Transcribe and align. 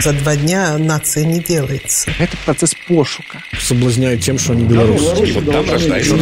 За 0.00 0.12
два 0.12 0.36
дня 0.36 0.78
нация 0.78 1.24
не 1.24 1.40
делается. 1.40 2.12
Это 2.20 2.36
процесс 2.46 2.72
пошука. 2.86 3.42
Соблазняют 3.58 4.20
тем, 4.20 4.38
что 4.38 4.52
они 4.52 4.62
белорусы. 4.62 5.24
И 5.26 5.32
вот 5.32 5.50
там 5.50 5.68
рождается 5.68 6.16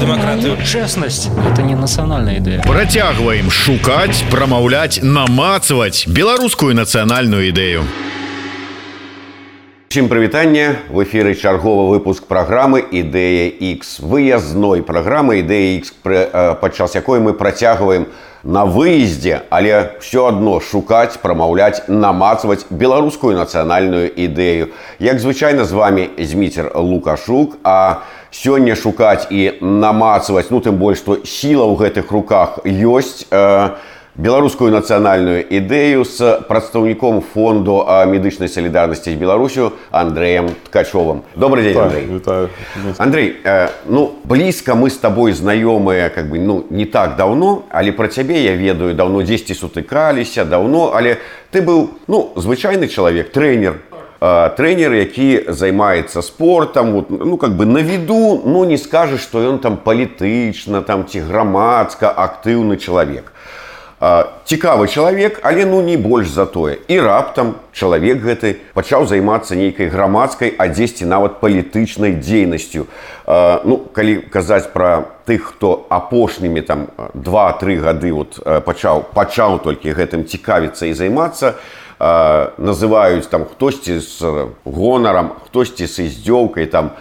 демократию. 0.00 0.56
Честность – 0.64 1.52
это 1.52 1.60
не 1.60 1.74
национальная 1.74 2.38
идея. 2.38 2.62
Працягваем 2.62 3.50
шукаць, 3.50 4.24
прамаўляць, 4.30 5.00
намацваць 5.02 6.06
беларускую 6.06 6.74
нацыянальную 6.74 7.52
ідэю. 7.52 7.84
Чым 9.88 10.08
прывітанне 10.08 10.76
в 10.88 11.04
эфіры 11.04 11.34
чарговы 11.36 11.88
выпуск 11.88 12.26
праграмы 12.26 12.80
ідэя 12.80 13.52
X 13.76 14.00
выязной 14.00 14.82
праграмы 14.82 15.40
ідэя 15.40 15.78
X 15.78 15.92
падчас 16.60 16.94
якой 16.96 17.20
мы 17.20 17.34
працягваем 17.34 18.06
на 18.45 18.65
выездзе, 18.65 19.43
але 19.49 19.97
все 19.99 20.27
адно 20.27 20.59
шукаць, 20.59 21.17
прамаўляць, 21.21 21.85
намацваць 21.87 22.65
беларускую 22.69 23.37
нацыянальную 23.37 24.09
ідэю. 24.09 24.73
Як 24.99 25.19
звычайна 25.19 25.65
з 25.65 25.71
вами 25.71 26.09
зміцер 26.17 26.71
Лукашук, 26.75 27.57
а 27.63 28.01
сёння 28.31 28.75
шукаць 28.75 29.27
і 29.29 29.61
намацваць, 29.61 30.49
ну 30.49 30.59
тым 30.59 30.77
больш 30.81 31.03
што 31.05 31.21
сіла 31.25 31.69
ў 31.69 31.77
гэтых 31.77 32.11
руках 32.11 32.59
ёсць, 32.65 33.27
э, 33.29 33.69
беларускую 34.15 34.71
нацыянальную 34.75 35.39
ідэю 35.47 36.03
з 36.03 36.43
прадстаўніком 36.47 37.21
фонду 37.23 37.79
медычнай 38.11 38.51
салідарнасці 38.51 39.15
з 39.15 39.15
беларусю 39.15 39.71
андреем 39.91 40.51
ткачовым 40.67 41.23
добрый 41.35 41.63
день 41.63 41.77
Андрей. 41.77 42.05
Вітаю. 42.05 42.49
Андрей 42.97 43.35
э, 43.43 43.69
ну 43.87 44.11
блізка 44.23 44.75
мы 44.75 44.89
з 44.89 44.97
табой 44.97 45.31
знаёмыя 45.31 46.09
как 46.09 46.29
бы 46.29 46.39
ну 46.39 46.65
не 46.69 46.85
так 46.85 47.15
давно 47.15 47.63
але 47.69 47.91
пра 47.91 48.07
цябе 48.07 48.43
я 48.43 48.55
ведаю 48.55 48.93
давно 48.93 49.23
дзесьці 49.23 49.55
сутыкаліся 49.55 50.43
давно 50.43 50.91
але 50.93 51.17
ты 51.51 51.61
быў 51.61 51.95
ну 52.07 52.33
звычайны 52.35 52.91
чалавек 52.91 53.31
тренер 53.31 53.79
тренер 54.57 54.93
які 54.93 55.45
займаецца 55.47 56.21
спортом 56.21 56.91
вот, 56.91 57.09
ну 57.09 57.37
как 57.37 57.55
бы 57.55 57.65
на 57.65 57.79
виду 57.79 58.41
ну 58.45 58.65
не 58.65 58.77
скажешь 58.77 59.21
что 59.21 59.39
ён 59.39 59.59
там 59.59 59.77
палітычна 59.77 60.81
там 60.81 61.07
ці 61.07 61.19
грамадска 61.19 62.11
актыўны 62.11 62.75
чалавек 62.77 63.31
цікавы 64.01 64.87
чалавек 64.87 65.39
але 65.43 65.65
ну 65.65 65.81
не 65.81 65.95
больш 65.95 66.27
за 66.33 66.47
тое 66.49 66.79
і 66.89 66.97
раптам 67.05 67.61
чалавек 67.69 68.23
гэты 68.25 68.57
пачаў 68.73 69.05
займацца 69.05 69.53
нейкай 69.53 69.93
грамадскай 69.93 70.55
а 70.57 70.65
дзесьці 70.73 71.05
нават 71.05 71.37
палітычнай 71.37 72.17
дзейнасцю 72.17 72.89
ну 73.63 73.77
калі 73.93 74.25
казаць 74.33 74.73
пра 74.73 75.05
тых 75.29 75.53
хто 75.53 75.85
апошнімі 75.89 76.65
там 76.65 76.89
два-тры 77.13 77.77
гады 77.77 78.09
вот 78.09 78.41
пачаў 78.41 79.05
пачаў 79.13 79.61
толькі 79.61 79.93
гэтым 79.93 80.25
цікавіцца 80.25 80.89
і 80.89 80.97
займацца 80.97 81.61
называюць 82.57 83.29
там 83.29 83.45
хтосьці 83.45 84.01
з 84.01 84.49
гонарам 84.65 85.37
хтосьці 85.45 85.85
з 85.85 86.09
издзёўкай 86.09 86.65
там 86.65 86.97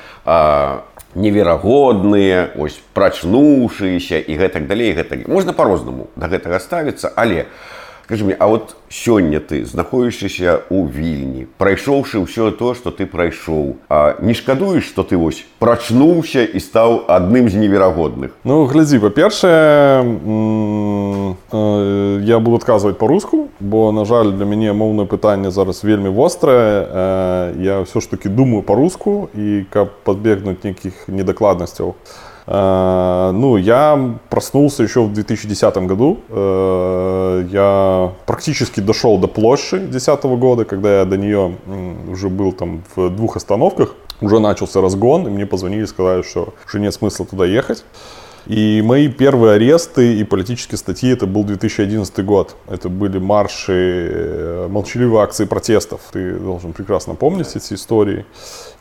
неверагодныя 1.15 2.51
ось 2.56 2.79
прачнуўшыся 2.95 4.20
і 4.20 4.37
гэтак 4.39 4.67
далей 4.70 4.93
гэтак 4.95 5.27
можна 5.27 5.53
по-рознаму 5.53 6.09
да 6.17 6.31
гэтага 6.31 6.61
ставіцца 6.62 7.12
але 7.17 7.47
скажи 8.11 8.25
мне 8.25 8.34
а 8.34 8.48
вот 8.48 8.75
сёння 8.89 9.39
ты 9.39 9.65
знаходзішся 9.65 10.67
у 10.69 10.87
вільні 10.87 11.47
прайшоўшы 11.59 12.19
ўсё 12.19 12.51
то 12.51 12.75
что 12.75 12.91
ты 12.91 13.06
прайшоў 13.06 13.77
а 13.89 14.19
не 14.20 14.34
шкадуеш 14.34 14.83
что 14.83 15.05
ты 15.05 15.17
вось 15.17 15.47
прачнуўся 15.61 16.43
і 16.43 16.59
стаў 16.59 17.06
адным 17.06 17.47
з 17.47 17.55
неверагодных 17.55 18.34
ну 18.43 18.67
глядзі 18.67 18.98
па-першае 18.98 20.03
я 22.27 22.39
буду 22.43 22.56
адказваць 22.59 22.98
по-руску 22.98 23.47
бо 23.61 23.93
на 23.93 24.05
жаль 24.05 24.34
для 24.34 24.45
мяне 24.45 24.73
моўнае 24.73 25.06
пытанне 25.06 25.55
зараз 25.55 25.84
вельмі 25.87 26.11
вострае 26.11 27.55
я 27.62 27.87
ўсё 27.87 28.03
ж 28.03 28.11
таки 28.11 28.27
думаю 28.29 28.67
по-руску 28.67 29.31
і 29.39 29.70
каб 29.70 30.03
подбегнуць 30.03 30.67
нейкіх 30.67 31.06
недакладнасцяў 31.06 31.94
то 31.94 32.21
Ну, 32.47 33.57
я 33.57 34.17
проснулся 34.29 34.83
еще 34.83 35.01
в 35.01 35.13
2010 35.13 35.78
году. 35.78 36.19
Я 36.29 38.11
практически 38.25 38.81
дошел 38.81 39.17
до 39.17 39.28
площади 39.28 39.88
2010 39.88 40.23
года, 40.39 40.66
когда 40.66 41.00
я 41.00 41.06
до 41.06 41.17
нее 41.17 41.56
уже 42.07 42.29
был 42.29 42.51
там 42.51 42.83
в 42.95 43.09
двух 43.09 43.35
остановках. 43.35 43.95
Уже 44.22 44.39
начался 44.39 44.79
разгон, 44.79 45.28
и 45.28 45.29
мне 45.29 45.45
позвонили, 45.45 45.85
сказали, 45.85 46.22
что 46.22 46.53
уже 46.67 46.79
нет 46.79 46.94
смысла 46.94 47.25
туда 47.25 47.45
ехать. 47.45 47.83
И 48.45 48.83
мои 48.85 49.07
первые 49.07 49.56
аресты 49.56 50.19
и 50.19 50.23
политические 50.23 50.77
статьи, 50.77 51.12
это 51.12 51.25
был 51.25 51.44
2011 51.44 52.23
год. 52.23 52.56
Это 52.69 52.89
были 52.89 53.17
марши, 53.17 54.67
молчаливые 54.69 55.23
акции 55.23 55.45
протестов. 55.45 56.01
Ты 56.13 56.35
должен 56.35 56.73
прекрасно 56.73 57.16
помнить 57.16 57.56
эти 57.56 57.73
истории. 57.73 58.23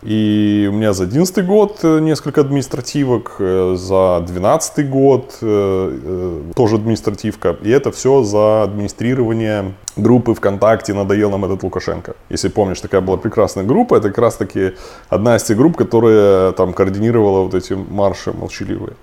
И 0.04 0.69
у 0.70 0.75
меня 0.75 0.92
за 0.92 1.04
11 1.04 1.47
год 1.47 1.81
э, 1.82 1.98
несколько 2.00 2.42
административок, 2.42 3.37
э, 3.38 3.75
за 3.78 4.20
12 4.26 4.91
год 4.91 5.38
э, 5.41 6.42
тоже 6.54 6.76
административка. 6.76 7.56
И 7.62 7.70
это 7.70 7.91
все 7.91 8.22
за 8.22 8.64
администрирование 8.64 9.72
группы 9.97 10.34
ВКонтакте 10.34 10.93
«Надоел 10.94 11.31
нам 11.31 11.44
этот 11.44 11.62
Лукашенко». 11.62 12.15
Если 12.28 12.49
помнишь, 12.49 12.81
такая 12.81 13.00
была 13.00 13.16
прекрасная 13.16 13.65
группа. 13.65 13.94
Это 13.94 14.09
как 14.09 14.19
раз 14.19 14.37
таки 14.37 14.72
одна 15.09 15.37
из 15.37 15.44
тех 15.44 15.56
групп, 15.56 15.77
которая 15.77 16.53
там 16.53 16.72
координировала 16.72 17.44
вот 17.44 17.55
эти 17.55 17.75
марши 17.75 18.32
молчаливые. 18.32 18.94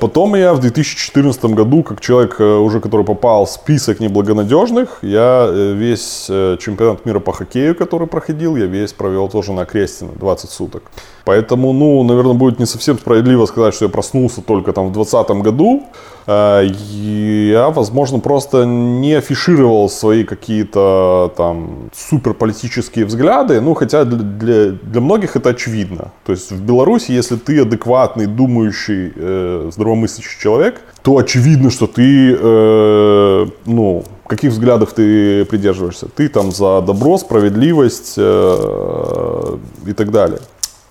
Потом 0.00 0.34
я 0.34 0.52
в 0.52 0.60
2014 0.60 1.44
году, 1.44 1.82
как 1.82 2.00
человек 2.00 2.40
уже, 2.40 2.80
который 2.80 3.06
попал 3.06 3.44
в 3.44 3.50
список 3.50 4.00
неблагонадежных, 4.00 4.98
я 5.02 5.48
весь 5.50 6.26
чемпионат 6.26 7.06
мира 7.06 7.20
по 7.20 7.32
хоккею, 7.32 7.74
который 7.74 8.06
проходил, 8.06 8.56
я 8.56 8.66
весь 8.66 8.92
провел 8.92 9.28
тоже 9.28 9.52
на 9.52 9.64
Крестина, 9.64 10.10
20 10.16 10.40
12 10.40 10.50
суток. 10.50 10.82
Поэтому, 11.30 11.72
ну, 11.72 12.02
наверное, 12.02 12.34
будет 12.34 12.58
не 12.58 12.66
совсем 12.66 12.98
справедливо 12.98 13.46
сказать, 13.46 13.72
что 13.72 13.84
я 13.84 13.88
проснулся 13.88 14.42
только 14.42 14.72
там 14.72 14.88
в 14.88 14.92
2020 14.92 15.44
году. 15.44 15.84
Э, 16.26 16.66
я, 16.66 17.70
возможно, 17.70 18.18
просто 18.18 18.64
не 18.64 19.14
афишировал 19.14 19.88
свои 19.88 20.24
какие-то 20.24 21.32
там 21.36 21.90
суперполитические 21.94 23.04
взгляды, 23.04 23.60
ну, 23.60 23.74
хотя 23.74 24.04
для, 24.04 24.18
для, 24.18 24.70
для 24.72 25.00
многих 25.00 25.36
это 25.36 25.50
очевидно. 25.50 26.10
То 26.26 26.32
есть 26.32 26.50
в 26.50 26.60
Беларуси, 26.64 27.12
если 27.12 27.36
ты 27.36 27.60
адекватный, 27.60 28.26
думающий, 28.26 29.12
э, 29.14 29.70
здравомыслящий 29.72 30.40
человек, 30.42 30.80
то 31.02 31.16
очевидно, 31.16 31.70
что 31.70 31.86
ты, 31.86 32.36
э, 32.40 33.46
ну, 33.66 34.02
каких 34.26 34.50
взглядов 34.50 34.94
ты 34.94 35.44
придерживаешься? 35.44 36.08
Ты 36.08 36.28
там 36.28 36.50
за 36.50 36.80
добро, 36.80 37.18
справедливость 37.18 38.14
э, 38.16 39.56
и 39.86 39.92
так 39.92 40.10
далее. 40.10 40.40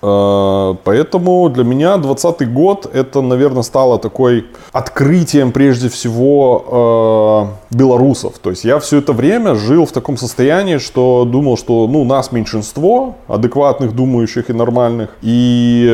Э, 0.02 0.74
поэтому 0.84 1.48
для 1.48 1.64
меня 1.64 1.96
2020 1.96 2.52
год 2.52 2.90
это, 2.92 3.20
наверное, 3.20 3.62
стало 3.62 3.98
такой 3.98 4.46
открытием 4.72 5.52
прежде 5.52 5.88
всего 5.88 7.50
э, 7.70 7.76
белорусов. 7.76 8.38
То 8.38 8.50
есть 8.50 8.64
я 8.64 8.78
все 8.78 8.98
это 8.98 9.12
время 9.12 9.54
жил 9.54 9.86
в 9.86 9.92
таком 9.92 10.16
состоянии, 10.16 10.78
что 10.78 11.24
думал, 11.24 11.56
что 11.56 11.86
ну, 11.86 12.04
нас 12.04 12.32
меньшинство, 12.32 13.16
адекватных, 13.28 13.94
думающих 13.94 14.50
и 14.50 14.52
нормальных. 14.52 15.10
И 15.22 15.86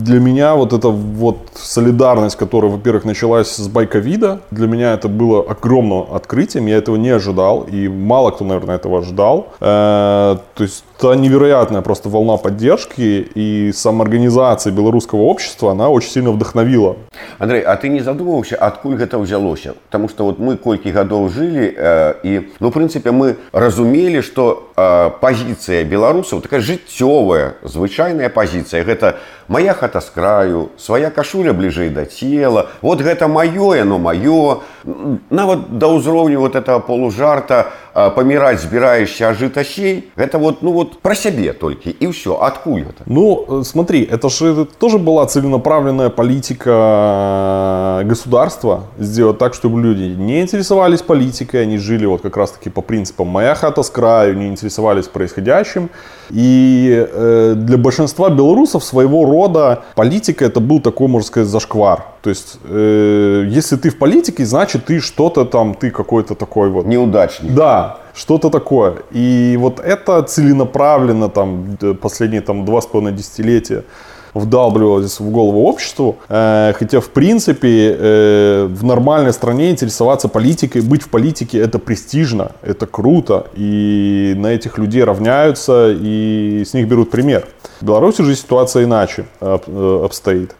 для 0.00 0.20
меня 0.20 0.54
вот 0.54 0.72
эта 0.72 0.88
вот 0.88 1.38
солидарность, 1.54 2.36
которая, 2.36 2.70
во-первых, 2.70 3.04
началась 3.04 3.48
с 3.48 3.68
байковида, 3.68 4.40
для 4.50 4.66
меня 4.66 4.94
это 4.94 5.08
было 5.08 5.42
огромным 5.42 6.06
открытием. 6.12 6.66
Я 6.66 6.76
этого 6.76 6.96
не 6.96 7.10
ожидал. 7.10 7.62
И 7.62 7.88
мало 7.88 8.30
кто, 8.30 8.44
наверное, 8.44 8.76
этого 8.76 8.98
ожидал. 8.98 9.48
Э, 9.60 10.36
то 10.54 10.62
есть 10.62 10.84
та 11.02 11.16
невероятная 11.16 11.82
просто 11.82 12.08
волна 12.08 12.36
поддержки 12.36 13.26
и 13.34 13.72
самоорганизации 13.74 14.70
белорусского 14.70 15.22
общества, 15.22 15.72
она 15.72 15.88
очень 15.88 16.10
сильно 16.10 16.30
вдохновила. 16.30 16.96
Андрей, 17.38 17.62
а 17.62 17.74
ты 17.76 17.88
не 17.88 18.02
задумывался, 18.02 18.54
откуда 18.54 19.02
это 19.02 19.18
взялось? 19.18 19.66
Потому 19.86 20.08
что 20.08 20.24
вот 20.24 20.38
мы 20.38 20.56
кольки 20.56 20.90
годов 20.90 21.32
жили, 21.32 21.74
э, 21.76 22.14
и, 22.22 22.52
ну, 22.60 22.70
в 22.70 22.72
принципе, 22.72 23.10
мы 23.10 23.36
разумели, 23.50 24.20
что 24.20 24.70
э, 24.76 25.10
позиция 25.20 25.82
белорусов 25.82 26.40
такая 26.40 26.60
жыццёвая, 26.60 27.54
звычайная 27.64 28.28
позиция. 28.28 28.84
Это 28.84 29.16
моя 29.51 29.73
хата 29.73 30.01
с 30.01 30.09
краю, 30.09 30.69
своя 30.77 31.09
кашуля 31.09 31.53
ближе 31.53 31.89
до 31.89 32.05
тела. 32.05 32.69
Вот 32.81 33.01
это 33.01 33.27
мое, 33.27 33.81
оно 33.81 33.97
мое. 33.97 34.59
Нават 35.29 35.77
до 35.77 35.95
ўзроўню 35.97 36.39
вот 36.39 36.55
этого 36.55 36.79
полужарта, 36.79 37.67
э, 37.93 38.11
паміраць 38.11 38.61
збіраешься 38.61 39.29
а 39.29 39.33
жыта 39.33 39.63
сей 39.63 40.09
гэта 40.15 40.37
вот 40.37 40.61
ну 40.61 40.71
вот 40.71 41.01
про 41.01 41.15
сябе 41.15 41.53
толькі 41.53 41.89
і 41.89 42.07
ўсё 42.13 42.37
адкуль 42.41 42.85
это 42.85 43.07
Ну, 43.09 43.45
э, 43.47 43.63
смотри, 43.63 44.03
это 44.03 44.29
же 44.29 44.65
тоже 44.65 44.97
была 44.97 45.25
целенаправленная 45.25 46.09
политика 46.09 48.01
э, 48.01 48.03
государства 48.03 48.83
сделать 48.99 49.37
так, 49.37 49.53
чтобы 49.53 49.81
люди 49.81 50.03
не 50.03 50.41
интересовались 50.41 51.01
политикой, 51.01 51.63
они 51.63 51.77
жили 51.77 52.05
вот 52.05 52.21
как 52.21 52.37
раз-таки 52.37 52.69
по 52.69 52.81
принципам 52.81 53.27
«моя 53.27 53.55
хата 53.55 53.81
с 53.81 53.89
краю», 53.89 54.37
не 54.37 54.47
интересовались 54.47 55.07
происходящим. 55.07 55.89
И 56.29 57.07
э, 57.09 57.53
для 57.55 57.77
большинства 57.77 58.29
белорусов 58.29 58.83
своего 58.83 59.25
рода 59.25 59.37
политика 59.94 60.44
это 60.44 60.60
был 60.60 60.80
такой, 60.80 61.08
можно 61.08 61.26
сказать, 61.26 61.48
зашквар. 61.48 62.04
То 62.22 62.30
есть, 62.30 62.58
э, 62.64 63.44
если 63.48 63.76
ты 63.76 63.90
в 63.90 63.98
политике, 63.98 64.44
значит 64.44 64.84
ты 64.86 65.00
что-то 65.00 65.44
там, 65.44 65.74
ты 65.74 65.90
какой-то 65.90 66.34
такой 66.34 66.68
вот 66.70 66.86
неудачник 66.86 67.54
да, 67.54 67.98
что-то 68.14 68.50
такое. 68.50 68.94
И 69.10 69.56
вот 69.60 69.80
это 69.80 70.22
целенаправленно 70.22 71.28
там 71.28 71.76
д- 71.80 71.94
последние 71.94 72.40
там 72.42 72.64
два 72.64 72.80
с 72.80 72.86
половиной 72.86 73.16
десятилетия 73.16 73.84
вдалбливалось 74.34 75.20
в 75.20 75.30
голову 75.30 75.64
обществу. 75.64 76.16
Э, 76.28 76.72
хотя, 76.76 77.00
в 77.00 77.08
принципе, 77.10 77.96
э, 77.98 78.68
в 78.70 78.84
нормальной 78.84 79.32
стране 79.32 79.70
интересоваться 79.70 80.28
политикой, 80.28 80.82
быть 80.82 81.02
в 81.02 81.08
политике 81.08 81.58
это 81.58 81.78
престижно, 81.78 82.52
это 82.62 82.86
круто. 82.86 83.46
И 83.54 84.34
на 84.36 84.48
этих 84.48 84.78
людей 84.78 85.04
равняются 85.04 85.90
и 85.90 86.64
с 86.66 86.74
них 86.74 86.88
берут 86.88 87.10
пример. 87.10 87.46
В 87.80 87.86
Беларуси 87.86 88.22
же 88.22 88.34
ситуация 88.34 88.84
иначе 88.84 89.26
э, 89.40 89.58
обстоит. 90.04 90.54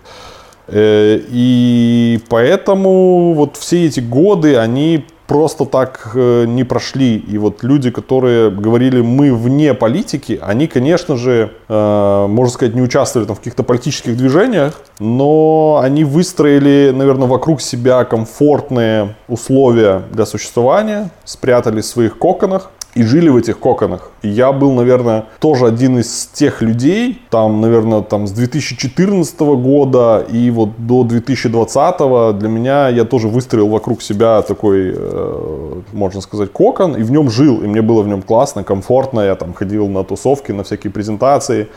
И 0.74 2.20
поэтому 2.28 3.34
вот 3.34 3.56
все 3.56 3.86
эти 3.86 3.98
годы, 3.98 4.56
они 4.56 5.04
просто 5.26 5.64
так 5.64 6.10
э, 6.14 6.44
не 6.46 6.64
прошли. 6.64 7.16
И 7.16 7.38
вот 7.38 7.62
люди, 7.62 7.90
которые 7.90 8.50
говорили, 8.50 9.00
мы 9.00 9.34
вне 9.34 9.74
политики, 9.74 10.38
они, 10.42 10.66
конечно 10.66 11.16
же, 11.16 11.52
э, 11.68 12.26
можно 12.28 12.52
сказать, 12.52 12.74
не 12.74 12.82
участвовали 12.82 13.26
там 13.26 13.36
в 13.36 13.38
каких-то 13.38 13.62
политических 13.62 14.16
движениях, 14.16 14.80
но 14.98 15.80
они 15.82 16.04
выстроили, 16.04 16.92
наверное, 16.94 17.28
вокруг 17.28 17.60
себя 17.60 18.04
комфортные 18.04 19.14
условия 19.28 20.02
для 20.12 20.26
существования, 20.26 21.10
спрятались 21.24 21.86
в 21.86 21.88
своих 21.88 22.18
коконах 22.18 22.70
и 22.94 23.02
жили 23.04 23.30
в 23.30 23.36
этих 23.36 23.58
коконах. 23.58 24.10
И 24.22 24.28
я 24.28 24.52
был, 24.52 24.72
наверное, 24.72 25.24
тоже 25.40 25.66
один 25.66 25.98
из 25.98 26.26
тех 26.32 26.60
людей, 26.60 27.22
там, 27.30 27.60
наверное, 27.60 28.02
там 28.02 28.26
с 28.26 28.32
2014 28.32 29.40
года 29.40 30.26
и 30.30 30.50
вот 30.50 30.70
до 30.78 31.04
2020 31.04 32.38
для 32.38 32.48
меня 32.48 32.88
я 32.88 33.04
тоже 33.04 33.28
выстроил 33.28 33.68
вокруг 33.68 34.02
себя 34.02 34.42
такой, 34.42 34.92
э, 34.94 35.80
можно 35.92 36.20
сказать, 36.20 36.52
кокон, 36.52 36.96
и 36.96 37.02
в 37.02 37.10
нем 37.10 37.30
жил, 37.30 37.62
и 37.62 37.66
мне 37.66 37.80
было 37.80 38.02
в 38.02 38.08
нем 38.08 38.22
классно, 38.22 38.62
комфортно, 38.62 39.20
я 39.20 39.36
там 39.36 39.54
ходил 39.54 39.88
на 39.88 40.04
тусовки, 40.04 40.52
на 40.52 40.62
всякие 40.62 40.90
презентации, 40.90 41.68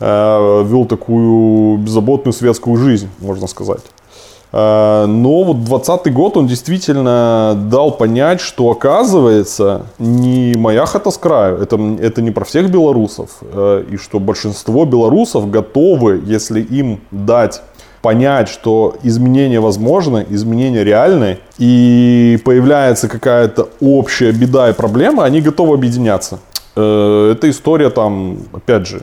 э, 0.00 0.64
вел 0.66 0.86
такую 0.86 1.78
беззаботную 1.78 2.32
светскую 2.32 2.76
жизнь, 2.76 3.08
можно 3.20 3.46
сказать. 3.46 3.82
Э, 4.52 5.06
Но 5.06 5.42
вот 5.44 5.64
20 5.64 6.12
год 6.12 6.36
он 6.36 6.46
действительно 6.46 7.58
дал 7.70 7.90
понять, 7.92 8.40
что 8.40 8.70
оказывается 8.70 9.82
не 9.98 10.54
моя 10.56 10.86
хата 10.86 11.10
с 11.10 11.18
краю, 11.18 11.58
это, 11.58 11.78
это 12.00 12.22
не 12.22 12.30
про 12.30 12.44
всех 12.44 12.70
белорусов, 12.70 13.30
э, 13.42 13.84
и 13.90 13.96
что 13.96 14.20
большинство 14.20 14.84
белорусов 14.84 15.50
готовы, 15.50 16.22
если 16.24 16.60
им 16.60 17.00
дать 17.10 17.62
понять, 18.00 18.48
что 18.48 18.94
изменения 19.02 19.60
возможны, 19.60 20.24
изменения 20.30 20.84
реальны, 20.84 21.38
и 21.58 22.38
появляется 22.44 23.08
какая-то 23.08 23.68
общая 23.80 24.32
беда 24.32 24.70
и 24.70 24.72
проблема, 24.72 25.24
они 25.24 25.40
готовы 25.40 25.74
объединяться. 25.74 26.38
Э, 26.76 27.32
Это 27.32 27.50
история 27.50 27.90
там, 27.90 28.38
опять 28.52 28.86
же, 28.86 29.02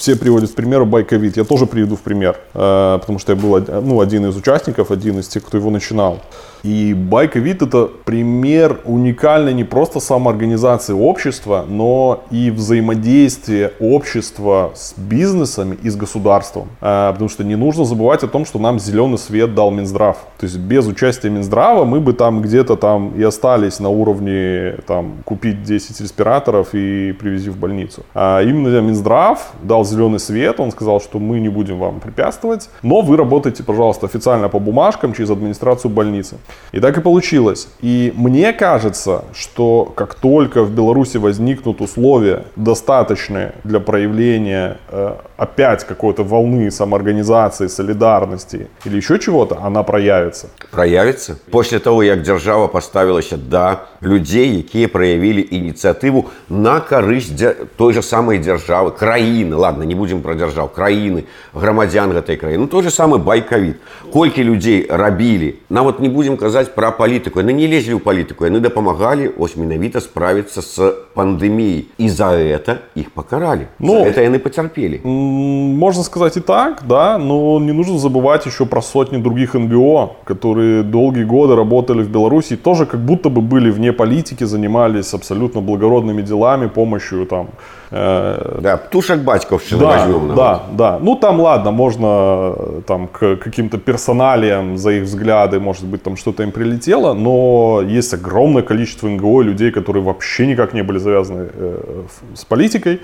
все 0.00 0.16
приводят 0.16 0.50
в 0.50 0.54
пример 0.54 0.86
ByCovid. 0.86 1.36
Я 1.36 1.44
тоже 1.44 1.66
приведу 1.66 1.94
в 1.94 2.00
пример, 2.00 2.38
э, 2.54 2.98
потому 3.00 3.18
что 3.18 3.32
я 3.32 3.38
был 3.38 3.60
ну, 3.82 4.00
один 4.00 4.24
из 4.26 4.34
участников, 4.34 4.90
один 4.90 5.18
из 5.18 5.28
тех, 5.28 5.44
кто 5.44 5.58
его 5.58 5.70
начинал. 5.70 6.20
И 6.62 6.94
ByCovid 6.94 7.62
это 7.62 7.88
пример 8.04 8.80
уникальной 8.84 9.54
не 9.54 9.64
просто 9.64 10.00
самоорганизации 10.00 10.92
общества, 10.92 11.64
но 11.68 12.24
и 12.30 12.50
взаимодействия 12.50 13.72
общества 13.80 14.72
с 14.74 14.94
бизнесами 14.96 15.78
и 15.82 15.88
с 15.88 15.96
государством. 15.96 16.68
Э, 16.80 17.10
Потому 17.12 17.28
что 17.28 17.44
не 17.44 17.56
нужно 17.56 17.84
забывать 17.84 18.22
о 18.22 18.28
том, 18.28 18.44
что 18.44 18.58
нам 18.58 18.78
зеленый 18.78 19.18
свет 19.18 19.54
дал 19.54 19.70
Минздрав. 19.70 20.16
То 20.38 20.46
есть 20.46 20.58
без 20.58 20.86
участия 20.86 21.30
Минздрава 21.30 21.84
мы 21.84 22.00
бы 22.00 22.12
там 22.12 22.42
где-то 22.42 22.76
там 22.76 23.12
и 23.16 23.22
остались 23.22 23.80
на 23.80 23.88
уровне 23.88 24.76
там 24.86 25.18
купить 25.24 25.62
10 25.62 26.00
респираторов 26.00 26.68
и 26.74 27.12
привези 27.12 27.50
в 27.50 27.56
больницу. 27.56 28.04
А 28.14 28.42
именно 28.42 28.80
Минздрав 28.80 29.52
дал 29.62 29.84
зеленый 29.84 30.18
свет, 30.18 30.60
он 30.60 30.70
сказал, 30.70 31.00
что 31.00 31.18
мы 31.18 31.40
не 31.40 31.48
будем 31.48 31.78
вам 31.78 32.00
препятствовать, 32.00 32.68
но 32.82 33.00
вы 33.00 33.16
работаете, 33.16 33.62
пожалуйста, 33.62 34.06
официально 34.06 34.48
по 34.48 34.58
бумажкам 34.58 35.12
через 35.12 35.30
администрацию 35.30 35.90
больницы. 35.90 36.36
И 36.72 36.80
так 36.80 36.98
и 36.98 37.00
получилось. 37.00 37.68
И 37.80 38.12
мне 38.16 38.52
кажется, 38.52 39.24
что 39.34 39.92
как 39.96 40.14
только 40.14 40.62
в 40.62 40.70
Беларуси 40.70 41.16
возникнут 41.16 41.80
условия 41.80 42.44
достаточные 42.56 43.54
для 43.64 43.80
проявления 43.80 44.78
э, 44.88 45.14
опять 45.36 45.84
какой-то 45.84 46.22
волны 46.22 46.70
самоорганизации, 46.70 47.66
солидарности 47.66 48.68
или 48.84 48.96
еще 48.96 49.18
чего-то, 49.18 49.58
она 49.62 49.82
проявится. 49.82 50.48
праявіцца 50.70 51.36
после 51.50 51.78
того 51.78 52.02
як 52.02 52.22
дзяржава 52.22 52.68
паставілася 52.68 53.36
да 53.36 53.78
людзей 54.01 54.57
якія 54.59 54.87
праявілі 54.87 55.41
ініцыятыву 55.51 56.25
на 56.49 56.79
карысць 56.79 57.33
дзя... 57.35 57.53
той 57.77 57.93
же 57.93 58.01
самой 58.01 58.39
дзяржавы 58.39 58.91
краіны 58.91 59.55
ладно 59.55 59.83
не 59.83 59.95
будем 59.95 60.21
про 60.21 60.35
дзяржаў 60.35 60.69
краіны 60.75 61.25
грамадзян 61.53 62.11
гэтай 62.11 62.37
краіны 62.37 62.65
ну, 62.65 62.67
той 62.67 62.83
же 62.83 62.89
самы 62.89 63.17
байкавід 63.17 63.75
колькі 64.13 64.43
людзей 64.43 64.87
рабілі 64.89 65.55
нават 65.69 65.99
не 65.99 66.09
будем 66.09 66.37
казаць 66.37 66.69
про 66.75 66.91
палітыку 66.91 67.39
яны 67.39 67.53
не 67.53 67.67
лезлі 67.67 67.97
ў 67.97 67.99
палітыку 67.99 68.45
яны 68.45 68.59
дапамагалі 68.59 69.31
ось 69.37 69.55
менавіта 69.55 70.01
справіцца 70.01 70.61
с 70.61 70.93
пандэміяй 71.15 71.85
і 71.97 72.09
за 72.09 72.31
это 72.35 72.77
іх 72.95 73.11
пакаралі 73.11 73.67
Ну, 73.79 73.93
ну 73.93 74.05
это 74.05 74.21
яны 74.21 74.39
пацярпелі 74.39 75.01
М, 75.05 75.75
Можно 75.75 76.03
сказать 76.03 76.37
и 76.37 76.39
так, 76.39 76.83
да, 76.87 77.17
но 77.17 77.59
не 77.59 77.71
нужно 77.71 77.97
забывать 77.97 78.45
еще 78.47 78.65
про 78.65 78.81
сотни 78.81 79.17
других 79.17 79.53
НГО, 79.53 80.15
которые 80.23 80.83
долгие 80.83 81.23
годы 81.23 81.55
работали 81.55 82.01
в 82.01 82.09
Беларуси, 82.09 82.53
и 82.53 82.57
тоже 82.57 82.85
как 82.85 82.99
будто 82.99 83.29
бы 83.29 83.41
были 83.41 83.69
вне 83.69 83.88
политики, 83.89 84.45
занимались 84.45 85.13
абсолютно 85.13 85.61
благородными 85.61 86.21
делами, 86.21 86.67
помощью 86.67 87.25
там 87.25 87.47
э, 87.91 88.59
да 88.61 88.77
птушак 88.77 89.19
бацькаўшчыны 89.23 89.79
да, 89.79 89.87
возьмем 89.87 90.27
нават. 90.27 90.35
да, 90.35 90.63
да. 90.71 90.99
Ну 91.01 91.15
там 91.15 91.39
ладно, 91.39 91.71
можно 91.71 92.07
э, 92.07 92.81
там 92.87 93.07
к 93.07 93.35
каким-то 93.35 93.77
персоналиям 93.77 94.77
за 94.77 94.91
их 94.91 95.03
взгляды, 95.03 95.59
может 95.59 95.85
быть, 95.85 96.03
там 96.03 96.17
что-то 96.17 96.43
им 96.43 96.51
прилетело, 96.51 97.13
но 97.13 97.81
есть 97.97 98.13
огромное 98.13 98.61
количество 98.63 99.07
НГО 99.09 99.41
и 99.41 99.43
людей, 99.43 99.71
которые 99.71 100.03
вообще 100.03 100.47
никак 100.47 100.73
не 100.73 100.83
были 100.83 100.99
завязаны 100.99 101.47
э, 101.53 101.79
в- 102.07 102.37
с 102.37 102.45
политикой, 102.45 102.99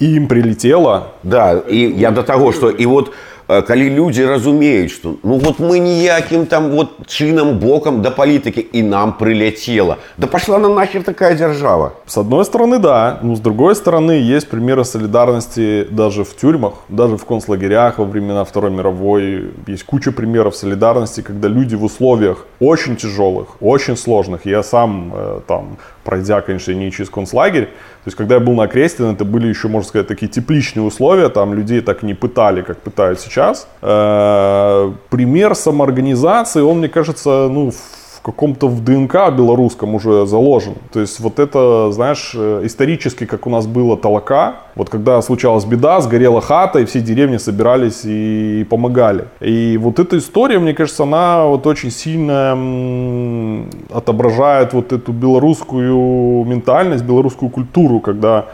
и 0.00 0.16
им 0.16 0.28
прилетело. 0.28 1.02
Да, 1.22 1.60
і 1.70 1.78
я 1.96 2.10
до 2.10 2.22
таго, 2.22 2.52
што 2.52 2.70
і 2.70 2.86
вот 2.86 3.08
э, 3.08 3.12
калі 3.48 3.90
людзі 3.90 4.26
разумеюць, 4.28 4.92
што 4.92 5.14
ну 5.24 5.38
вот 5.40 5.58
мы 5.58 5.78
ніякім 5.80 6.44
там 6.46 6.70
вот 6.70 7.08
чынам 7.08 7.56
бокам 7.58 8.02
да 8.02 8.10
палітыкі 8.10 8.60
і 8.60 8.82
нам 8.82 9.14
прыляцела. 9.16 9.96
Да 10.18 10.26
пашла 10.26 10.58
на 10.58 10.68
нахер 10.68 11.02
такая 11.02 11.34
дзяржава. 11.34 11.94
С 12.06 12.18
одной 12.18 12.44
стороны, 12.44 12.78
да, 12.78 13.18
но 13.22 13.36
с 13.36 13.40
другой 13.40 13.74
стороны, 13.74 14.12
есть 14.12 14.48
примеры 14.48 14.84
солидарности 14.84 15.86
даже 15.90 16.24
в 16.24 16.36
тюрьмах, 16.36 16.74
даже 16.88 17.16
в 17.16 17.24
концлагерях 17.24 17.98
во 17.98 18.04
времена 18.04 18.44
Второй 18.44 18.70
мировой. 18.70 19.50
Есть 19.66 19.84
куча 19.84 20.12
примеров 20.12 20.54
солидарности, 20.54 21.22
когда 21.22 21.48
люди 21.48 21.74
в 21.74 21.84
условиях 21.84 22.44
очень 22.60 22.96
тяжелых, 22.96 23.62
очень 23.62 23.96
сложных. 23.96 24.44
Я 24.44 24.62
сам 24.62 25.12
э, 25.14 25.40
там, 25.46 25.78
пройдя, 26.03 26.41
конечно, 26.41 26.71
не 26.73 26.91
через 26.91 27.09
концлагерь, 27.09 27.65
то 27.65 28.07
есть, 28.07 28.17
когда 28.17 28.35
я 28.35 28.41
был 28.41 28.53
на 28.53 28.67
Крестин, 28.67 29.11
это 29.11 29.23
были 29.25 29.47
еще, 29.47 29.67
можно 29.67 29.87
сказать, 29.87 30.07
такие 30.07 30.27
тепличные 30.27 30.83
условия, 30.83 31.29
там 31.29 31.53
людей 31.53 31.81
так 31.81 32.03
не 32.03 32.13
пытали, 32.13 32.61
как 32.61 32.77
пытают 32.77 33.19
сейчас. 33.19 33.67
Э, 33.81 34.91
Пример 35.09 35.55
самоорганизации, 35.55 36.61
он, 36.61 36.79
мне 36.79 36.89
кажется, 36.89 37.47
ну, 37.49 37.71
каком-то 38.23 38.69
в 38.69 38.83
ДНК 38.83 39.29
белорусском 39.37 39.95
уже 39.95 40.25
заложен. 40.25 40.75
То 40.91 41.01
есть 41.01 41.19
вот 41.19 41.39
это, 41.39 41.91
знаешь, 41.91 42.31
э, 42.33 42.61
исторически, 42.63 43.25
как 43.25 43.45
у 43.45 43.49
нас 43.49 43.67
было 43.67 43.97
толока, 43.97 44.55
вот 44.75 44.89
когда 44.89 45.21
случалась 45.21 45.65
беда, 45.65 45.99
сгорела 45.99 46.39
хата, 46.39 46.79
и 46.79 46.85
все 46.85 47.01
деревни 47.01 47.37
собирались 47.37 48.01
и 48.05 48.65
помогали. 48.69 49.25
И 49.41 49.77
вот 49.77 49.99
эта 49.99 50.17
история, 50.17 50.57
мне 50.59 50.73
кажется, 50.73 51.03
она 51.03 51.45
вот 51.45 51.67
очень 51.67 51.91
сильно 51.91 52.53
отображает 53.91 54.73
вот 54.73 54.93
эту 54.93 55.11
белорусскую 55.11 56.45
ментальность, 56.45 57.03
белорусскую 57.03 57.49
культуру, 57.49 57.99
когда 57.99 58.45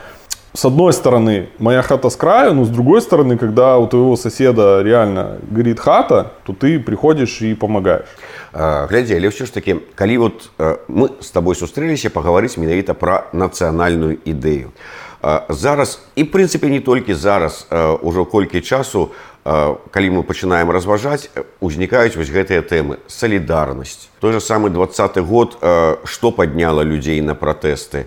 с 0.54 0.66
одной 0.66 0.94
стороны, 0.94 1.50
моя 1.60 1.84
хата 1.84 2.10
с 2.10 2.16
краю, 2.16 2.56
но 2.56 2.66
с 2.66 2.70
другой 2.70 3.02
стороны, 3.02 3.38
когда 3.38 3.78
у 3.78 3.88
твоего 3.88 4.16
соседа 4.16 4.82
реально 4.82 5.38
горит 5.50 5.80
хата, 5.80 6.32
то 6.44 6.54
ты 6.54 6.80
приходишь 6.80 7.42
и 7.42 7.54
помогаешь. 7.54 8.08
А, 8.55 8.87
глядзі 8.87 9.19
але 9.19 9.35
ўсё 9.35 9.47
ж 9.47 9.53
таки 9.53 9.83
калі 9.99 10.17
вот 10.19 10.50
а, 10.62 10.79
мы 10.87 11.11
с 11.19 11.35
тобой 11.35 11.59
сустрэліся 11.59 12.07
пагаварыць 12.07 12.55
менавіта 12.55 12.95
пра 12.95 13.26
нацыянальную 13.35 14.23
ідэю 14.23 14.71
а, 15.19 15.43
зараз 15.50 15.99
і 16.14 16.23
прынцыпе 16.31 16.71
не 16.71 16.79
толькі 16.79 17.19
зараз 17.19 17.67
ужо 17.99 18.23
колькі 18.23 18.62
часу 18.62 19.11
калі 19.43 20.09
мы 20.14 20.23
пачынаем 20.23 20.71
разважаць 20.71 21.35
узнікаюць 21.59 22.14
вось 22.14 22.31
гэтыя 22.31 22.62
тэмы 22.62 23.03
салідарнасць 23.11 24.07
той 24.23 24.38
же 24.38 24.41
самы 24.41 24.71
двадцаты 24.71 25.19
год 25.19 25.59
што 26.07 26.31
падняла 26.31 26.87
людзей 26.87 27.19
на 27.26 27.35
пратэсты 27.35 28.07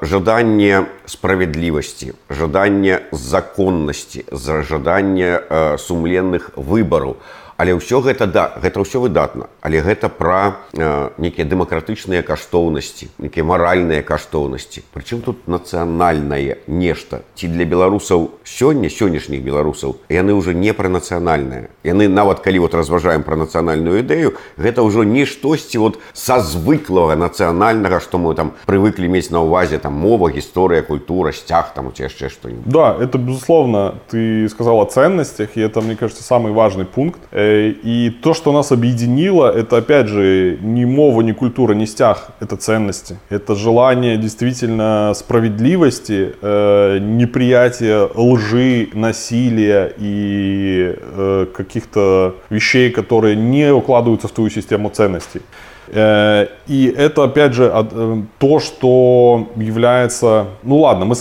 жаданне 0.00 0.86
справядлівасці 1.10 2.14
жаданне 2.30 3.02
законнасці 3.10 4.24
за 4.30 4.62
жаданне 4.62 5.42
сумленных 5.76 6.54
выбараў 6.54 7.18
Але 7.62 7.78
ўсё 7.78 8.02
гэта 8.02 8.26
да 8.26 8.58
гэта 8.58 8.82
ўсё 8.82 8.98
выдатна 8.98 9.46
але 9.62 9.78
гэта 9.86 10.08
пра 10.10 10.66
э, 10.74 11.14
нейкія 11.14 11.46
дэмакратычныя 11.46 12.26
каштоўнасці 12.26 13.06
нейкія 13.22 13.46
маральныя 13.46 14.02
каштоўнасці 14.02 14.82
прычым 14.90 15.22
тут 15.22 15.46
нацыянальнае 15.46 16.64
нешта 16.66 17.22
ці 17.38 17.46
для 17.46 17.62
беларусаў 17.62 18.42
сёння 18.42 18.90
сённяшніх 18.90 19.44
беларусаў 19.46 20.02
яны 20.10 20.34
ўжо 20.34 20.56
не 20.56 20.74
пра 20.74 20.90
нацыянальныя 20.90 21.70
яны 21.86 22.08
нават 22.08 22.42
калі 22.42 22.66
вот 22.66 22.74
разважаем 22.74 23.22
пра 23.22 23.38
нацыянальную 23.38 24.02
ідэю 24.02 24.34
гэта 24.58 24.82
ўжо 24.82 25.06
не 25.06 25.22
штосьці 25.22 25.78
вот 25.78 26.02
са 26.16 26.42
звыклага 26.42 27.14
нацыянальнага 27.14 28.02
што 28.02 28.18
мы 28.18 28.34
там 28.34 28.58
прывыклі 28.66 29.06
мець 29.06 29.30
на 29.30 29.44
ўвазе 29.44 29.78
там 29.78 29.94
мова 29.94 30.34
гісторыя 30.34 30.82
культура 30.82 31.30
сцяг 31.30 31.70
там 31.78 31.86
у 31.86 31.94
яшчэ 31.94 32.26
што-нибудь 32.26 32.66
да 32.66 32.96
это 32.98 33.22
безусловно 33.22 34.02
ты 34.10 34.48
сказал 34.50 34.82
о 34.82 34.90
ценностях 34.90 35.54
и 35.54 35.60
это 35.60 35.78
мне 35.80 35.94
кажется 35.94 36.24
самый 36.24 36.50
важный 36.50 36.90
пункт 36.90 37.20
э, 37.30 37.45
и 37.83 38.09
то, 38.21 38.33
что 38.33 38.51
нас 38.51 38.71
объединило, 38.71 39.51
это 39.51 39.77
опять 39.77 40.07
же 40.07 40.57
не 40.61 40.85
мова, 40.85 41.21
не 41.21 41.33
культура, 41.33 41.73
не 41.73 41.85
стяг, 41.85 42.31
это 42.39 42.55
ценности. 42.55 43.17
Это 43.29 43.55
желание 43.55 44.17
действительно 44.17 45.13
справедливости, 45.15 46.33
э, 46.41 46.99
неприятие 46.99 48.09
лжи, 48.15 48.89
насилия 48.93 49.93
и 49.97 50.95
э, 50.97 51.45
каких-то 51.55 52.35
вещей, 52.49 52.91
которые 52.91 53.35
не 53.35 53.73
укладываются 53.73 54.27
в 54.27 54.31
твою 54.31 54.49
систему 54.49 54.89
ценностей. 54.89 55.41
Э, 55.87 56.47
и 56.67 56.87
это, 56.87 57.23
опять 57.23 57.53
же, 57.53 57.71
э, 57.73 58.21
то, 58.39 58.59
что 58.59 59.47
является... 59.55 60.47
Ну 60.63 60.79
ладно, 60.79 61.05
мы, 61.05 61.15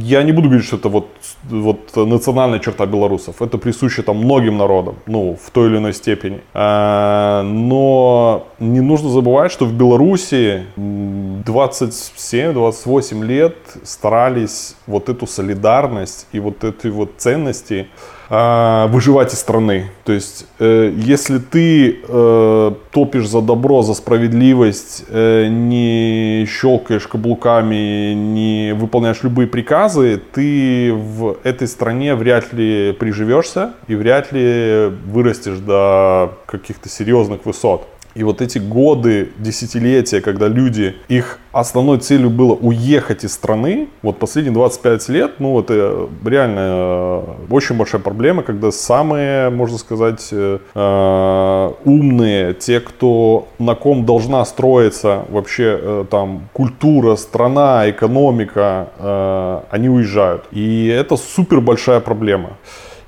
я 0.00 0.22
не 0.22 0.32
буду 0.32 0.48
говорить, 0.48 0.66
что 0.66 0.76
это 0.76 0.88
вот, 0.88 1.08
вот 1.44 1.96
национальная 1.96 2.58
черта 2.58 2.84
белорусов. 2.86 3.40
Это 3.42 3.58
присуще 3.58 4.02
там 4.02 4.16
многим 4.18 4.58
народам, 4.58 4.96
ну, 5.06 5.36
в 5.42 5.50
той 5.50 5.68
или 5.68 5.78
иной 5.78 5.94
степени. 5.94 6.40
Э, 6.54 7.42
но 7.42 8.46
не 8.58 8.80
нужно 8.80 9.08
забывать, 9.08 9.52
что 9.52 9.66
в 9.66 9.72
Беларуси 9.72 10.64
27-28 10.76 13.24
лет 13.24 13.56
старались 13.82 14.76
вот 14.86 15.08
эту 15.08 15.26
солидарность 15.26 16.26
и 16.32 16.40
вот 16.40 16.64
эти 16.64 16.88
вот 16.88 17.12
ценности 17.18 17.86
э, 18.32 18.86
выживать 18.88 19.34
из 19.34 19.38
страны. 19.38 19.90
То 20.04 20.12
есть, 20.12 20.46
э, 20.58 20.92
если 20.96 21.38
ты 21.38 22.00
э, 22.08 22.72
топишь 22.90 23.28
за 23.28 23.42
добро, 23.42 23.82
за 23.82 23.94
справедливость, 23.94 25.04
э, 25.08 25.48
не 25.48 26.46
щелкаешь 26.46 27.06
каблуками, 27.06 28.14
не 28.14 28.72
выполняешь 28.74 29.22
любые 29.22 29.46
приказы, 29.46 30.20
ты 30.32 30.92
в 30.94 31.36
этой 31.44 31.68
стране 31.68 32.14
вряд 32.14 32.52
ли 32.52 32.92
приживешься 32.98 33.74
и 33.86 33.94
вряд 33.94 34.32
ли 34.32 34.90
вырастешь 35.06 35.58
до 35.58 36.32
каких-то 36.46 36.88
серьезных 36.88 37.44
высот. 37.44 37.86
И 38.14 38.24
вот 38.24 38.40
эти 38.40 38.58
годы, 38.58 39.30
десятилетия, 39.38 40.20
когда 40.20 40.48
люди, 40.48 40.96
их 41.08 41.38
основной 41.52 41.98
целью 41.98 42.30
было 42.30 42.54
уехать 42.54 43.24
из 43.24 43.32
страны, 43.32 43.88
вот 44.02 44.18
последние 44.18 44.54
25 44.54 45.08
лет, 45.08 45.32
ну 45.38 45.58
это 45.60 46.08
реально 46.24 46.60
э, 46.60 47.22
очень 47.50 47.76
большая 47.76 48.00
проблема, 48.00 48.42
когда 48.42 48.70
самые, 48.70 49.50
можно 49.50 49.78
сказать, 49.78 50.28
э, 50.32 50.58
э, 50.74 51.72
умные, 51.84 52.54
те, 52.54 52.80
кто 52.80 53.48
на 53.58 53.74
ком 53.74 54.04
должна 54.04 54.44
строиться 54.44 55.24
вообще 55.28 56.06
там 56.10 56.48
культура, 56.52 57.16
страна, 57.16 57.88
экономика, 57.88 59.62
они 59.70 59.88
уезжают. 59.88 60.44
И 60.50 60.86
это 60.86 61.16
супер 61.16 61.60
большая 61.60 62.00
проблема. 62.00 62.50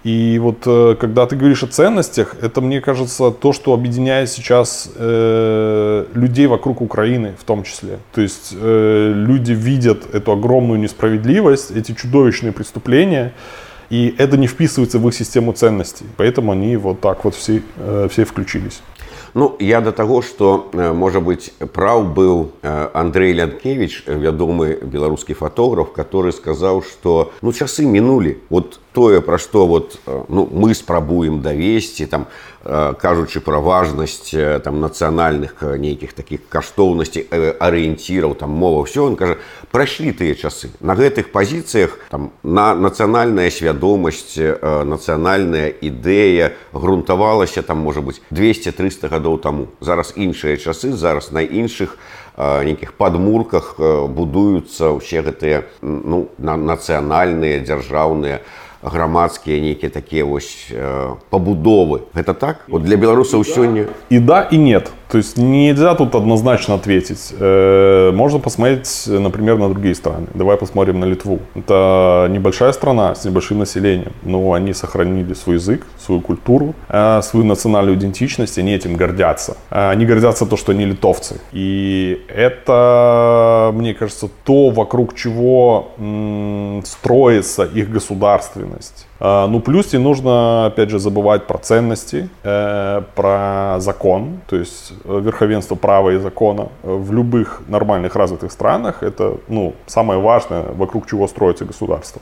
И 0.03 0.39
вот 0.39 0.63
э, 0.65 0.95
когда 1.00 1.25
ты 1.25 1.36
говоришь 1.36 1.63
о 1.63 1.67
ценностях, 1.67 2.36
это, 2.41 2.62
мне 2.62 2.79
кажется, 2.79 3.31
то, 3.31 3.51
что 3.51 3.74
объединяет 3.74 4.29
сейчас 4.29 4.89
э, 4.95 6.05
людей 6.13 6.48
вокруг 6.48 6.81
Украины 6.81 7.36
в 7.38 7.43
том 7.43 7.63
числе. 7.63 8.00
То 8.13 8.21
есть 8.21 8.53
э, 8.55 9.12
люди 9.13 9.51
видят 9.51 10.13
эту 10.13 10.31
огромную 10.31 10.79
несправедливость, 10.79 11.71
эти 11.71 11.91
чудовищные 11.91 12.53
преступления, 12.53 13.33
и 13.89 14.15
это 14.17 14.38
не 14.38 14.48
вписывается 14.48 15.00
в 15.00 15.07
их 15.07 15.13
систему 15.13 15.51
ценностей. 15.51 16.05
Поэтому 16.15 16.53
они 16.53 16.77
вот 16.77 17.01
так 17.01 17.25
вот 17.25 17.36
все, 17.36 17.62
э, 17.77 18.07
все 18.09 18.24
включились. 18.24 18.81
Ну 19.33 19.55
я 19.59 19.81
до 19.81 19.91
таго 19.91 20.21
што 20.21 20.71
можа 20.74 21.21
быць 21.21 21.53
праў 21.74 22.07
быў 22.15 22.50
Андрей 22.93 23.33
Лянкевич 23.33 24.03
вядомы 24.07 24.79
беларускі 24.81 25.38
фатограф 25.38 25.93
который 25.93 26.33
сказаў 26.33 26.81
што 26.81 27.31
ну 27.41 27.53
часы 27.53 27.86
мінулі 27.86 28.38
вот 28.50 28.79
тое 28.93 29.21
пра 29.21 29.38
што 29.38 29.65
вот 29.65 29.98
ну 30.05 30.48
мы 30.51 30.75
спрабуем 30.75 31.41
давесці 31.41 32.05
там 32.05 32.27
кажучы 32.63 33.39
пра 33.39 33.59
важнасць 33.63 34.36
там 34.63 34.81
нацыянальных 34.83 35.63
нейкіх 35.79 36.13
таких 36.13 36.43
каштоўнасцей 36.51 37.24
арыенціраў 37.55 38.36
там 38.36 38.51
мова 38.51 38.83
ўсё 38.83 39.07
он 39.07 39.15
кажа 39.15 39.39
прайшлі 39.71 40.12
тыя 40.12 40.36
часы 40.36 40.69
на 40.83 40.93
гэтых 41.00 41.31
пазіцыях 41.31 41.95
там 42.12 42.31
на 42.43 42.75
нацыянальная 42.75 43.50
свядомасць 43.50 44.36
нацыянальная 44.62 45.71
ідэя 45.71 46.53
грунтавалася 46.74 47.63
там 47.63 47.79
можа 47.79 48.01
быть 48.01 48.21
200-300 48.31 49.07
гадоў 49.07 49.39
таму 49.39 49.67
зараз 49.79 50.13
іншыя 50.19 50.57
часы 50.57 50.91
зараз 50.91 51.31
на 51.31 51.39
іншых 51.39 51.95
нейкіх 52.39 52.93
падмурках 52.95 53.75
будуюцца 53.79 54.95
ўсе 54.95 55.24
гэтыя 55.24 55.67
ну 55.83 56.27
нацыянальныя 56.39 57.63
дзяржаўныя 57.63 58.43
грамадскія 58.83 59.59
нейкія 59.59 59.89
такія 59.89 60.25
вось 60.25 60.67
э, 60.71 61.15
пабудовы 61.29 62.01
гэта 62.13 62.33
так 62.33 62.63
вот 62.67 62.83
для 62.83 62.95
беларусаў 62.95 63.43
сёння 63.43 63.88
и 64.09 64.19
да 64.19 64.41
и 64.43 64.57
нет 64.57 64.91
то 65.14 65.18
есть 65.18 65.38
нельзя 65.38 65.94
тут 65.94 66.16
однозначно 66.16 66.75
ответить. 66.75 67.33
Э, 67.38 68.11
можно 68.12 68.40
посмотреть 68.40 69.04
например 69.06 69.59
на 69.59 69.68
другие 69.68 69.94
страны. 69.94 70.26
Давай 70.35 70.56
посмотрим 70.56 70.99
на 70.99 71.04
литву. 71.04 71.38
Это 71.54 72.26
небольшая 72.30 72.73
страна 72.73 73.14
с 73.14 73.25
небольшим 73.25 73.61
населением 73.61 74.12
но 74.25 74.54
они 74.54 74.73
сохранили 74.75 75.35
свой 75.35 75.56
язык 75.56 75.87
свою 75.99 76.21
культуру 76.21 76.75
э, 76.88 77.21
свою 77.23 77.47
национальную 77.47 77.97
идентичность 77.97 78.59
они 78.59 78.75
этим 78.75 78.97
гордятся. 78.97 79.56
Э, 79.71 79.90
они 79.90 80.04
гордятся 80.04 80.47
то 80.47 80.56
что 80.56 80.73
они 80.73 80.85
литовцы. 80.85 81.40
И 81.52 82.21
это 82.28 83.71
мне 83.73 83.94
кажется 83.94 84.28
то 84.44 84.71
вокруг 84.71 85.14
чего 85.14 85.92
строится 86.85 87.62
их 87.62 87.88
государственность. 87.88 89.06
Ну, 89.25 89.61
плюс 89.61 89.93
не 89.95 89.99
нужно, 89.99 90.66
опять 90.66 90.90
же, 90.90 90.99
забывать 90.99 91.47
про 91.47 91.57
ценности, 91.57 92.28
э, 92.43 93.02
про 93.14 93.76
закон, 93.78 94.40
то 94.47 94.57
есть 94.57 94.93
э, 95.04 95.21
верховенство 95.25 95.76
права 95.76 96.11
и 96.11 96.19
закона. 96.19 96.69
В 96.83 97.11
любых 97.11 97.62
нормальных 97.66 98.16
развитых 98.16 98.52
странах 98.52 99.02
это, 99.02 99.38
ну, 99.49 99.73
самое 99.87 100.21
важное, 100.21 100.64
вокруг 100.76 101.07
чего 101.07 101.26
строится 101.26 101.64
государство. 101.64 102.21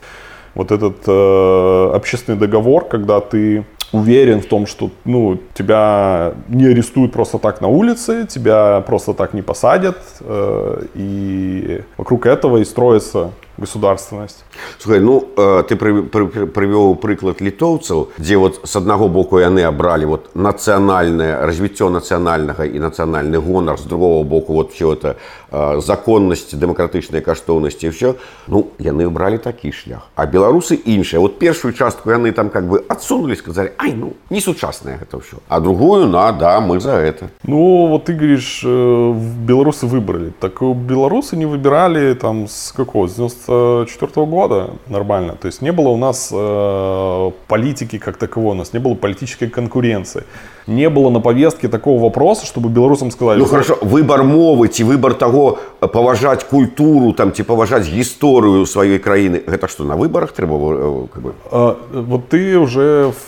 Вот 0.54 0.70
этот 0.70 0.98
э, 1.08 1.90
общественный 1.92 2.38
договор, 2.38 2.84
когда 2.84 3.18
ты 3.18 3.64
уверен 3.92 4.40
в 4.40 4.46
том, 4.46 4.66
что 4.66 4.90
ну, 5.04 5.38
тебя 5.54 6.34
не 6.48 6.66
арестуют 6.66 7.12
просто 7.12 7.38
так 7.38 7.60
на 7.60 7.68
улице, 7.68 8.26
тебя 8.26 8.80
просто 8.86 9.12
так 9.12 9.34
не 9.34 9.42
посадят, 9.42 9.98
э, 10.20 10.82
и 10.94 11.82
вокруг 11.96 12.26
этого 12.26 12.58
и 12.58 12.64
строится 12.64 13.30
государственность. 13.57 14.45
Слухай, 14.79 15.01
ну 15.01 15.27
э, 15.35 15.63
ты 15.67 15.75
прывёў 15.75 16.95
прыклад 16.95 17.41
літоўцаў, 17.41 18.09
дзе 18.17 18.37
вот 18.37 18.61
с 18.63 18.75
аднаго 18.75 19.07
боку 19.09 19.39
яны 19.39 19.65
абралі 19.65 20.05
вот 20.05 20.35
нацыянальнае 20.35 21.45
развіццё 21.45 21.89
нацыянальнага 21.89 22.65
і 22.65 22.77
нацыянальны 22.79 23.41
гонар 23.41 23.79
з 23.79 23.85
другого 23.85 24.23
боку 24.23 24.53
вот 24.53 24.73
все 24.73 24.93
это 24.93 25.17
э, 25.51 25.81
законнасць 25.81 26.53
дэмакратычнай 26.53 27.21
каштоўнасці 27.21 27.89
все 27.89 28.15
ну 28.47 28.67
яны 28.77 29.09
бралі 29.09 29.37
такі 29.37 29.71
шлях 29.71 30.07
а 30.15 30.25
беларусы 30.25 30.77
іншыя 30.77 31.19
вот 31.19 31.39
першую 31.39 31.73
частку 31.73 32.11
яны 32.11 32.31
там 32.31 32.49
как 32.49 32.69
бы 32.69 32.83
адсунули 32.87 33.35
сказали 33.35 33.73
ай 33.77 33.93
ну 33.93 34.13
не 34.29 34.41
сучаснае 34.41 34.97
гэта 35.01 35.17
ўсё 35.17 35.41
а 35.49 35.59
другую 35.59 36.07
на 36.07 36.31
да 36.31 36.61
мы 36.61 36.79
за 36.79 37.01
это 37.01 37.29
ну 37.43 37.87
вот 37.87 38.05
ты 38.05 38.13
говоришь 38.13 38.61
э, 38.63 39.13
беларусы 39.47 39.87
выбрали 39.87 40.31
так 40.39 40.61
беларусы 40.61 41.35
не 41.35 41.45
выбирали 41.45 42.13
там 42.13 42.47
с 42.47 42.71
какого 42.71 43.07
с 43.07 43.15
94 43.41 44.25
года 44.25 44.69
нормально. 44.87 45.35
То 45.39 45.47
есть 45.47 45.61
не 45.61 45.71
было 45.71 45.89
у 45.89 45.97
нас 45.97 46.29
э, 46.31 47.31
политики 47.47 47.97
как 47.97 48.17
таковой, 48.17 48.51
у 48.51 48.57
нас 48.57 48.73
не 48.73 48.79
было 48.79 48.95
политической 48.95 49.47
конкуренции. 49.47 50.23
Не 50.67 50.89
было 50.89 51.09
на 51.09 51.19
повестке 51.19 51.67
такого 51.67 52.01
вопроса, 52.01 52.45
чтобы 52.45 52.69
белорусам 52.69 53.11
сказали... 53.11 53.39
Ну 53.39 53.45
хорошо, 53.45 53.77
выбор 53.81 54.23
мовы 54.23 54.67
ці 54.67 54.83
выбор 54.83 55.13
таго 55.13 55.59
э, 55.81 55.87
паважаць 55.87 56.43
культуру 56.43 57.13
там 57.13 57.33
ці 57.33 57.43
паважаць 57.43 57.87
гісторыю 57.87 58.65
сваёй 58.65 58.99
краіны 58.99 59.41
гэта 59.47 59.67
што 59.67 59.83
на 59.83 59.95
выбарах 59.95 60.31
трэба 60.31 60.55
э, 60.55 61.07
как 61.13 61.23
бы... 61.23 61.33
А, 61.51 61.77
вот 61.91 62.29
ты 62.29 62.57
уже 62.57 63.11
в, 63.11 63.27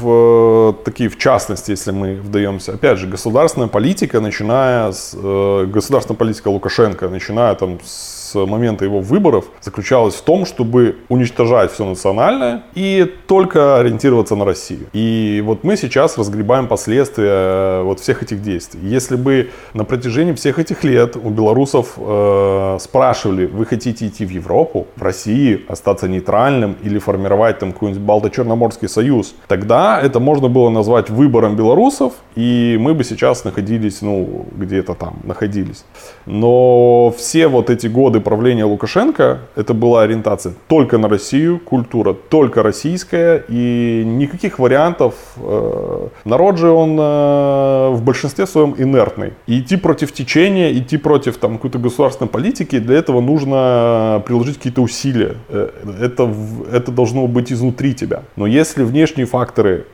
в 0.00 0.76
такие 0.84 1.08
в 1.08 1.18
частности, 1.18 1.70
если 1.70 1.92
мы 1.92 2.16
вдаемся, 2.16 2.72
опять 2.72 2.98
же, 2.98 3.06
государственная 3.06 3.68
политика, 3.68 4.20
начиная 4.20 4.92
с 4.92 5.14
э, 5.14 5.66
государственная 5.66 6.18
политика 6.18 6.48
Лукашенко, 6.48 7.08
начиная 7.08 7.54
там 7.54 7.78
с 7.84 8.19
момента 8.35 8.85
его 8.85 8.99
выборов 8.99 9.45
заключалась 9.61 10.15
в 10.15 10.21
том, 10.21 10.45
чтобы 10.45 10.97
уничтожать 11.09 11.71
все 11.71 11.85
национальное 11.85 12.63
и 12.75 13.11
только 13.27 13.79
ориентироваться 13.79 14.35
на 14.35 14.45
Россию. 14.45 14.87
И 14.93 15.41
вот 15.45 15.63
мы 15.63 15.77
сейчас 15.77 16.17
разгребаем 16.17 16.67
последствия 16.67 17.29
э, 17.29 17.81
вот 17.83 17.99
всех 17.99 18.23
этих 18.23 18.41
действий. 18.41 18.79
Если 18.83 19.15
бы 19.15 19.49
на 19.73 19.83
протяжении 19.83 20.33
всех 20.33 20.59
этих 20.59 20.83
лет 20.83 21.15
у 21.15 21.29
белорусов 21.29 21.93
э, 21.97 22.77
спрашивали, 22.79 23.45
вы 23.45 23.65
хотите 23.65 24.07
идти 24.07 24.25
в 24.25 24.29
Европу, 24.29 24.87
в 24.95 25.01
России, 25.01 25.61
остаться 25.67 26.07
нейтральным 26.07 26.75
или 26.83 26.99
формировать 26.99 27.59
там 27.59 27.73
какой-нибудь 27.73 28.03
Балто-Черноморский 28.03 28.87
союз, 28.87 29.35
тогда 29.47 29.99
это 30.01 30.19
можно 30.19 30.47
было 30.47 30.69
назвать 30.69 31.09
выбором 31.09 31.55
белорусов, 31.55 32.13
и 32.35 32.77
мы 32.79 32.93
бы 32.93 33.03
сейчас 33.03 33.43
находились, 33.43 34.01
ну, 34.01 34.45
где-то 34.55 34.93
там 34.93 35.19
находились. 35.23 35.83
Но 36.25 37.13
все 37.17 37.47
вот 37.47 37.69
эти 37.69 37.87
годы 37.87 38.20
правления 38.21 38.65
Лукашенко 38.65 39.39
это 39.55 39.73
была 39.73 40.03
ориентация 40.03 40.53
только 40.67 40.97
на 40.97 41.07
Россию, 41.07 41.59
культура 41.59 42.13
только 42.13 42.63
российская 42.63 43.43
и 43.47 44.03
никаких 44.05 44.59
вариантов. 44.59 45.15
Э, 45.37 46.07
народ 46.25 46.57
же 46.57 46.69
он 46.69 46.97
э, 46.99 47.89
в 47.91 48.01
большинстве 48.03 48.45
своем 48.45 48.75
инертный. 48.77 49.33
И 49.47 49.59
идти 49.59 49.77
против 49.77 50.11
течения, 50.11 50.71
идти 50.73 50.97
против 50.97 51.37
там 51.37 51.55
какой-то 51.55 51.79
государственной 51.79 52.29
политики, 52.29 52.79
для 52.79 52.97
этого 52.97 53.21
нужно 53.21 54.23
приложить 54.25 54.57
какие-то 54.57 54.81
усилия. 54.81 55.35
Э, 55.49 55.69
это, 56.01 56.33
это 56.71 56.91
должно 56.91 57.27
быть 57.27 57.51
изнутри 57.51 57.93
тебя. 57.93 58.23
Но 58.35 58.47
если 58.47 58.83
внешние 58.83 59.25
факторы 59.25 59.85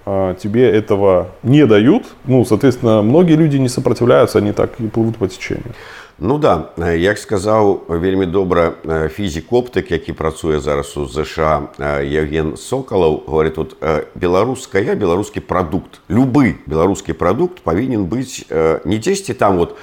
тебе 0.42 0.70
этого 0.70 1.28
не 1.44 1.66
дают, 1.66 2.04
ну, 2.26 2.46
соответственно, 2.46 3.02
многие 3.02 3.34
люди 3.34 3.58
не 3.58 3.70
сопротивляются, 3.70 4.38
они 4.38 4.52
так 4.52 4.80
и 4.80 4.88
плывут 4.88 5.18
по 5.18 5.28
течению. 5.28 5.74
Ну 6.19 6.39
да 6.39 6.71
як 6.95 7.19
сказаў 7.19 7.89
вельмі 7.89 8.27
добра 8.27 8.73
фізік 9.17 9.53
оптык 9.53 9.91
які 9.91 10.13
працуе 10.13 10.61
зараз 10.61 10.97
у 10.97 11.07
ЗША 11.07 11.73
Евген 11.79 12.57
соколаў 12.57 13.23
говорит 13.27 13.55
тут 13.55 13.77
беларуская 14.15 14.95
беларускі 14.95 15.41
прадукт 15.41 16.01
любы 16.09 16.57
беларускі 16.67 17.13
прадукт 17.13 17.63
павінен 17.63 18.07
быць 18.07 18.45
не 18.85 18.99
дзесьці 18.99 19.35
там 19.35 19.59
вот 19.59 19.77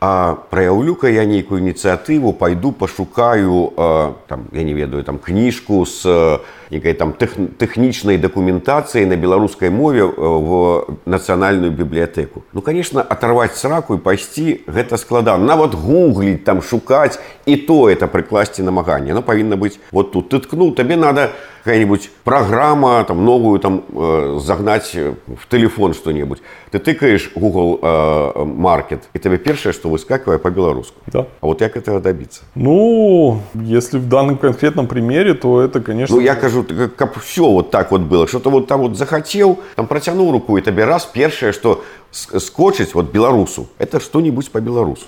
а 0.00 0.36
праяўлю-ка 0.50 1.08
я 1.08 1.24
нейкую 1.24 1.62
ініцыятыву 1.64 2.32
пайду 2.32 2.72
пашукаю 2.72 3.72
там 4.28 4.48
я 4.52 4.62
не 4.62 4.74
ведаю 4.74 5.02
там 5.04 5.18
кніжку 5.18 5.86
с 5.86 6.04
некай 6.70 6.94
там 6.94 7.12
тех, 7.12 7.36
тэхнічнай 7.58 8.18
дакументацыі 8.18 9.06
на 9.06 9.16
беларускай 9.16 9.70
мове 9.70 10.02
э, 10.02 10.10
в 10.16 10.86
нацыянальную 11.06 11.70
бібліятэку 11.70 12.42
ну 12.52 12.60
конечно 12.60 13.00
оторваць 13.00 13.56
сраку 13.56 13.94
і 13.94 13.98
пайсці 13.98 14.66
гэта 14.66 14.98
складана 14.98 15.44
нават 15.44 15.74
гугліць 15.74 16.44
там 16.44 16.62
шукаць 16.62 17.18
і 17.46 17.56
то 17.56 17.88
это 17.88 18.08
прыкласці 18.08 18.62
намаганне 18.62 19.14
но 19.14 19.22
павінна 19.22 19.56
быць 19.56 19.78
вот 19.92 20.12
тут 20.12 20.28
ты 20.28 20.40
ткнул 20.40 20.74
табе 20.74 20.96
надо 20.96 21.30
какая-нибудь 21.64 22.10
программа 22.24 23.04
там 23.04 23.24
новую 23.24 23.58
там 23.58 23.84
э, 23.94 24.38
загнать 24.42 24.94
в 24.94 25.48
телефон 25.48 25.94
что-нибудь 25.94 26.42
ты 26.70 26.78
тыкаешь 26.78 27.30
google 27.34 27.78
э, 27.80 28.44
market 28.44 29.00
и 29.12 29.18
тебе 29.18 29.38
первое 29.38 29.72
что 29.72 29.87
выскакивает 29.89 30.41
по-белорусски 30.41 30.95
да. 31.07 31.27
а 31.41 31.45
вот 31.45 31.59
как 31.59 31.77
этого 31.77 31.99
добиться 31.99 32.41
ну 32.55 33.41
если 33.53 33.97
в 33.97 34.07
данном 34.07 34.37
конкретном 34.37 34.87
примере 34.87 35.33
то 35.33 35.61
это 35.61 35.81
конечно 35.81 36.15
ну 36.15 36.21
я 36.21 36.35
кажу 36.35 36.59
кажу 36.63 36.89
как 36.95 37.19
все 37.19 37.49
вот 37.49 37.71
так 37.71 37.91
вот 37.91 38.01
было 38.01 38.27
что-то 38.27 38.49
вот 38.49 38.67
там 38.67 38.81
вот 38.81 38.97
захотел 38.97 39.59
там 39.75 39.87
протянул 39.87 40.31
руку 40.31 40.57
и 40.57 40.61
тебе 40.61 40.85
раз 40.85 41.05
первое 41.05 41.51
что 41.51 41.83
скочить 42.11 42.93
вот 42.93 43.11
белорусу 43.11 43.67
это 43.77 43.99
что-нибудь 43.99 44.51
по 44.51 44.59
белорусу 44.59 45.05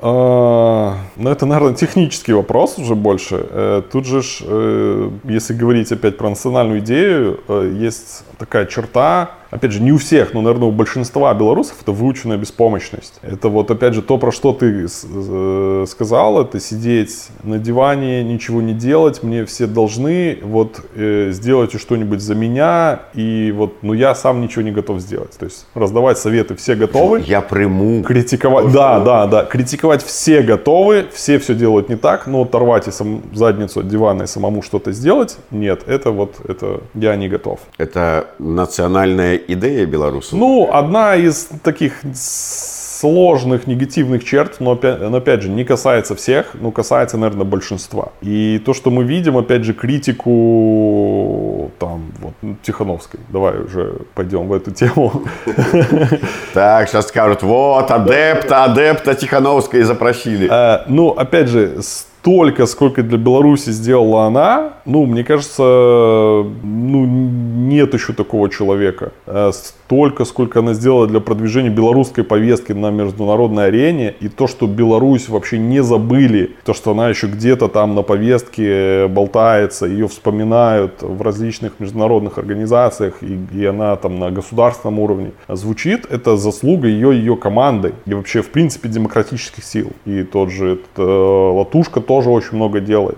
а, 0.00 0.96
ну, 1.16 1.30
это, 1.30 1.44
наверное, 1.44 1.74
технический 1.74 2.32
вопрос 2.32 2.78
уже 2.78 2.94
больше. 2.94 3.44
Э, 3.50 3.82
тут 3.90 4.06
же, 4.06 4.22
э, 4.42 5.10
если 5.24 5.54
говорить 5.54 5.90
опять 5.90 6.16
про 6.16 6.28
национальную 6.28 6.78
идею, 6.78 7.40
э, 7.48 7.74
есть 7.76 8.22
такая 8.38 8.66
черта, 8.66 9.32
опять 9.50 9.72
же, 9.72 9.80
не 9.80 9.92
у 9.92 9.98
всех, 9.98 10.34
но, 10.34 10.42
наверное, 10.42 10.68
у 10.68 10.72
большинства 10.72 11.32
белорусов 11.34 11.76
это 11.82 11.92
выученная 11.92 12.36
беспомощность. 12.36 13.14
Это 13.22 13.48
вот, 13.48 13.70
опять 13.70 13.94
же, 13.94 14.02
то, 14.02 14.18
про 14.18 14.32
что 14.32 14.52
ты 14.52 14.86
э, 14.86 15.84
сказал, 15.88 16.40
это 16.40 16.60
сидеть 16.60 17.28
на 17.42 17.58
диване, 17.58 18.22
ничего 18.22 18.60
не 18.62 18.74
делать, 18.74 19.22
мне 19.22 19.44
все 19.44 19.66
должны, 19.66 20.38
вот, 20.42 20.80
э, 20.94 21.30
сделайте 21.32 21.78
что-нибудь 21.78 22.20
за 22.20 22.34
меня, 22.34 23.00
и 23.14 23.52
вот, 23.54 23.82
ну, 23.82 23.92
я 23.92 24.14
сам 24.14 24.40
ничего 24.40 24.62
не 24.62 24.72
готов 24.72 25.00
сделать. 25.00 25.36
То 25.38 25.46
есть, 25.46 25.66
раздавать 25.74 26.18
советы 26.18 26.54
все 26.56 26.74
готовы. 26.74 27.22
Я 27.26 27.40
приму. 27.40 28.02
Критиковать, 28.02 28.72
да, 28.72 29.00
да, 29.00 29.26
да, 29.26 29.44
критиковать 29.44 30.02
все 30.02 30.42
готовы, 30.42 31.06
все 31.12 31.38
все 31.38 31.54
делают 31.54 31.88
не 31.88 31.96
так, 31.96 32.26
но 32.26 32.42
оторвать 32.42 32.88
и 32.88 32.90
сам, 32.90 33.22
задницу 33.32 33.80
от 33.80 33.88
дивана 33.88 34.24
и 34.24 34.26
самому 34.26 34.62
что-то 34.62 34.92
сделать, 34.92 35.38
нет, 35.50 35.82
это 35.86 36.10
вот, 36.10 36.36
это 36.46 36.80
я 36.94 37.16
не 37.16 37.28
готов. 37.28 37.60
Это 37.78 38.28
национальная 38.38 39.37
идея 39.48 39.86
белорусов? 39.86 40.38
Ну, 40.38 40.68
одна 40.72 41.16
из 41.16 41.48
таких 41.62 41.94
сложных 42.14 43.66
негативных 43.66 44.24
черт, 44.24 44.56
но 44.60 44.72
опять, 44.72 45.00
но 45.00 45.18
опять 45.18 45.42
же 45.42 45.48
не 45.48 45.64
касается 45.64 46.14
всех, 46.16 46.54
но 46.54 46.70
касается, 46.72 47.16
наверное, 47.16 47.44
большинства. 47.44 48.08
И 48.20 48.60
то, 48.64 48.74
что 48.74 48.90
мы 48.90 49.04
видим, 49.04 49.36
опять 49.36 49.64
же, 49.64 49.72
критику 49.72 51.70
там 51.78 52.12
вот 52.18 52.32
Тихановской. 52.62 53.20
Давай 53.28 53.58
уже 53.60 53.98
пойдем 54.14 54.48
в 54.48 54.52
эту 54.52 54.70
тему. 54.70 55.22
Так, 56.54 56.88
сейчас 56.88 57.08
скажут, 57.08 57.42
вот 57.42 57.90
адепта, 57.90 58.64
адепта 58.64 59.14
Тихановской 59.14 59.82
запросили. 59.82 60.48
Э, 60.50 60.84
ну, 60.88 61.10
опять 61.10 61.48
же, 61.48 61.80
столько, 62.20 62.66
сколько 62.66 63.02
для 63.02 63.18
Беларуси 63.18 63.70
сделала 63.70 64.26
она, 64.26 64.72
ну, 64.84 65.06
мне 65.06 65.24
кажется, 65.24 65.62
ну, 65.62 67.06
нет 67.06 67.94
еще 67.94 68.12
такого 68.12 68.50
человека. 68.50 69.12
Э, 69.26 69.52
столько, 69.88 70.26
сколько 70.26 70.58
она 70.58 70.74
сделала 70.74 71.06
для 71.06 71.18
продвижения 71.18 71.70
белорусской 71.70 72.22
повестки 72.22 72.72
на 72.72 72.90
международной 72.90 73.68
арене, 73.68 74.14
и 74.20 74.28
то, 74.28 74.46
что 74.46 74.66
Беларусь 74.66 75.30
вообще 75.30 75.56
не 75.56 75.82
забыли, 75.82 76.56
то, 76.66 76.74
что 76.74 76.90
она 76.90 77.08
еще 77.08 77.26
где-то 77.26 77.68
там 77.68 77.94
на 77.94 78.02
повестке 78.02 79.06
болтается, 79.08 79.86
ее 79.86 80.06
вспоминают 80.06 81.00
в 81.00 81.22
различных 81.22 81.80
международных 81.80 82.36
организациях, 82.36 83.22
и, 83.22 83.38
и 83.50 83.64
она 83.64 83.96
там 83.96 84.18
на 84.18 84.30
государственном 84.30 84.98
уровне 84.98 85.32
звучит, 85.48 86.04
это 86.10 86.36
заслуга 86.36 86.86
ее, 86.86 87.16
ее 87.16 87.36
команды, 87.36 87.94
и 88.04 88.12
вообще, 88.12 88.42
в 88.42 88.50
принципе, 88.50 88.90
демократических 88.90 89.64
сил. 89.64 89.92
И 90.04 90.22
тот 90.22 90.50
же 90.50 90.72
этот, 90.72 90.98
э, 90.98 91.52
Латушка 91.58 92.02
тоже 92.02 92.28
очень 92.28 92.56
много 92.56 92.80
делает. 92.80 93.16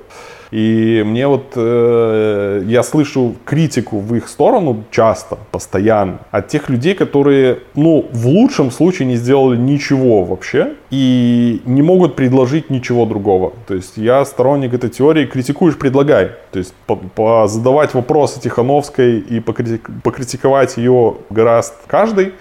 И 0.51 1.03
мне 1.07 1.27
вот, 1.29 1.53
э, 1.55 2.63
я 2.67 2.83
слышу 2.83 3.37
критику 3.45 4.01
в 4.01 4.15
их 4.15 4.29
сторону 4.29 4.85
часто, 4.91 5.39
постоянно, 5.51 6.21
от 6.31 6.49
тех 6.49 6.69
людей, 6.69 6.95
которые, 6.95 7.61
ну, 7.75 8.07
в 8.13 8.27
лучшем 8.27 8.71
случае 8.71 9.07
не 9.07 9.17
сделали 9.17 9.57
ничего 9.57 10.25
вообще 10.25 10.75
и 10.91 11.63
не 11.65 11.83
могут 11.83 12.17
предложить 12.17 12.69
ничего 12.69 13.07
другого. 13.07 13.53
То 13.69 13.75
есть 13.75 13.97
я 13.97 14.25
сторонник 14.25 14.75
этой 14.75 14.91
теории, 14.91 15.27
критикуешь, 15.27 15.79
предлагай. 15.79 16.33
То 16.51 16.59
есть 16.59 16.75
по, 16.87 16.97
по 16.97 17.47
задавать 17.47 17.95
вопросы 17.95 18.41
Тихановской 18.41 19.19
и 19.19 19.41
покритик, 19.41 19.89
покритиковать 20.03 20.77
ее 20.77 21.15
гораздо 21.31 21.77
каждый 21.87 22.33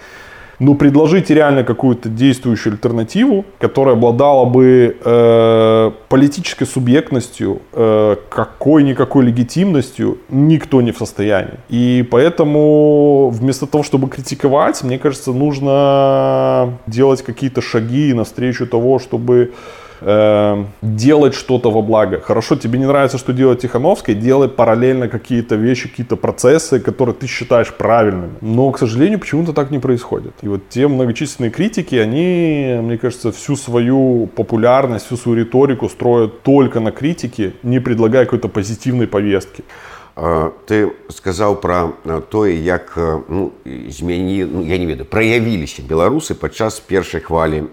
но 0.60 0.74
предложите 0.74 1.34
реально 1.34 1.64
какую-то 1.64 2.10
действующую 2.10 2.74
альтернативу, 2.74 3.46
которая 3.60 3.96
обладала 3.96 4.46
бы 4.46 4.98
э, 5.04 5.92
политической 6.10 6.66
субъектностью, 6.66 7.62
э, 7.74 8.18
какой-никакой 8.30 9.26
легитимностью, 9.26 10.20
никто 10.30 10.82
не 10.82 10.92
в 10.92 10.98
состоянии. 10.98 11.60
И 11.70 12.06
поэтому 12.10 13.30
вместо 13.34 13.66
того, 13.66 13.84
чтобы 13.84 14.10
критиковать, 14.10 14.84
мне 14.84 15.00
кажется, 15.00 15.32
нужно 15.32 16.78
делать 16.88 17.22
какие-то 17.22 17.62
шаги 17.62 18.14
навстречу 18.14 18.68
того, 18.68 19.00
чтобы 19.00 19.54
э, 20.02 20.66
делать 20.82 21.34
что-то 21.34 21.72
во 21.72 21.82
благо. 21.82 22.20
Хорошо, 22.20 22.56
тебе 22.56 22.80
не 22.80 22.86
нравится, 22.86 23.18
что 23.18 23.34
делает 23.34 23.60
Тихановский, 23.60 24.16
делай 24.16 24.48
параллельно 24.48 25.08
какие-то 25.08 25.56
вещи, 25.56 25.90
какие-то 25.90 26.16
процессы, 26.16 26.80
которые 26.80 27.16
ты 27.16 27.28
считаешь 27.28 27.74
правильными. 27.74 28.34
Но, 28.42 28.72
к 28.72 28.80
сожалению, 28.80 29.20
почему-то 29.20 29.54
так 29.54 29.72
не 29.72 29.80
происходит. 29.80 30.34
И 30.42 30.48
вот 30.48 30.70
те 30.70 30.88
многочисленные 30.88 31.52
критики, 31.52 31.96
они, 31.96 32.80
мне 32.82 32.98
кажется, 32.98 33.32
всю 33.32 33.56
свою 33.56 34.28
популярность, 34.36 35.06
всю 35.06 35.18
свою 35.18 35.40
риторику 35.40 35.90
строят 35.90 36.44
только 36.44 36.80
на 36.80 36.92
критике, 36.92 37.54
не 37.64 37.80
предлагая 37.80 38.26
какой-то 38.26 38.48
позитивной 38.48 39.08
повестки. 39.08 39.64
Ты 40.67 40.95
сказаў 41.11 41.59
пра 41.59 41.91
тое, 42.31 42.55
як 42.55 42.95
ну, 43.29 43.51
змяні 43.67 44.45
ну, 44.47 44.63
я 44.63 44.79
не 44.79 44.87
ведаю, 44.87 45.11
праявіліся 45.11 45.83
беларусы 45.83 46.39
падчас 46.39 46.79
першай 46.79 47.21
хвалі 47.21 47.65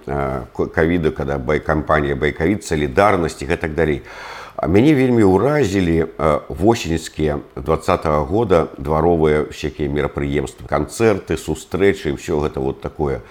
кавіда, 0.74 1.12
когда 1.12 1.38
байкампанія 1.38 2.16
байкавід, 2.16 2.66
салідарнасці 2.66 3.46
гэтак 3.46 3.78
далей. 3.78 4.02
А 4.58 4.68
мяне 4.68 4.94
вельмі 4.94 5.22
ўразілі 5.26 6.18
восеньскія 6.50 7.40
два 7.56 7.78
-го 7.78 8.26
года 8.26 8.68
дваровыя 8.78 9.46
всякие 9.50 9.90
мерапрыемствы, 9.90 10.66
канцэрты, 10.66 11.38
сустрэчы, 11.38 12.18
все 12.18 12.38
гэта 12.42 12.60
вот 12.60 12.82
такое. 12.82 13.22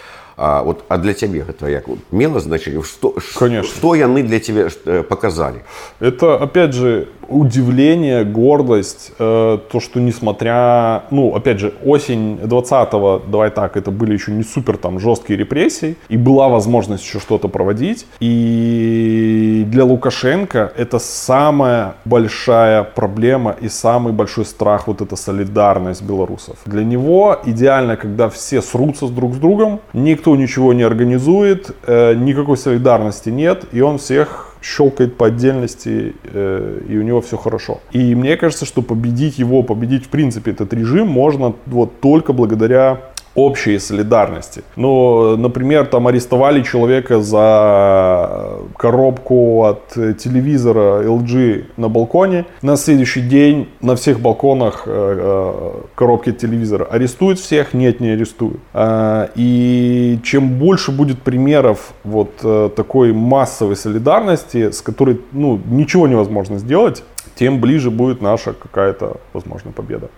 А, 0.43 0.63
вот, 0.63 0.85
а 0.89 0.97
для 0.97 1.13
тебя 1.13 1.45
это 1.47 1.69
як 1.69 1.85
мело 2.11 2.41
значение? 2.41 2.83
Что, 2.83 3.15
Конечно. 3.39 3.77
что 3.77 3.95
яны 3.95 4.23
для 4.23 4.41
тебя 4.41 4.69
э, 4.87 5.03
показали? 5.03 5.63
Это, 6.01 6.37
опять 6.37 6.73
же, 6.73 7.09
удивление, 7.28 8.24
гордость, 8.24 9.12
э, 9.20 9.58
то, 9.72 9.80
что 9.80 10.00
несмотря, 10.00 11.04
ну, 11.12 11.36
опять 11.36 11.60
же, 11.60 11.74
осень 11.84 12.40
20-го, 12.42 13.24
давай 13.28 13.50
так, 13.50 13.78
это 13.78 13.92
были 13.92 14.14
еще 14.14 14.32
не 14.32 14.44
супер 14.44 14.78
там 14.78 15.00
жесткие 15.00 15.38
репрессии, 15.38 15.96
и 16.10 16.18
была 16.18 16.50
возможность 16.50 17.04
еще 17.04 17.20
что-то 17.20 17.48
проводить. 17.48 18.06
И 18.20 19.66
для 19.68 19.86
Лукашенко 19.86 20.72
это 20.78 21.00
самая 21.00 21.96
большая 22.06 22.84
проблема 22.84 23.56
и 23.62 23.70
самый 23.70 24.14
большой 24.14 24.46
страх, 24.46 24.88
вот 24.88 25.02
эта 25.02 25.16
солидарность 25.16 26.04
белорусов. 26.04 26.58
Для 26.66 26.84
него 26.84 27.40
идеально, 27.46 27.98
когда 27.98 28.30
все 28.30 28.62
срутся 28.62 29.08
друг 29.08 29.36
с 29.36 29.38
другом, 29.38 29.80
никто 29.94 30.36
ничего 30.36 30.74
не 30.74 30.84
организует, 30.84 31.72
э, 31.88 32.14
никакой 32.16 32.58
солидарности 32.58 33.30
нет, 33.30 33.66
и 33.72 33.82
он 33.82 33.98
всех 33.98 34.55
щелкает 34.66 35.16
по 35.16 35.28
отдельности, 35.28 36.16
э, 36.24 36.82
и 36.90 36.98
у 36.98 37.04
него 37.04 37.22
все 37.22 37.38
хорошо. 37.38 37.82
И 37.92 38.16
мне 38.16 38.36
кажется, 38.36 38.66
что 38.66 38.82
победить 38.82 39.38
его, 39.38 39.62
победить 39.62 40.06
в 40.06 40.10
принципе 40.10 40.52
этот 40.52 40.74
режим 40.74 41.08
можно 41.08 41.54
вот 41.68 42.00
только 42.00 42.34
благодаря 42.34 43.12
общей 43.36 43.80
солидарности. 43.80 44.64
Ну, 44.76 45.36
например, 45.38 45.86
там 45.86 46.08
арестовали 46.08 46.64
человека 46.64 47.22
за 47.22 48.60
коробку 48.78 49.66
от 49.66 49.90
телевизора 50.18 51.04
LG 51.04 51.66
на 51.78 51.90
балконе. 51.90 52.46
На 52.62 52.78
следующий 52.78 53.22
день 53.22 53.68
на 53.82 53.96
всех 53.96 54.20
балконах 54.20 54.84
э, 54.86 54.92
э, 54.92 55.72
коробки 55.96 56.32
телевизора 56.32 56.86
арестуют 56.86 57.40
всех, 57.40 57.74
нет, 57.74 58.00
не 58.00 58.10
арестуют. 58.10 58.60
А, 58.74 59.30
и 59.36 60.20
чем 60.24 60.58
больше 60.58 60.92
будет 60.92 61.22
примеров 61.22 61.94
вот 62.04 62.32
э, 62.44 62.70
такой 62.76 63.14
массовой 63.14 63.76
солидарности, 63.76 64.72
с 64.72 64.82
которой 64.82 65.20
ну, 65.34 65.60
ничего 65.66 66.08
невозможно 66.08 66.58
сделать, 66.58 67.04
тем 67.36 67.60
ближе 67.60 67.92
будет 67.92 68.22
наша 68.22 68.54
какая-то, 68.54 69.18
возможно, 69.34 69.72
победа. 69.72 70.10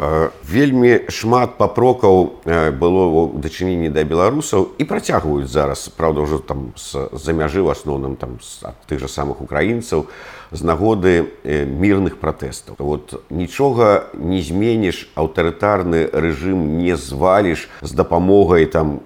Вельмі 0.00 1.12
шмат 1.12 1.58
папрокаў 1.60 2.40
было 2.80 3.02
ў 3.04 3.36
дачыненні 3.36 3.92
да 3.92 4.00
беларусаў 4.00 4.72
і 4.80 4.84
працягваюць 4.88 5.52
зараз 5.52 5.92
правда 5.92 6.24
ўжо 6.24 6.40
там 6.40 6.72
з-за 6.72 7.32
мяжы 7.36 7.60
в 7.60 7.68
асноўным 7.68 8.16
там 8.16 8.40
ад 8.64 8.80
тых 8.88 8.96
жа 9.04 9.12
самых 9.12 9.44
украінцаў 9.44 10.08
з 10.56 10.60
нагоды 10.64 11.28
мірных 11.44 12.16
пратэстаў. 12.16 12.80
Вот 12.80 13.20
нічога 13.28 14.08
не 14.16 14.40
зменіш 14.40 15.12
аўтарытарны 15.20 16.08
рэжым 16.08 16.80
не 16.80 16.96
зваліш 16.96 17.68
з 17.84 17.92
дапамогай 17.92 18.72
там 18.72 19.04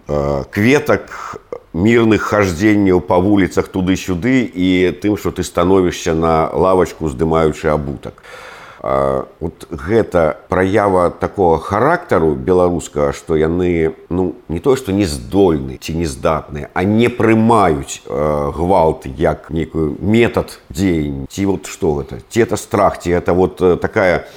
кветак 0.55 1.11
мірных 1.75 2.23
хаждзенняў 2.23 3.03
па 3.03 3.19
вуліцах 3.19 3.67
туды-сюды 3.67 4.47
і 4.47 4.95
тым 5.03 5.19
што 5.19 5.35
ты 5.35 5.43
становішся 5.43 6.15
на 6.15 6.55
лавачку 6.55 7.11
здымаючы 7.11 7.67
абутак. 7.67 8.23
а 8.23 8.54
вот 8.84 9.68
гэта 9.70 10.38
праява 10.48 11.10
такого 11.12 11.60
характару 11.60 12.34
беларускага 12.36 13.12
што 13.12 13.36
яны 13.36 13.96
ну 14.10 14.36
не 14.48 14.60
то 14.60 14.76
што 14.80 14.96
не 14.96 15.04
здольны 15.04 15.76
ці 15.76 16.00
не 16.00 16.08
здатныя 16.08 16.72
а 16.74 16.84
не 16.88 17.10
прымаюць 17.10 18.02
э, 18.08 18.52
гвалт 18.56 19.06
як 19.06 19.50
некую 19.50 19.98
метад 20.00 20.60
дзеянь 20.70 21.28
ці 21.28 21.46
вот 21.52 21.68
што 21.68 22.00
гэта 22.00 22.24
ці 22.30 22.39
это 22.39 22.56
страх 22.56 23.04
ці 23.04 23.12
это 23.12 23.34
вот 23.34 23.60
такая 23.82 24.28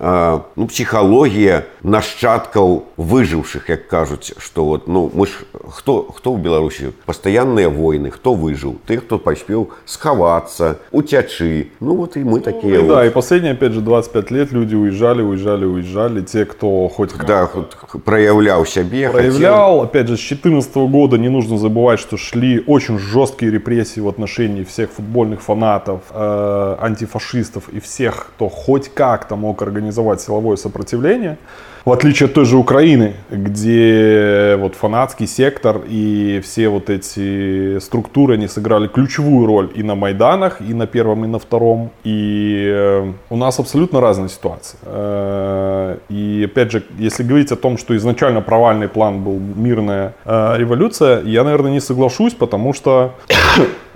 ну, 0.00 0.66
псіхалогія 0.68 1.64
нашчадкаў 1.82 2.82
выжыўшых 2.98 3.70
як 3.70 3.88
кажуць 3.88 4.34
што 4.38 4.64
вот 4.64 4.88
ну 4.88 5.10
мы 5.14 5.26
ж 5.26 5.46
хто 5.72 6.04
хто 6.12 6.34
ў 6.34 6.42
беларусі 6.42 6.92
пастаянныя 7.08 7.70
войны 7.70 8.10
хто 8.10 8.34
выжыў 8.34 8.76
ты 8.84 8.98
хто 9.00 9.16
паспеў 9.18 9.72
схавацца 9.86 10.76
уцячы 10.92 11.72
ну 11.80 11.96
вот 11.96 12.16
і 12.16 12.24
мы 12.28 12.40
такія 12.40 12.82
ну, 12.82 12.88
вот. 12.88 12.96
да 12.96 13.06
и 13.06 13.10
последние 13.10 13.52
опять 13.52 13.72
же 13.72 13.80
25 13.80 14.30
лет 14.30 14.52
люди 14.52 14.74
уезжали 14.74 15.22
уезжали 15.22 15.64
уезжали 15.64 16.20
те 16.20 16.44
кто 16.44 16.88
хоть 16.88 17.16
да, 17.26 17.46
хоть 17.46 17.72
проявлял 18.04 18.66
сябе 18.66 19.08
проявлял 19.08 19.80
хотел... 19.80 19.82
опять 19.82 20.08
же 20.08 20.16
с 20.16 20.20
14 20.20 20.76
-го 20.76 20.88
года 20.88 21.16
не 21.16 21.30
нужно 21.30 21.56
забывать 21.56 22.00
что 22.00 22.16
шли 22.16 22.62
очень 22.66 22.98
жесткие 22.98 23.50
репрессии 23.50 24.00
в 24.00 24.08
отношении 24.08 24.64
всех 24.64 24.90
футбольных 24.90 25.40
фанатов 25.40 26.00
э, 26.10 26.76
антифашистов 26.80 27.68
и 27.70 27.80
всех 27.80 28.26
кто 28.36 28.48
хоть 28.48 28.88
как-то 28.92 29.36
мог 29.36 29.62
организовать 29.62 29.86
организовать 29.91 30.21
силовое 30.21 30.55
сопротивление. 30.55 31.37
В 31.83 31.91
отличие 31.91 32.27
от 32.27 32.33
той 32.35 32.45
же 32.45 32.57
Украины, 32.57 33.15
где 33.31 34.55
вот 34.59 34.75
фанатский 34.75 35.25
сектор 35.27 35.81
и 35.89 36.39
все 36.43 36.69
вот 36.69 36.91
эти 36.91 37.79
структуры, 37.79 38.35
они 38.35 38.47
сыграли 38.47 38.87
ключевую 38.87 39.47
роль 39.47 39.69
и 39.73 39.83
на 39.83 39.95
Майданах, 39.95 40.61
и 40.61 40.75
на 40.75 40.85
первом, 40.85 41.25
и 41.25 41.27
на 41.27 41.39
втором. 41.39 41.89
И 42.03 42.71
э, 42.71 43.11
у 43.29 43.35
нас 43.35 43.59
абсолютно 43.59 43.99
разная 43.99 44.29
ситуация. 44.29 44.79
Э, 44.83 45.97
и 46.09 46.43
опять 46.45 46.71
же, 46.71 46.83
если 46.99 47.23
говорить 47.23 47.51
о 47.51 47.55
том, 47.55 47.79
что 47.79 47.95
изначально 47.97 48.41
провальный 48.41 48.87
план 48.87 49.23
был 49.23 49.39
мирная 49.39 50.13
э, 50.25 50.57
революция, 50.57 51.23
я, 51.23 51.43
наверное, 51.43 51.71
не 51.71 51.81
соглашусь, 51.81 52.33
потому 52.35 52.73
что 52.73 53.15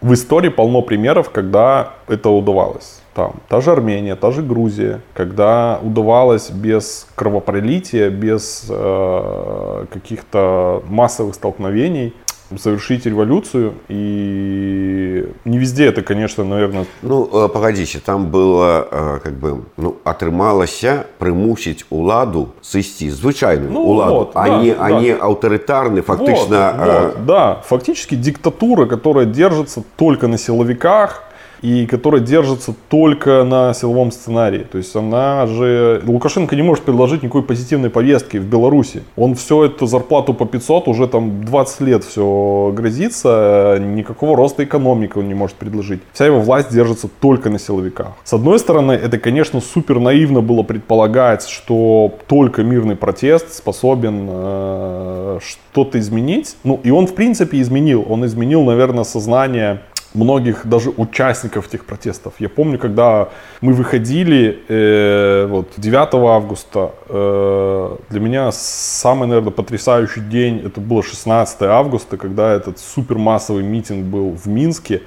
в 0.00 0.12
истории 0.12 0.50
полно 0.50 0.82
примеров, 0.82 1.30
когда 1.30 1.94
это 2.06 2.28
удавалось 2.28 3.00
там 3.17 3.33
та 3.47 3.61
же 3.61 3.71
Армения, 3.71 4.15
та 4.15 4.31
же 4.31 4.41
Грузия, 4.41 5.01
когда 5.13 5.79
удавалось 5.83 6.49
без 6.49 7.07
кровопролития, 7.15 8.09
без 8.09 8.65
э, 8.69 9.85
каких-то 9.91 10.83
массовых 10.87 11.35
столкновений 11.35 12.13
совершить 12.57 13.05
революцию. 13.05 13.73
И 13.87 15.27
не 15.45 15.57
везде 15.57 15.85
это, 15.85 16.01
конечно, 16.01 16.43
наверное... 16.43 16.85
Ну, 17.01 17.45
э, 17.45 17.49
погодите, 17.49 17.99
там 17.99 18.27
было, 18.27 18.87
э, 18.89 19.19
как 19.23 19.33
бы, 19.33 19.63
ну, 19.77 19.95
атрымалася 20.03 21.05
прымусіць 21.19 21.85
уладу 21.89 22.53
сысці 22.61 23.09
звычайную 23.09 23.71
ну, 23.71 23.81
уладу, 23.81 24.13
вот, 24.13 24.31
а, 24.33 24.47
да, 24.47 24.61
не, 24.61 24.71
да. 24.71 24.85
а 24.85 24.91
не 24.91 25.11
аўтарытарны, 25.13 26.01
фактично... 26.01 26.75
Вот, 26.77 26.87
вот, 26.87 27.15
э... 27.15 27.25
Да, 27.25 27.61
фактически 27.65 28.15
диктатура, 28.15 28.85
которая 28.85 29.25
держится 29.25 29.83
только 29.95 30.27
на 30.27 30.37
силовиках, 30.37 31.23
и 31.62 31.86
которая 31.86 32.20
держится 32.20 32.74
только 32.88 33.44
на 33.44 33.74
силовом 33.74 34.10
сценарии. 34.12 34.66
То 34.70 34.78
есть 34.78 34.94
она 34.94 35.46
же... 35.46 36.02
Лукашенко 36.06 36.54
не 36.56 36.62
может 36.62 36.84
предложить 36.84 37.22
никакой 37.22 37.42
позитивной 37.42 37.90
повестки 37.90 38.36
в 38.36 38.44
Беларуси. 38.44 39.02
Он 39.16 39.34
все 39.34 39.64
эту 39.66 39.86
зарплату 39.86 40.34
по 40.34 40.46
500 40.46 40.88
уже 40.88 41.08
там 41.08 41.44
20 41.44 41.80
лет 41.80 42.04
все 42.04 42.72
грозится, 42.74 43.78
никакого 43.80 44.36
роста 44.36 44.64
экономики 44.64 45.18
он 45.18 45.28
не 45.28 45.34
может 45.34 45.56
предложить. 45.56 46.00
Вся 46.12 46.26
его 46.26 46.40
власть 46.40 46.72
держится 46.72 47.08
только 47.20 47.50
на 47.50 47.58
силовиках. 47.58 48.08
С 48.24 48.32
одной 48.32 48.58
стороны, 48.58 48.92
это, 48.92 49.18
конечно, 49.18 49.60
супер 49.60 49.98
наивно 49.98 50.40
было 50.40 50.62
предполагать, 50.62 51.48
что 51.48 52.12
только 52.26 52.62
мирный 52.62 52.96
протест 52.96 53.52
способен 53.52 54.26
э, 54.28 55.38
что-то 55.42 55.98
изменить. 55.98 56.56
Ну, 56.64 56.80
и 56.82 56.90
он, 56.90 57.06
в 57.06 57.14
принципе, 57.14 57.60
изменил. 57.60 58.04
Он 58.08 58.24
изменил, 58.24 58.62
наверное, 58.62 59.04
сознание 59.04 59.82
многих 60.14 60.66
даже 60.66 60.90
участников 60.90 61.68
этих 61.68 61.84
протестов. 61.84 62.34
Я 62.38 62.48
помню, 62.48 62.78
когда 62.78 63.28
мы 63.60 63.72
выходили 63.72 64.62
э, 64.68 65.46
вот 65.48 65.72
9 65.76 66.14
августа, 66.14 66.92
э, 67.08 67.96
для 68.10 68.20
меня 68.20 68.50
самый, 68.52 69.28
наверное, 69.28 69.52
потрясающий 69.52 70.20
день, 70.20 70.62
это 70.64 70.80
было 70.80 71.02
16 71.02 71.62
августа, 71.62 72.16
когда 72.16 72.54
этот 72.54 72.78
супермассовый 72.78 73.62
митинг 73.62 74.06
был 74.06 74.30
в 74.30 74.46
Минске. 74.46 75.02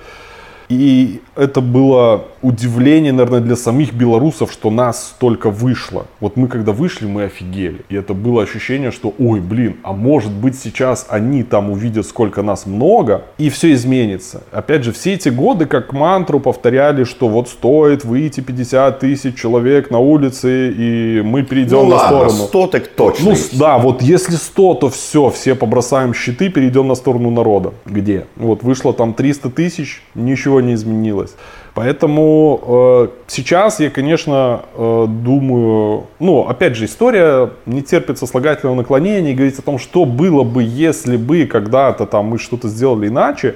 И 0.71 1.19
это 1.35 1.59
было 1.59 2.23
удивление, 2.41 3.11
наверное, 3.11 3.41
для 3.41 3.57
самих 3.57 3.93
белорусов, 3.93 4.53
что 4.53 4.71
нас 4.71 5.09
столько 5.09 5.49
вышло. 5.49 6.05
Вот 6.21 6.37
мы 6.37 6.47
когда 6.47 6.71
вышли, 6.71 7.07
мы 7.07 7.23
офигели. 7.23 7.81
И 7.89 7.95
это 7.95 8.13
было 8.13 8.43
ощущение, 8.43 8.91
что, 8.91 9.13
ой, 9.19 9.41
блин, 9.41 9.75
а 9.83 9.91
может 9.91 10.31
быть 10.31 10.57
сейчас 10.57 11.05
они 11.09 11.43
там 11.43 11.69
увидят, 11.71 12.05
сколько 12.07 12.41
нас 12.41 12.65
много, 12.65 13.23
и 13.37 13.49
все 13.49 13.73
изменится. 13.73 14.43
Опять 14.53 14.85
же, 14.85 14.93
все 14.93 15.13
эти 15.15 15.27
годы 15.27 15.65
как 15.65 15.91
мантру 15.91 16.39
повторяли, 16.39 17.03
что 17.03 17.27
вот 17.27 17.49
стоит 17.49 18.05
выйти 18.05 18.39
50 18.39 18.99
тысяч 18.99 19.35
человек 19.35 19.91
на 19.91 19.99
улице, 19.99 20.71
и 20.71 21.21
мы 21.21 21.43
перейдем 21.43 21.79
Ну 21.79 21.89
на 21.89 21.95
ладно, 21.97 22.29
сторону. 22.29 22.47
100 22.47 22.67
так 22.67 22.87
точно 22.87 23.25
Ну, 23.25 23.31
есть. 23.31 23.59
да, 23.59 23.77
вот 23.77 24.01
если 24.01 24.35
100, 24.35 24.73
то 24.75 24.89
все, 24.89 25.29
все 25.31 25.53
побросаем 25.53 26.13
щиты, 26.13 26.47
перейдем 26.47 26.87
на 26.87 26.95
сторону 26.95 27.29
народа. 27.29 27.73
Где? 27.85 28.25
Вот 28.37 28.63
вышло 28.63 28.93
там 28.93 29.13
300 29.13 29.49
тысяч, 29.49 30.01
ничего 30.15 30.60
не 30.61 30.73
изменилось. 30.73 31.35
Поэтому 31.73 32.59
э, 32.63 33.07
сейчас 33.27 33.79
я, 33.79 33.89
конечно, 33.89 34.61
э, 34.75 35.05
думаю, 35.07 36.07
ну, 36.19 36.47
опять 36.47 36.75
же, 36.75 36.85
история 36.85 37.51
не 37.65 37.81
терпит 37.81 38.17
сослагательного 38.17 38.75
наклонения 38.75 39.31
и 39.31 39.35
говорить 39.35 39.57
о 39.57 39.61
том, 39.61 39.79
что 39.79 40.05
было 40.05 40.43
бы, 40.43 40.63
если 40.63 41.15
бы 41.15 41.45
когда-то 41.45 42.05
там 42.05 42.25
мы 42.25 42.39
что-то 42.39 42.67
сделали 42.67 43.07
иначе. 43.07 43.55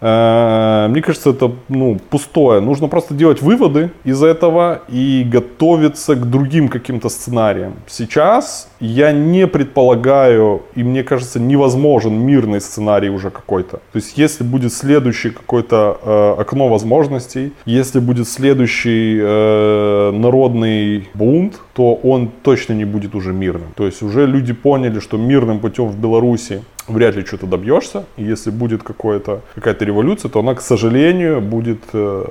Э, 0.00 0.86
Мне 0.88 1.02
кажется, 1.02 1.30
это 1.30 1.52
ну, 1.68 1.98
пустое. 2.10 2.60
Нужно 2.60 2.88
просто 2.88 3.14
делать 3.14 3.42
выводы 3.42 3.90
из 4.04 4.22
этого 4.22 4.82
и 4.88 5.26
готовиться 5.26 6.14
к 6.14 6.30
другим 6.30 6.68
каким-то 6.68 7.08
сценариям. 7.08 7.74
Сейчас 7.86 8.68
я 8.80 9.12
не 9.12 9.46
предполагаю, 9.46 10.62
и 10.74 10.82
мне 10.82 11.02
кажется, 11.02 11.40
невозможен 11.40 12.14
мирный 12.14 12.60
сценарий 12.60 13.10
уже 13.10 13.30
какой-то. 13.30 13.78
То 13.92 13.96
есть, 13.96 14.18
если 14.18 14.44
будет 14.44 14.72
следующее 14.72 15.32
какое-то 15.32 15.98
э, 16.02 16.40
окно 16.40 16.68
возможностей, 16.68 17.52
если 17.64 18.00
будет 18.00 18.28
следующий 18.28 19.18
э, 19.20 20.10
народный 20.12 21.08
бунт, 21.14 21.60
то 21.74 21.94
он 21.94 22.30
точно 22.42 22.74
не 22.74 22.84
будет 22.84 23.14
уже 23.14 23.32
мирным. 23.32 23.68
То 23.76 23.86
есть, 23.86 24.02
уже 24.02 24.26
люди 24.26 24.52
поняли, 24.52 25.00
что 25.00 25.16
мирным 25.16 25.58
путем 25.60 25.86
в 25.88 25.98
Беларуси 25.98 26.62
вряд 26.87 27.15
ли 27.15 27.25
что-то 27.25 27.45
добьешься. 27.47 28.05
И 28.17 28.23
если 28.23 28.51
будет 28.51 28.83
какое-то, 28.83 29.41
какая-то 29.55 29.85
революция, 29.85 30.29
то 30.29 30.39
она, 30.39 30.55
к 30.55 30.61
сожалению, 30.61 31.41
будет 31.41 31.79
э, 31.93 32.25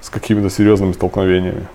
с 0.00 0.10
какими-то 0.10 0.50
серьезными 0.50 0.92
столкновениями. 0.92 1.66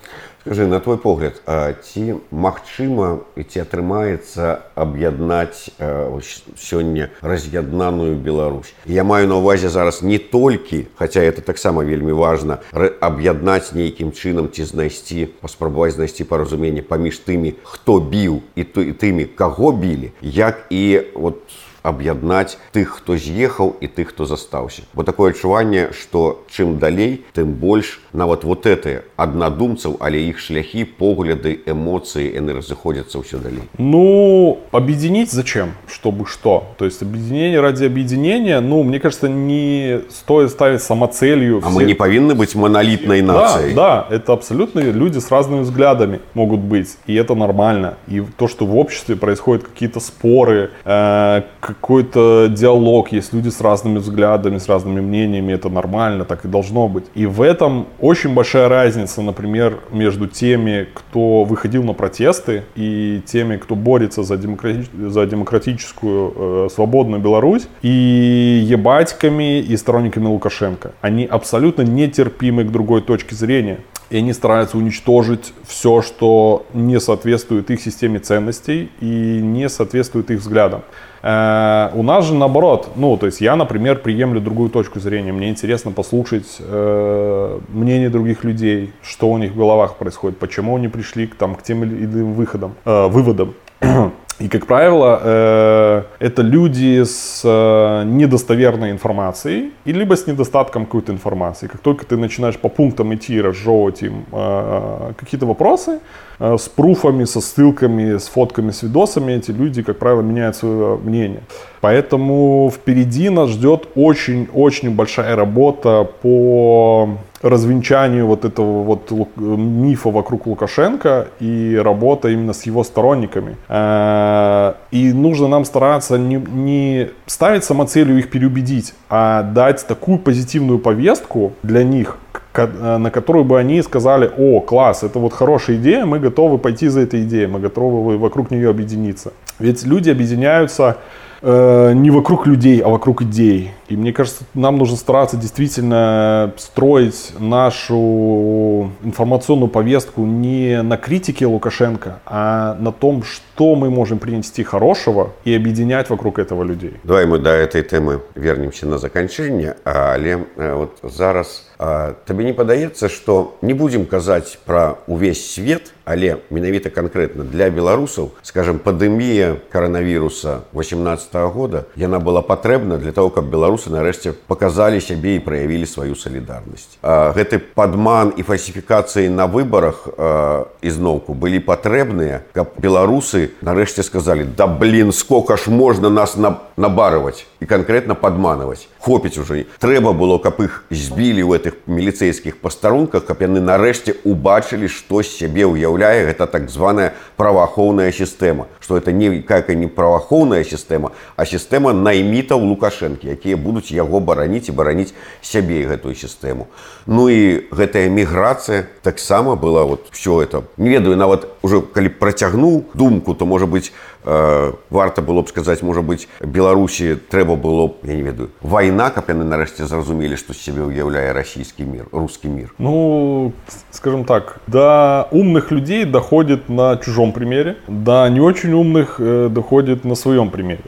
Скажи, 0.41 0.65
на 0.65 0.79
твой 0.79 0.97
погляд, 0.97 1.41
а 1.45 1.73
ці 1.73 2.23
магчыма 2.31 3.19
і 3.35 3.43
ці 3.43 3.59
атрымаецца 3.67 4.71
аб'яднаць 4.79 5.67
э, 5.77 6.07
вось 6.07 6.39
сёння 6.55 7.09
раз'яднаную 7.21 8.15
Беларусь. 8.15 8.71
І 8.85 8.93
Я 8.93 9.03
маю 9.03 9.27
на 9.27 9.35
ўвазе 9.43 9.67
зараз 9.67 9.99
не 10.01 10.17
толькі, 10.17 10.87
хаця 10.95 11.19
это 11.19 11.41
таксама 11.41 11.83
вельмі 11.83 12.13
важна, 12.15 12.59
рэ- 12.71 12.95
аб'яднаць 13.01 13.73
нейкім 13.75 14.15
чынам 14.15 14.47
ці 14.47 14.63
знайсці, 14.63 15.27
паспрабаваць 15.43 15.99
знайсці 15.99 16.23
паразуменне 16.23 16.79
паміж 16.81 17.19
тымі, 17.27 17.59
хто 17.63 17.99
біў 17.99 18.39
і 18.55 18.63
ты- 18.63 18.87
і 18.87 18.93
тымі, 18.95 19.25
каго 19.27 19.71
білі, 19.75 20.11
як 20.21 20.63
і 20.69 21.11
вот 21.15 21.43
аб'яднаць 21.83 22.57
тых, 22.75 22.99
хто 22.99 23.15
з'ехаў 23.15 23.77
і 23.79 23.87
тых, 23.87 24.11
хто 24.11 24.25
застаўся. 24.25 24.83
Бо 24.93 25.03
такое 25.03 25.31
адчуванне, 25.31 25.89
што 25.95 26.43
чым 26.51 26.79
далей, 26.79 27.23
тым 27.33 27.53
больш 27.55 27.99
нават 28.13 28.43
вот 28.43 28.65
это 28.65 29.03
аднадумцаў, 29.15 29.97
але 29.99 30.19
іх 30.27 30.39
шляхі, 30.39 30.83
погляды, 30.83 31.63
эмоцыі 31.65 32.27
яны 32.35 32.53
разыходзяцца 32.59 33.19
ўсё 33.23 33.39
далей. 33.39 33.63
Ну, 33.77 34.59
объединить 34.71 35.31
зачем? 35.31 35.73
Чтобы 35.87 36.25
что? 36.25 36.75
То 36.77 36.85
есть 36.85 37.01
объединение 37.01 37.61
ради 37.61 37.85
объединения, 37.85 38.59
ну, 38.59 38.83
мне 38.83 38.99
кажется, 38.99 39.29
не 39.29 40.01
стоит 40.09 40.51
ставить 40.51 40.83
самоцелью. 40.83 41.61
А 41.63 41.69
мы 41.69 41.85
не 41.85 41.93
павінны 41.93 42.33
быць 42.35 42.55
монолітнай 42.55 43.21
Да, 43.21 43.33
нацыяй. 43.33 43.73
да, 43.73 44.07
это 44.09 44.33
абсолютно 44.33 44.79
люди 44.81 45.19
с 45.19 45.31
разными 45.31 45.61
взглядами 45.61 46.19
могут 46.33 46.59
быть, 46.59 46.97
и 47.07 47.15
это 47.15 47.35
нормально. 47.35 47.95
И 48.07 48.21
то, 48.37 48.47
что 48.47 48.65
в 48.65 48.75
обществе 48.77 49.15
происходят 49.15 49.63
какие-то 49.63 49.99
споры, 49.99 50.71
э, 50.83 51.41
какой-то 51.74 52.48
диалог, 52.48 53.12
есть 53.12 53.32
люди 53.32 53.48
с 53.48 53.60
разными 53.60 53.98
взглядами, 53.98 54.58
с 54.58 54.68
разными 54.68 55.00
мнениями, 55.00 55.52
это 55.52 55.68
нормально, 55.68 56.24
так 56.24 56.44
и 56.44 56.48
должно 56.48 56.88
быть. 56.88 57.04
И 57.14 57.26
в 57.26 57.42
этом 57.42 57.86
очень 58.00 58.34
большая 58.34 58.68
разница, 58.68 59.22
например, 59.22 59.80
между 59.90 60.26
теми, 60.26 60.86
кто 60.94 61.44
выходил 61.44 61.82
на 61.82 61.92
протесты, 61.92 62.64
и 62.76 63.22
теми, 63.26 63.56
кто 63.56 63.74
борется 63.74 64.22
за, 64.22 64.34
демократи- 64.34 65.08
за 65.08 65.26
демократическую, 65.26 66.66
э, 66.66 66.68
свободную 66.74 67.20
Беларусь, 67.20 67.68
и 67.82 68.62
ебатьками, 68.64 69.60
и 69.60 69.76
сторонниками 69.76 70.26
Лукашенко. 70.26 70.92
Они 71.00 71.24
абсолютно 71.24 71.82
нетерпимы 71.82 72.64
к 72.64 72.70
другой 72.70 73.02
точке 73.02 73.34
зрения. 73.34 73.78
И 74.12 74.18
они 74.18 74.34
стараются 74.34 74.76
уничтожить 74.76 75.54
все, 75.66 76.02
что 76.02 76.66
не 76.74 77.00
соответствует 77.00 77.70
их 77.70 77.80
системе 77.80 78.18
ценностей 78.18 78.90
и 79.00 79.40
не 79.42 79.70
соответствует 79.70 80.30
их 80.30 80.40
взглядам. 80.40 80.82
Э, 81.22 81.88
у 81.94 82.02
нас 82.02 82.26
же 82.26 82.34
наоборот, 82.34 82.90
ну, 82.94 83.16
то 83.16 83.24
есть 83.24 83.40
я, 83.40 83.56
например, 83.56 84.00
приемлю 84.00 84.42
другую 84.42 84.68
точку 84.68 85.00
зрения. 85.00 85.32
Мне 85.32 85.48
интересно 85.48 85.92
послушать 85.92 86.58
э, 86.58 87.60
мнение 87.68 88.10
других 88.10 88.44
людей, 88.44 88.92
что 89.02 89.30
у 89.30 89.38
них 89.38 89.52
в 89.52 89.56
головах 89.56 89.96
происходит, 89.96 90.38
почему 90.38 90.76
они 90.76 90.88
пришли 90.88 91.26
к, 91.26 91.34
там, 91.34 91.54
к 91.54 91.62
тем 91.62 91.82
или 91.82 92.04
иным 92.04 92.34
выходам, 92.34 92.74
э, 92.84 93.06
выводам. 93.06 93.54
И, 94.40 94.48
как 94.48 94.66
правило, 94.66 95.20
э, 95.22 96.02
это 96.18 96.42
люди 96.42 97.04
с 97.04 97.42
э, 97.44 98.04
недостоверной 98.04 98.90
информацией, 98.90 99.72
и 99.84 99.92
либо 99.92 100.14
с 100.14 100.26
недостатком 100.26 100.86
какой-то 100.86 101.12
информации. 101.12 101.68
Как 101.68 101.80
только 101.80 102.04
ты 102.04 102.16
начинаешь 102.16 102.56
по 102.56 102.68
пунктам 102.68 103.14
идти, 103.14 103.34
и 103.34 103.40
разжевывать 103.40 104.02
им 104.02 104.24
э, 104.32 105.12
какие-то 105.16 105.46
вопросы, 105.46 106.00
с 106.42 106.68
пруфами, 106.68 107.24
со 107.24 107.40
ссылками, 107.40 108.16
с 108.16 108.26
фотками, 108.28 108.70
с 108.72 108.82
видосами, 108.82 109.32
эти 109.32 109.52
люди, 109.52 109.82
как 109.82 109.98
правило, 109.98 110.22
меняют 110.22 110.56
свое 110.56 110.96
мнение. 110.96 111.42
Поэтому 111.80 112.72
впереди 112.74 113.28
нас 113.28 113.50
ждет 113.50 113.88
очень-очень 113.94 114.90
большая 114.90 115.36
работа 115.36 116.08
по 116.22 117.08
развенчанию 117.42 118.26
вот 118.26 118.44
этого 118.44 118.82
вот 118.82 119.10
мифа 119.36 120.10
вокруг 120.10 120.46
Лукашенко 120.46 121.28
и 121.40 121.80
работа 121.82 122.28
именно 122.28 122.52
с 122.52 122.62
его 122.62 122.84
сторонниками. 122.84 123.56
Э, 123.68 124.74
И 124.92 125.12
нужно 125.12 125.48
нам 125.48 125.64
стараться 125.64 126.18
не, 126.18 126.36
не 126.36 127.08
ставить 127.26 127.64
самоцелью 127.64 128.18
их 128.18 128.30
переубедить, 128.30 128.94
а 129.08 129.42
дать 129.42 129.84
такую 129.86 130.18
позитивную 130.18 130.78
повестку 130.78 131.52
для 131.62 131.82
них, 131.82 132.16
э, 132.16 132.21
на 132.54 133.10
которую 133.10 133.44
бы 133.44 133.58
они 133.58 133.82
сказали, 133.82 134.30
о, 134.38 134.60
класс, 134.60 135.02
это 135.02 135.18
вот 135.18 135.32
хорошая 135.32 135.76
идея, 135.76 136.04
мы 136.04 136.18
готовы 136.18 136.58
пойти 136.58 136.88
за 136.88 137.00
этой 137.00 137.22
идеей, 137.22 137.46
мы 137.46 137.60
готовы 137.60 138.18
вокруг 138.18 138.50
нее 138.50 138.70
объединиться. 138.70 139.32
Ведь 139.58 139.84
люди 139.86 140.10
объединяются 140.10 140.96
э, 141.42 141.92
не 141.94 142.10
вокруг 142.10 142.46
людей, 142.46 142.80
а 142.80 142.88
вокруг 142.88 143.22
идей. 143.22 143.70
И 143.91 143.95
мне 143.95 144.13
кажется, 144.13 144.43
нам 144.53 144.77
нужно 144.77 144.97
стараться 144.97 145.37
действительно 145.37 146.53
строить 146.57 147.33
нашу 147.39 148.91
информационную 149.03 149.69
повестку 149.69 150.21
не 150.21 150.81
на 150.81 150.97
критике 150.97 151.45
Лукашенко, 151.45 152.19
а 152.25 152.75
на 152.79 152.91
том, 152.91 153.23
что 153.23 153.75
мы 153.75 153.89
можем 153.89 154.19
принести 154.19 154.63
хорошего 154.63 155.31
и 155.43 155.53
объединять 155.53 156.09
вокруг 156.09 156.39
этого 156.39 156.63
людей. 156.63 156.93
Давай 157.03 157.25
мы 157.25 157.39
до 157.39 157.51
этой 157.51 157.83
тэмы 157.83 158.21
вернемся 158.35 158.85
на 158.87 158.97
заканчэнне 158.97 159.75
але 159.83 160.45
э, 160.55 160.73
вот 160.73 160.99
зараз 161.03 161.67
а, 161.79 162.15
табе 162.25 162.45
не 162.45 162.53
падаецца 162.53 163.09
што 163.09 163.57
не 163.61 163.73
будзем 163.73 164.05
казаць 164.05 164.57
пра 164.65 164.97
увесь 165.07 165.53
свет 165.53 165.93
але 166.05 166.39
менавіта 166.49 166.89
канкрэтна 166.89 167.43
для 167.43 167.69
беларусаў 167.69 168.31
скажем 168.41 168.79
пандэмія 168.79 169.57
каранавіруса 169.71 170.63
18 170.73 171.35
года 171.53 171.85
яна 171.95 172.19
была 172.19 172.41
патрэбна 172.41 172.97
для 172.97 173.11
того 173.11 173.29
каб 173.29 173.45
беларусы 173.81 173.89
нарэшце 173.89 174.37
показалі 174.47 175.01
сябе 175.01 175.37
і 175.37 175.41
праявілі 175.41 175.89
сваю 175.89 176.13
салідарнасць 176.13 177.01
А, 177.01 177.33
гэты 177.33 177.57
падман 177.57 178.33
і 178.37 178.45
фальсіфікацыі 178.45 179.33
на 179.33 179.49
выбарах 179.49 180.05
а, 180.05 180.69
ізноўку 180.85 181.33
былі 181.33 181.59
патрэбныя 181.65 182.45
каб 182.53 182.77
беларусы 182.77 183.49
нарэшце 183.65 184.05
сказалі 184.05 184.45
да 184.57 184.67
блин 184.67 185.11
сколько 185.11 185.57
ж 185.57 185.73
можна 185.73 186.13
нас 186.13 186.37
на 186.37 186.61
набарывать 186.77 187.45
і 187.61 187.65
конкретно 187.65 188.15
падманывать 188.15 188.87
хопіць 188.99 189.37
уже 189.37 189.65
трэба 189.79 190.13
было 190.13 190.37
каб 190.37 190.59
іх 190.61 190.83
збілі 190.89 191.43
ў 191.43 191.49
гэтых 191.57 191.73
міліцэйскіх 191.87 192.57
пастарунках 192.63 193.25
каб 193.25 193.41
яны 193.45 193.61
нарэшце 193.61 194.17
убачылі 194.23 194.87
што 194.87 195.21
з 195.21 195.31
сябе 195.43 195.67
ўяўляе 195.67 196.27
гэта 196.31 196.47
так 196.47 196.69
званая 196.69 197.13
праваахоўная 197.37 198.11
сістэма 198.11 198.67
что 198.79 198.97
это 198.97 199.11
не 199.11 199.41
какая 199.41 199.75
не 199.75 199.87
праваахоўная 199.87 200.63
сістэма 200.63 201.11
а 201.35 201.45
сістэма 201.45 201.93
наймітаў 201.93 202.63
лукашэнкі 202.63 203.31
якія 203.35 203.57
будуць 203.57 203.91
яго 203.91 204.19
бараніць 204.19 204.67
і 204.69 204.75
бараніць 204.75 205.13
сябе 205.41 205.83
і 205.83 205.89
гэтую 205.93 206.15
сістэму 206.15 206.67
ну 207.05 207.29
і 207.29 207.69
гэтая 207.71 208.09
міграцыя 208.09 208.87
таксама 209.01 209.55
была 209.55 209.85
вот 209.85 210.09
все 210.11 210.41
это 210.41 210.63
не 210.77 210.89
ведаю 210.89 211.15
нават 211.15 211.47
уже 211.61 211.81
калі 211.81 212.09
працягнуў 212.09 212.91
думку 212.93 213.33
то 213.33 213.45
можа 213.45 213.65
быть 213.65 213.91
э, 214.10 214.10
варта 214.23 215.21
было 215.21 215.41
б 215.41 215.47
сказаць 215.47 215.81
можа 215.81 216.01
быть 216.01 216.27
беларусі 216.41 217.15
трэба 217.31 217.55
было 217.55 217.87
б 217.87 217.93
я 218.03 218.15
не 218.15 218.23
ведаю 218.23 218.49
вайна 218.61 219.09
каб 219.09 219.29
яны 219.29 219.47
нарэшце 219.47 219.87
зразумелі 219.87 220.35
што 220.35 220.53
з 220.53 220.67
сябе 220.67 220.83
ўяўляе 220.83 221.31
расійскі 221.31 221.85
мир 221.85 222.07
русский 222.11 222.49
мир 222.49 222.73
Ну, 222.77 223.53
скажем 223.91 224.25
так, 224.25 224.59
до 224.67 225.27
умных 225.31 225.71
людей 225.71 226.05
доходит 226.05 226.69
на 226.69 226.97
чужом 226.97 227.31
примере, 227.31 227.77
до 227.87 228.27
не 228.29 228.39
очень 228.39 228.73
умных 228.73 229.15
э, 229.19 229.49
доходит 229.49 230.05
на 230.05 230.15
своем 230.15 230.49
примере. 230.49 230.81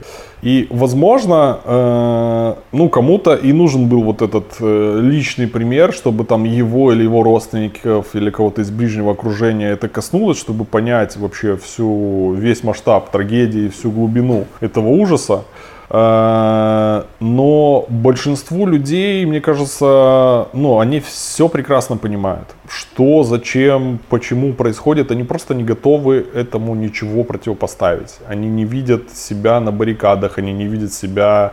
и, 0.45 0.67
возможно, 0.69 1.59
э, 1.65 2.55
ну, 2.73 2.91
кому-то 2.91 3.35
и 3.35 3.51
нужен 3.55 3.89
был 3.89 4.03
вот 4.03 4.21
этот 4.21 4.57
э, 4.61 5.01
личный 5.03 5.49
пример, 5.49 5.95
чтобы 5.95 6.25
там 6.25 6.45
его 6.45 6.93
или 6.93 7.03
его 7.03 7.23
родственников 7.23 8.15
или 8.15 8.29
кого-то 8.29 8.61
из 8.61 8.71
ближнего 8.71 9.13
окружения 9.13 9.71
это 9.71 9.89
коснулось, 9.89 10.39
чтобы 10.39 10.67
понять 10.67 11.17
вообще 11.17 11.57
всю, 11.57 12.35
весь 12.35 12.63
масштаб 12.63 13.11
трагедии, 13.11 13.69
всю 13.69 13.91
глубину 13.91 14.45
этого 14.61 14.89
ужаса. 14.89 15.45
Э, 15.91 17.03
Но 17.21 17.87
большинству 17.89 18.67
людей, 18.67 19.27
мне 19.27 19.41
кажется, 19.41 20.49
ну, 20.53 20.79
они 20.79 21.01
все 21.01 21.49
прекрасно 21.49 21.97
понимают. 21.97 22.49
Что, 22.69 23.23
зачем, 23.23 23.99
почему 24.09 24.53
происходит. 24.53 25.11
Они 25.11 25.25
просто 25.25 25.55
не 25.55 25.65
готовы 25.65 26.27
этому 26.35 26.75
ничего 26.75 27.25
противопоставить. 27.25 28.19
Они 28.29 28.49
не 28.49 28.65
видят 28.65 29.11
себя 29.15 29.61
на 29.61 29.73
баррикадах, 29.73 30.39
они 30.39 30.53
не 30.53 30.67
видят 30.67 30.93
себя 30.93 31.53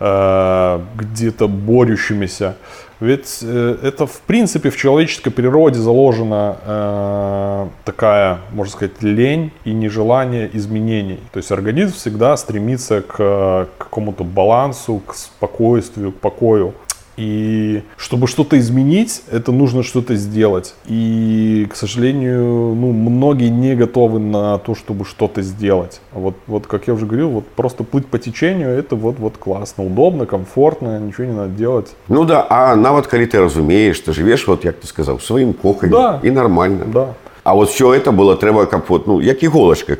э, 0.00 0.80
где-то 0.96 1.48
борющимися. 1.48 2.54
Ведь 3.02 3.40
э, 3.42 3.78
это, 3.82 4.06
в 4.06 4.20
принципе, 4.20 4.70
в 4.70 4.76
человеческой 4.76 5.30
природе 5.30 5.76
заложена 5.80 6.56
э, 6.64 7.68
такая, 7.84 8.38
можно 8.52 8.72
сказать, 8.72 9.02
лень 9.02 9.50
и 9.64 9.72
нежелание 9.72 10.48
изменений. 10.52 11.18
То 11.32 11.38
есть 11.38 11.50
организм 11.50 11.96
всегда 11.96 12.36
стремится 12.36 13.02
к, 13.02 13.16
э, 13.18 13.66
к 13.76 13.84
какому-то 13.84 14.22
балансу, 14.22 15.02
к 15.04 15.14
спокойствию, 15.14 16.12
к 16.12 16.20
покою. 16.20 16.74
И 17.17 17.81
чтобы 17.97 18.27
что-то 18.27 18.59
изменить, 18.59 19.23
это 19.31 19.51
нужно 19.51 19.81
что-то 19.81 20.15
сделать. 20.15 20.75
И, 20.85 21.67
к 21.67 21.75
сожалению, 21.75 22.43
ну, 22.75 22.91
многие 22.91 23.49
не 23.49 23.73
готовы 23.75 24.19
на 24.19 24.59
то, 24.59 24.75
чтобы 24.75 25.03
что-то 25.03 25.41
сделать. 25.41 25.99
А 26.13 26.19
Вот, 26.19 26.35
вот, 26.45 26.67
как 26.67 26.87
я 26.87 26.93
уже 26.93 27.07
говорил, 27.07 27.29
вот 27.29 27.47
просто 27.47 27.83
плыть 27.83 28.05
по 28.05 28.19
течению, 28.19 28.69
это 28.69 28.95
вот, 28.95 29.17
вот 29.17 29.37
классно, 29.37 29.83
удобно, 29.83 30.27
комфортно, 30.27 30.99
ничего 30.99 31.25
не 31.25 31.33
надо 31.33 31.49
делать. 31.49 31.95
Ну 32.07 32.23
да 32.23 32.45
а 32.49 32.75
нават 32.75 33.07
калі 33.07 33.25
ты 33.25 33.39
разумееш 33.39 33.99
ты 33.99 34.13
живеш 34.13 34.47
вот 34.47 34.63
як 34.63 34.75
ты 34.79 34.85
сказаў 34.85 35.19
сваім 35.19 35.53
коханем 35.53 35.91
Да. 35.93 36.19
і 36.23 36.31
нормально 36.31 36.85
Да. 36.93 37.07
А 37.44 37.54
все 37.70 37.92
это 37.92 38.12
было 38.12 38.36
трэба 38.36 38.66
каб 38.66 38.88
вот 38.88 39.06
ну 39.06 39.20
як 39.20 39.42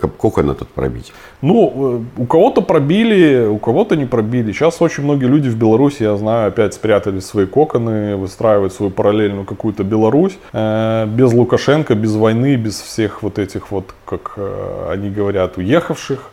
каб 0.01 0.17
кохана 0.17 0.55
тут 0.55 0.69
пробить 0.69 1.13
Ну, 1.41 2.05
э, 2.19 2.23
у 2.23 2.27
кого-то 2.27 2.63
пробили, 2.63 3.47
у 3.47 3.59
кого-то 3.59 3.97
не 3.97 4.07
пробили. 4.07 4.53
Сейчас 4.53 4.81
очень 4.81 5.03
многие 5.03 5.27
люди 5.27 5.49
в 5.49 5.57
Беларуси, 5.57 6.05
я 6.05 6.17
знаю, 6.17 6.49
опять 6.49 6.75
спрятали 6.75 7.21
свои 7.21 7.47
коконы, 7.47 8.17
выстраивают 8.17 8.73
свою 8.73 8.93
параллельную 8.93 9.45
какую-то 9.45 9.83
Беларусь. 9.83 10.39
э, 10.53 11.07
без 11.07 11.33
Лукашенко, 11.33 11.95
без 11.95 12.15
войны, 12.15 12.57
без 12.57 12.81
всех 12.81 13.23
вот 13.23 13.39
этих 13.39 13.73
вот, 13.73 13.95
как 14.05 14.35
э, 14.37 14.89
они 14.93 15.11
говорят, 15.11 15.59
уехавших. 15.59 16.31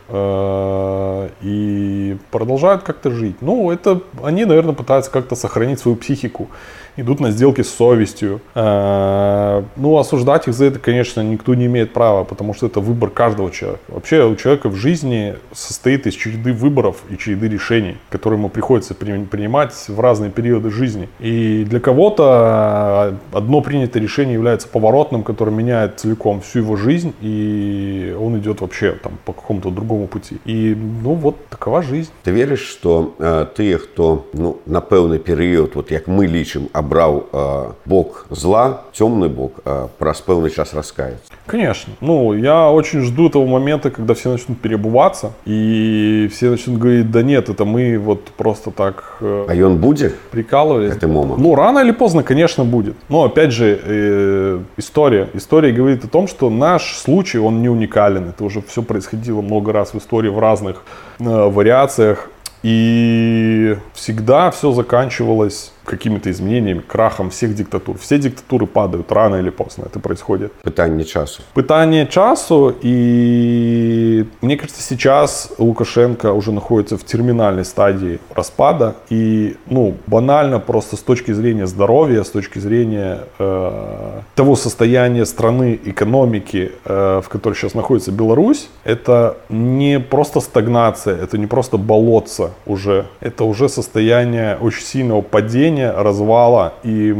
и 1.42 2.16
продолжают 2.30 2.82
как-то 2.82 3.10
жить. 3.10 3.36
Ну, 3.40 3.70
это 3.70 4.00
они, 4.22 4.44
наверное, 4.44 4.74
пытаются 4.74 5.10
как-то 5.10 5.36
сохранить 5.36 5.80
свою 5.80 5.96
психику. 5.96 6.48
Идут 6.96 7.20
на 7.20 7.30
сделки 7.30 7.62
с 7.62 7.68
совестью. 7.70 8.40
Э, 8.54 9.62
Ну, 9.76 9.96
осуждать 9.98 10.48
их 10.48 10.54
за 10.54 10.66
это, 10.66 10.78
конечно, 10.78 11.20
никто 11.22 11.54
не 11.54 11.66
имеет 11.66 11.92
права, 11.92 12.24
потому 12.24 12.54
что 12.54 12.66
это 12.66 12.80
выбор 12.80 13.10
каждого 13.10 13.50
человека. 13.50 13.80
Вообще 13.88 14.24
у 14.24 14.36
человека 14.36 14.68
в 14.68 14.74
жизни 14.74 15.34
состоит 15.52 16.06
из 16.06 16.14
череды 16.14 16.52
выборов 16.52 16.96
и 17.10 17.16
череды 17.16 17.48
решений, 17.48 17.96
которые 18.10 18.38
ему 18.38 18.48
приходится 18.48 18.94
при- 18.94 19.24
принимать 19.24 19.72
в 19.88 20.00
разные 20.00 20.30
периоды 20.30 20.70
жизни. 20.70 21.08
И 21.20 21.64
для 21.68 21.80
кого-то 21.80 23.16
э, 23.32 23.36
одно 23.36 23.60
принятое 23.60 24.00
решение 24.02 24.34
является 24.34 24.68
поворотным, 24.68 25.22
который 25.22 25.54
меняет 25.54 26.00
целиком 26.00 26.40
всю 26.40 26.60
его 26.60 26.76
жизнь, 26.76 27.14
и 27.20 28.16
он 28.20 28.38
идет 28.38 28.60
вообще 28.60 28.92
там 28.92 29.12
по 29.24 29.32
какому-то 29.32 29.70
другому 29.70 30.06
пути. 30.06 30.38
И, 30.44 30.76
ну, 31.02 31.14
вот 31.14 31.36
такова 31.48 31.82
жизнь. 31.82 32.10
Ты 32.24 32.30
верыш 32.30 32.60
што 32.60 33.14
э, 33.18 33.46
тыя 33.56 33.78
хто 33.78 34.26
ну 34.32 34.58
на 34.66 34.80
пэўны 34.80 35.18
перыяд 35.18 35.74
вот 35.74 35.90
як 35.90 36.06
мы 36.06 36.26
лічым 36.26 36.68
абраў 36.80 37.24
э, 37.32 37.72
бок 37.84 38.26
зла 38.30 38.82
цёмны 38.96 39.28
бок 39.28 39.60
э, 39.64 39.86
праз 39.98 40.24
пэўны 40.24 40.50
час 40.50 40.74
раскаецца 40.74 41.40
Конечно. 41.50 41.94
Ну, 42.00 42.32
я 42.32 42.70
очень 42.70 43.00
жду 43.00 43.28
того 43.28 43.44
момента, 43.44 43.90
когда 43.90 44.14
все 44.14 44.30
начнут 44.30 44.60
переобуваться, 44.60 45.32
и 45.44 46.30
все 46.32 46.50
начнут 46.50 46.78
говорить, 46.78 47.10
да 47.10 47.22
нет, 47.22 47.48
это 47.48 47.64
мы 47.64 47.98
вот 47.98 48.26
просто 48.36 48.70
так 48.70 49.16
э, 49.20 49.46
А 49.48 49.54
ён 49.54 49.78
будзе 49.78 50.12
прикалывались. 50.30 50.94
Гэты 50.94 51.08
момант. 51.08 51.40
Ну, 51.40 51.56
рано 51.56 51.80
или 51.80 51.90
поздно, 51.90 52.22
конечно, 52.22 52.64
будет. 52.64 52.94
Но, 53.08 53.24
опять 53.24 53.50
же, 53.50 53.80
э, 53.82 54.60
история. 54.76 55.28
История 55.34 55.72
говорит 55.72 56.04
о 56.04 56.08
том, 56.08 56.28
что 56.28 56.50
наш 56.50 56.96
случай, 56.96 57.38
он 57.38 57.62
не 57.62 57.68
уникален. 57.68 58.28
Это 58.28 58.44
уже 58.44 58.62
все 58.62 58.82
происходило 58.82 59.40
много 59.40 59.72
раз 59.72 59.92
в 59.92 59.98
истории 59.98 60.28
в 60.28 60.38
разных 60.38 60.84
э, 61.18 61.24
вариациях. 61.24 62.30
И 62.62 63.76
всегда 63.94 64.50
все 64.50 64.70
заканчивалось 64.70 65.72
какими-то 65.90 66.30
изменениями, 66.30 66.82
крахом 66.86 67.30
всех 67.30 67.54
диктатур. 67.54 67.98
Все 67.98 68.18
диктатуры 68.18 68.66
падают 68.66 69.10
рано 69.12 69.36
или 69.36 69.50
поздно. 69.50 69.84
Это 69.86 69.98
происходит. 69.98 70.52
пытанне 70.62 71.04
часу 71.04 71.42
Пытание 71.54 72.06
часу, 72.06 72.74
и 72.82 74.24
мне 74.40 74.56
кажется, 74.56 74.82
сейчас 74.82 75.52
Лукашенко 75.58 76.32
уже 76.32 76.52
находится 76.52 76.96
в 76.96 77.04
терминальной 77.04 77.64
стадии 77.64 78.18
распада, 78.34 78.94
и, 79.10 79.56
ну, 79.66 79.94
банально 80.06 80.60
просто 80.60 80.96
с 80.96 81.00
точки 81.00 81.32
зрения 81.32 81.66
здоровья, 81.66 82.22
с 82.22 82.30
точки 82.30 82.58
зрения 82.58 83.20
э, 83.38 84.20
того 84.34 84.56
состояния 84.56 85.26
страны, 85.26 85.78
экономики, 85.84 86.72
э, 86.84 87.20
в 87.24 87.28
которой 87.28 87.54
сейчас 87.54 87.74
находится 87.74 88.12
Беларусь, 88.12 88.68
это 88.84 89.36
не 89.48 89.98
просто 90.00 90.40
стагнация, 90.40 91.16
это 91.16 91.38
не 91.38 91.46
просто 91.46 91.76
болотце 91.78 92.50
уже, 92.66 93.06
это 93.20 93.44
уже 93.44 93.68
состояние 93.68 94.56
очень 94.60 94.84
сильного 94.84 95.22
падения, 95.22 95.79
развала, 95.86 96.74
и 96.82 97.12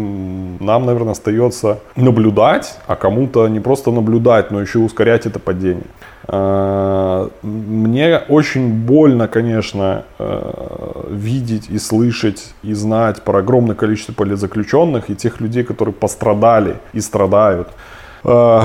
нам, 0.60 0.86
наверное, 0.86 1.12
остается 1.12 1.78
наблюдать, 1.96 2.78
а 2.86 2.96
кому-то 2.96 3.48
не 3.48 3.60
просто 3.60 3.90
наблюдать, 3.90 4.50
но 4.50 4.60
еще 4.60 4.78
ускорять 4.78 5.26
это 5.26 5.38
падение. 5.38 5.84
Э, 6.28 7.28
Мне 7.42 8.20
очень 8.28 8.72
больно, 8.72 9.28
конечно, 9.28 10.04
э, 10.18 11.06
видеть 11.10 11.68
и 11.68 11.78
слышать 11.78 12.54
и 12.62 12.74
знать 12.74 13.22
про 13.22 13.38
огромное 13.38 13.74
количество 13.74 14.12
политзаключенных 14.12 15.10
и 15.10 15.16
тех 15.16 15.40
людей, 15.40 15.64
которые 15.64 15.94
пострадали 15.94 16.76
и 16.92 17.00
страдают. 17.00 17.68
Э, 18.24 18.60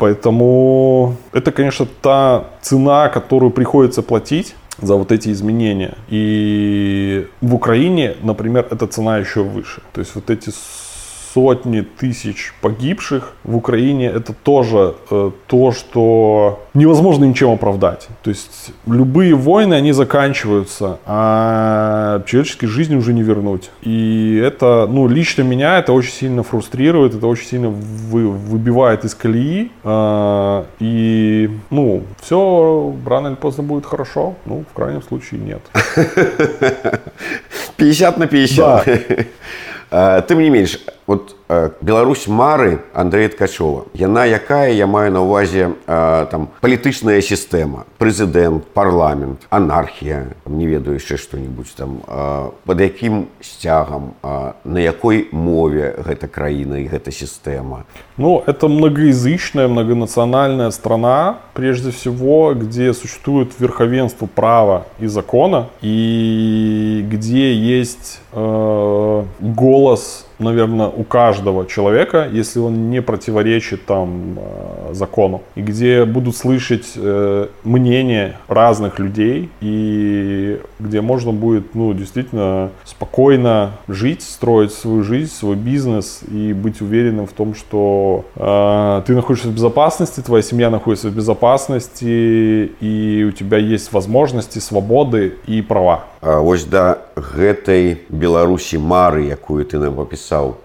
Поэтому 0.00 1.16
это, 1.30 1.52
конечно, 1.52 1.86
та 2.00 2.44
цена, 2.62 3.08
которую 3.08 3.50
приходится 3.50 4.02
платить 4.02 4.54
за 4.80 4.94
вот 4.94 5.12
эти 5.12 5.30
изменения. 5.30 5.94
И 6.08 7.26
в 7.40 7.54
Украине, 7.54 8.16
например, 8.22 8.66
эта 8.70 8.86
цена 8.86 9.18
еще 9.18 9.42
выше. 9.42 9.82
То 9.92 10.00
есть 10.00 10.14
вот 10.14 10.30
эти 10.30 10.50
сотни 11.34 11.82
тысяч 11.82 12.52
погибших 12.60 13.32
в 13.44 13.56
Украине 13.56 14.06
это 14.06 14.32
тоже 14.32 14.94
э, 15.10 15.30
то, 15.46 15.72
что 15.72 16.60
невозможно 16.74 17.24
ничем 17.24 17.50
оправдать. 17.50 18.08
То 18.22 18.30
есть 18.30 18.72
любые 18.86 19.34
войны, 19.34 19.74
они 19.74 19.92
заканчиваются, 19.92 20.98
а 21.06 22.22
человеческие 22.26 22.68
жизни 22.70 22.96
уже 22.96 23.12
не 23.12 23.22
вернуть. 23.22 23.70
И 23.82 24.42
это, 24.44 24.86
ну, 24.90 25.06
лично 25.08 25.42
меня 25.42 25.78
это 25.78 25.92
очень 25.92 26.12
сильно 26.12 26.42
фрустрирует, 26.42 27.14
это 27.14 27.26
очень 27.26 27.46
сильно 27.46 27.68
вы- 27.68 28.30
выбивает 28.30 29.04
из 29.04 29.14
колеи. 29.14 29.70
А, 29.84 30.66
и, 30.80 31.50
ну, 31.70 32.02
все 32.20 32.94
рано 33.06 33.28
или 33.28 33.34
поздно 33.36 33.62
будет 33.62 33.86
хорошо. 33.86 34.34
Ну, 34.46 34.64
в 34.70 34.74
крайнем 34.74 35.02
случае 35.02 35.40
нет. 35.40 35.60
50 37.76 38.18
на 38.18 38.26
50 38.26 38.88
Э, 39.92 40.22
тым 40.26 40.38
не 40.38 40.50
менш 40.50 40.78
вот 41.07 41.35
э, 41.49 41.71
Беларусь 41.81 42.27
мары 42.27 42.81
Андрея 42.93 43.29
Ткачова 43.29 43.85
яна 43.93 44.25
якая 44.25 44.71
я 44.71 44.87
маю 44.87 45.11
на 45.11 45.21
увазе 45.21 45.75
э, 45.87 46.27
там 46.31 46.49
палітычная 46.61 47.21
сістэма 47.21 47.85
прэзідэнт 47.97 48.65
парламент 48.73 49.45
анархія 49.49 50.33
не 50.45 50.67
ведаю 50.67 50.97
яшчэ 50.97 51.17
што-нибудь 51.17 51.73
там 51.75 52.01
э, 52.07 52.49
под 52.65 52.81
якім 52.81 53.27
сцягам 53.41 54.13
э, 54.23 54.53
на 54.63 54.79
якой 54.79 55.27
мове 55.31 55.95
гэта 56.05 56.27
краіна 56.27 56.79
і 56.79 56.89
гэта 56.89 57.11
сістэма 57.11 57.85
Ну, 58.17 58.41
это 58.45 58.69
многоязычная, 58.69 59.67
многонациональная 59.67 60.69
страна, 60.71 61.39
прежде 61.53 61.91
всего, 61.91 62.53
где 62.53 62.93
существует 62.93 63.51
верховенство 63.59 64.25
права 64.25 64.85
и 64.99 65.07
закона, 65.07 65.67
и 65.81 67.05
где 67.09 67.53
есть 67.53 68.21
э, 68.31 69.23
голос 69.41 70.25
наверное, 70.40 70.88
у 70.88 71.04
каждого 71.04 71.66
человека, 71.66 72.28
если 72.30 72.58
он 72.58 72.90
не 72.90 73.02
противоречит 73.02 73.86
там 73.86 74.38
э, 74.38 74.94
закону, 74.94 75.42
и 75.54 75.62
где 75.62 76.04
будут 76.04 76.36
слышать 76.36 76.92
э, 76.96 77.48
мнение 77.64 78.36
разных 78.48 78.98
людей, 78.98 79.50
и 79.60 80.60
где 80.78 81.00
можно 81.00 81.32
будет, 81.32 81.74
ну, 81.74 81.92
действительно 81.92 82.70
спокойно 82.84 83.72
жить, 83.88 84.22
строить 84.22 84.72
свою 84.72 85.02
жизнь, 85.02 85.32
свой 85.32 85.56
бизнес 85.56 86.22
и 86.30 86.52
быть 86.52 86.80
уверенным 86.80 87.26
в 87.26 87.32
том, 87.32 87.54
что 87.54 88.24
э, 88.36 89.02
ты 89.06 89.14
находишься 89.14 89.48
в 89.48 89.54
безопасности, 89.54 90.20
твоя 90.20 90.42
семья 90.42 90.70
находится 90.70 91.08
в 91.08 91.14
безопасности, 91.14 92.72
и 92.80 93.24
у 93.28 93.32
тебя 93.32 93.58
есть 93.58 93.92
возможности, 93.92 94.58
свободы 94.58 95.34
и 95.46 95.62
права. 95.62 96.04
А, 96.21 96.39
Вось 96.39 96.65
да 96.65 96.97
гэтай 97.15 97.97
Беларусі 98.09 98.77
мары, 98.81 99.27
якую 99.29 99.63
ты 99.65 99.77
нам 99.77 99.99
опісаў, 99.99 100.57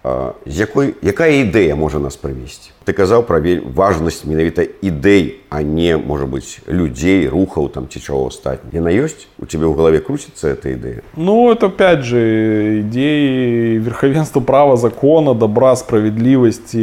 з 0.47 0.57
якой 0.57 0.95
якая 1.03 1.45
ідэя 1.45 1.77
можа 1.77 1.99
нас 1.99 2.17
прывесці? 2.17 2.73
Ты 2.89 2.97
казаў 2.97 3.23
пра 3.29 3.39
ве- 3.45 3.61
важнасць 3.61 4.25
менавіта 4.25 4.65
ідэй, 4.83 5.45
а 5.53 5.61
не 5.63 5.97
можа 6.01 6.25
быць 6.25 6.59
людзей, 6.67 7.29
рухаў 7.29 7.69
там 7.69 7.87
ці 7.93 8.01
чаго 8.01 8.27
астатні. 8.33 8.73
Яна 8.73 8.89
ёсць 8.91 9.29
у 9.39 9.45
тебе 9.47 9.69
ў 9.69 9.77
галаве 9.77 10.01
круціцца 10.01 10.49
эта 10.57 10.73
ідэя. 10.73 11.05
Ну, 11.15 11.53
это 11.53 11.67
опять 11.69 12.03
же 12.03 12.81
идеи 12.81 13.77
верховенства 13.79 14.41
права, 14.41 14.77
закона, 14.77 15.35
добра, 15.35 15.77
справедливости, 15.77 16.81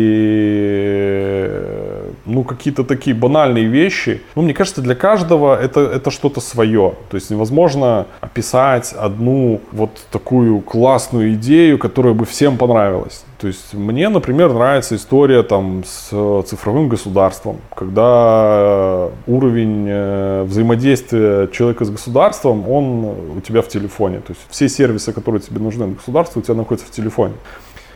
ну, 2.25 2.43
какие-то 2.43 2.83
такие 2.83 3.15
банальные 3.15 3.65
вещи. 3.65 4.21
Ну, 4.35 4.43
мне 4.43 4.53
кажется, 4.53 4.81
для 4.81 4.95
каждого 4.95 5.59
это, 5.59 5.81
это 5.81 6.11
что-то 6.11 6.41
свое. 6.41 6.93
То 7.09 7.15
есть 7.17 7.31
невозможно 7.31 8.05
описать 8.21 8.60
одну 8.70 9.60
вот 9.72 9.90
такую 10.10 10.60
классную 10.60 11.34
идею, 11.34 11.78
которая 11.78 12.14
бы 12.14 12.24
всем 12.24 12.58
понравилась. 12.58 13.24
То 13.38 13.48
есть 13.48 13.74
мне, 13.74 14.08
например, 14.08 14.52
нравится 14.52 14.94
история 14.94 15.42
там 15.42 15.82
с 15.84 16.10
э, 16.12 16.42
цифровым 16.46 16.88
государством, 16.88 17.56
когда 17.74 19.08
уровень 19.26 19.86
э, 19.88 20.44
взаимодействия 20.44 21.48
человека 21.48 21.84
с 21.84 21.90
государством, 21.90 22.70
он 22.70 23.04
у 23.36 23.40
тебя 23.40 23.62
в 23.62 23.68
телефоне. 23.68 24.18
То 24.18 24.32
есть 24.32 24.42
все 24.48 24.68
сервисы, 24.68 25.12
которые 25.12 25.40
тебе 25.40 25.58
нужны 25.60 25.84
от 25.84 25.96
государства, 25.96 26.38
у 26.38 26.42
тебя 26.42 26.54
находятся 26.54 26.86
в 26.86 26.94
телефоне. 26.94 27.34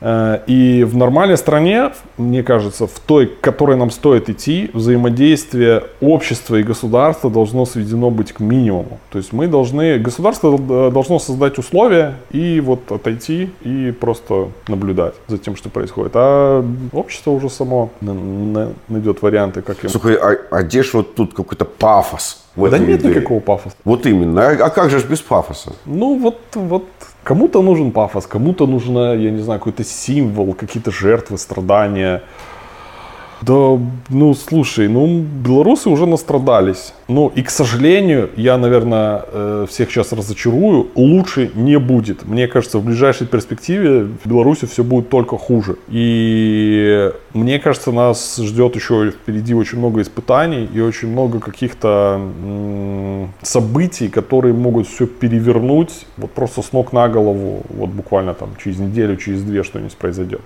Э, 0.01 0.39
И 0.47 0.85
в 0.85 0.97
нормальной 0.97 1.37
стране, 1.37 1.91
мне 2.19 2.43
кажется, 2.43 2.87
в 2.87 2.99
той, 3.07 3.27
к 3.27 3.41
которой 3.41 3.77
нам 3.77 3.91
стоит 3.91 4.29
идти, 4.31 4.71
взаимодействие 4.73 5.85
общества 6.01 6.57
и 6.57 6.63
государства 6.63 7.31
должно 7.31 7.65
сведено 7.67 8.11
быть 8.11 8.33
к 8.33 8.41
минимуму. 8.41 8.99
То 9.11 9.19
есть 9.19 9.33
мы 9.33 9.47
должны, 9.47 9.99
государство 9.99 10.57
э, 10.57 10.91
должно 10.91 11.19
создать 11.19 11.59
условия 11.59 12.15
и 12.31 12.61
вот 12.61 12.91
отойти 12.93 13.51
и 13.63 13.93
просто 13.93 14.49
наблюдать 14.69 15.15
за 15.29 15.39
тем, 15.39 15.57
что 15.57 15.69
происходит. 15.69 16.13
А 16.15 16.65
общество 16.93 17.31
уже 17.31 17.49
само 17.51 17.91
на- 18.01 18.15
на- 18.15 18.73
найдет 18.89 19.23
варианты, 19.23 19.63
как 19.63 19.83
им... 19.85 19.91
Слухай, 19.91 20.17
а, 20.17 20.37
а 20.51 20.63
где 20.63 20.83
ж 20.83 20.95
вот 20.95 21.15
тут 21.15 21.35
какой-то 21.35 21.65
пафос? 21.65 22.43
В 22.57 22.71
Да 22.71 22.79
нет 22.79 23.01
идее? 23.01 23.15
никакого 23.17 23.41
пафоса. 23.41 23.77
Вот 23.85 24.07
именно. 24.07 24.49
А, 24.49 24.51
а 24.53 24.71
как 24.71 24.91
же 24.91 24.99
без 25.09 25.21
пафоса? 25.21 25.73
Ну 25.85 26.19
вот, 26.19 26.39
вот 26.55 26.85
кому-то 27.27 27.61
нужен 27.61 27.91
пафос, 27.91 28.27
кому-то 28.27 28.69
нужно, 28.69 29.15
я 29.15 29.33
не 29.33 29.41
знаю, 29.41 29.59
какой-то 29.59 29.83
символ, 29.83 30.55
какие-то 30.55 30.93
жертвы, 30.93 31.39
страдания. 31.39 32.23
Да, 33.43 33.79
ну 34.09 34.35
слушай, 34.35 34.89
ну 34.89 35.21
белорусы 35.21 35.91
уже 35.91 36.07
настрадались. 36.07 36.95
Ну 37.09 37.31
и, 37.35 37.43
к 37.43 37.51
сожалению, 37.51 38.31
я, 38.37 38.57
наверное, 38.57 39.23
э, 39.31 39.67
всех 39.69 39.91
сейчас 39.91 40.13
разочарую, 40.13 40.89
лучше 40.95 41.51
не 41.55 41.79
будет. 41.79 42.25
Мне 42.27 42.49
кажется, 42.49 42.79
в 42.79 42.85
ближайшей 42.85 43.27
перспективе 43.27 44.05
в 44.05 44.27
Беларуси 44.27 44.67
все 44.67 44.83
будет 44.83 45.11
только 45.11 45.37
хуже. 45.37 45.77
И 45.89 47.13
мне 47.35 47.59
кажется, 47.59 47.93
нас 47.93 48.37
ждет 48.39 48.75
еще 48.75 49.11
впереди 49.11 49.55
очень 49.55 49.79
много 49.79 50.01
испытаний 50.01 50.69
и 50.73 50.81
очень 50.81 51.09
много 51.09 51.39
каких-то 51.39 52.21
событий, 53.43 54.09
которые 54.09 54.55
могут 54.55 54.89
все 54.89 55.07
перевернуть 55.07 56.07
вот 56.17 56.31
просто 56.31 56.63
с 56.63 56.73
ног 56.73 56.93
на 56.93 57.09
голову, 57.09 57.63
вот 57.69 57.91
буквально 57.91 58.35
там 58.35 58.51
через 58.63 58.79
неделю, 58.79 59.17
через 59.17 59.43
две 59.43 59.63
что-нибудь 59.63 59.97
произойдет. 59.97 60.41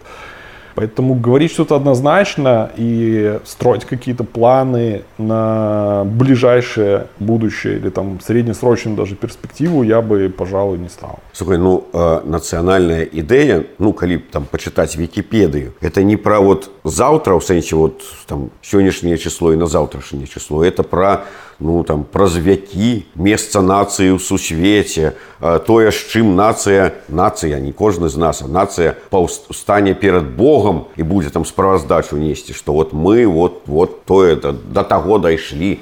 Поэтому 0.76 1.16
говорить 1.16 1.51
что-то 1.51 1.78
однозначно 1.78 2.70
и 2.76 3.39
строить 3.45 3.86
какие-то 3.86 4.26
планы 4.26 5.03
на 5.18 6.03
ближайшее 6.05 7.07
будущее 7.18 7.78
или 7.78 7.89
там 7.89 8.20
среднесрочную 8.20 8.97
даже 8.97 9.16
перспективу 9.16 9.84
я 9.84 10.01
бы, 10.01 10.30
пожалуй, 10.30 10.78
не 10.78 10.89
стал. 10.89 11.20
Слухай, 11.32 11.57
ну, 11.57 11.88
э, 11.93 12.22
нацыянальная 12.26 13.07
ідэя, 13.07 13.63
ну, 13.80 13.93
калі 13.93 14.18
б 14.18 14.22
там 14.32 14.45
пачытаць 14.51 14.97
Вікіпедыю, 14.97 15.74
это 15.80 16.03
не 16.03 16.18
пра 16.18 16.39
вот 16.41 16.70
заўтра, 16.84 17.36
ў 17.36 17.41
сэнсе 17.41 17.76
вот 17.76 18.03
там 18.28 18.51
сённяшняе 18.61 19.18
число 19.18 19.53
і 19.53 19.55
на 19.55 19.68
заўтрашняе 19.68 20.28
число, 20.28 20.63
это 20.63 20.84
пра 20.84 21.24
ну 21.59 21.84
там 21.84 22.03
праз 22.03 22.36
вякі 22.36 23.07
месца 23.16 23.61
нацыі 23.61 24.16
ў 24.16 24.20
сусвеце 24.20 25.16
э, 25.16 25.59
тое 25.63 25.91
з 25.91 25.99
чым 26.11 26.36
нацыя 26.36 26.91
нацыя 27.07 27.59
не 27.59 27.72
кожны 27.72 28.09
з 28.09 28.20
нас 28.20 28.41
а 28.43 28.47
нацыя 28.47 28.99
паўстане 29.09 29.95
перад 29.95 30.36
Богом 30.36 30.88
і 30.95 31.03
будзе 31.03 31.30
там 31.30 31.45
справаздачу 31.45 32.18
несці 32.18 32.53
што 32.53 32.74
вот 32.74 32.93
мы 32.93 33.28
вот 33.28 33.68
вот 33.68 34.03
тое 34.05 34.36
да, 34.36 34.51
да 34.51 34.84
таго 34.84 35.18
дайшлі 35.18 35.80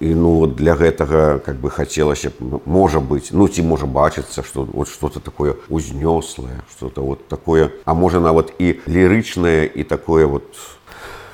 і 0.00 0.14
ну 0.14 0.40
вот 0.40 0.56
для 0.56 0.74
гэтага 0.74 1.44
как 1.44 1.60
бы 1.60 1.68
хацелася 1.68 2.32
б 2.40 2.64
можа 2.64 3.04
быць 3.04 3.36
ну 3.36 3.44
ці 3.48 3.62
можа 3.62 3.84
бачыцца 3.84 4.42
что 4.42 4.64
вот 4.64 4.88
что-то 4.88 5.20
такое 5.20 5.60
узнёслае 5.68 6.64
что-то 6.72 7.04
вот 7.04 7.28
такое 7.28 7.70
а 7.84 7.92
можа 7.92 8.20
нават 8.20 8.56
і 8.58 8.80
лірычнае 8.88 9.68
і 9.68 9.84
такое 9.84 10.24
вот 10.24 10.56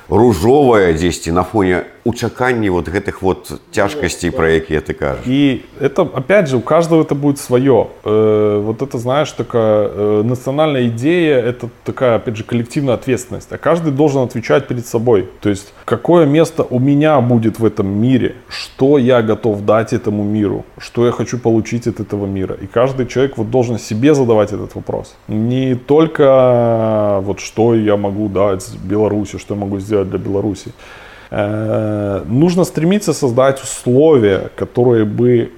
ружовая 0.09 0.91
дзесьці 0.93 1.31
на 1.31 1.43
фоне 1.43 1.87
у 2.04 2.12
чаканні 2.12 2.70
вот 2.70 2.88
гэтых 2.88 3.22
вот 3.22 3.60
цяжкасцей 3.70 4.30
про 4.30 4.48
якія 4.48 4.80
ты 4.80 4.94
кажаш 4.94 5.26
И 5.26 5.62
это, 5.80 6.02
опять 6.02 6.48
же, 6.48 6.56
у 6.56 6.60
каждого 6.60 7.02
это 7.02 7.14
будет 7.14 7.38
свое. 7.38 7.86
Э, 8.04 8.60
вот 8.64 8.82
это, 8.82 8.98
знаешь, 8.98 9.30
такая 9.32 9.88
э, 9.88 10.22
национальная 10.24 10.88
идея, 10.88 11.38
это 11.38 11.68
такая, 11.84 12.16
опять 12.16 12.36
же, 12.36 12.44
коллективная 12.44 12.94
ответственность. 12.94 13.52
А 13.52 13.58
каждый 13.58 13.92
должен 13.92 14.22
отвечать 14.22 14.66
перед 14.66 14.86
собой. 14.86 15.28
То 15.40 15.48
есть, 15.48 15.72
какое 15.84 16.26
место 16.26 16.64
у 16.64 16.80
меня 16.80 17.20
будет 17.20 17.60
в 17.60 17.64
этом 17.64 17.86
мире, 17.86 18.34
что 18.48 18.98
я 18.98 19.22
готов 19.22 19.64
дать 19.64 19.92
этому 19.92 20.24
миру, 20.24 20.64
что 20.78 21.06
я 21.06 21.12
хочу 21.12 21.38
получить 21.38 21.86
от 21.86 22.00
этого 22.00 22.26
мира. 22.26 22.56
И 22.60 22.66
каждый 22.66 23.06
человек 23.06 23.38
вот 23.38 23.50
должен 23.50 23.78
себе 23.78 24.14
задавать 24.14 24.52
этот 24.52 24.74
вопрос. 24.74 25.14
Не 25.28 25.74
только 25.74 27.20
вот 27.22 27.40
что 27.40 27.74
я 27.74 27.96
могу 27.96 28.28
дать 28.28 28.68
Беларуси, 28.84 29.38
что 29.38 29.54
я 29.54 29.60
могу 29.60 29.80
сделать 29.80 30.10
для 30.10 30.18
Беларуси. 30.18 30.72
Э, 31.34 32.24
нужно 32.26 32.64
стремиться 32.64 33.14
создать 33.14 33.62
условия, 33.62 34.50
которые 34.54 35.06
бы 35.06 35.50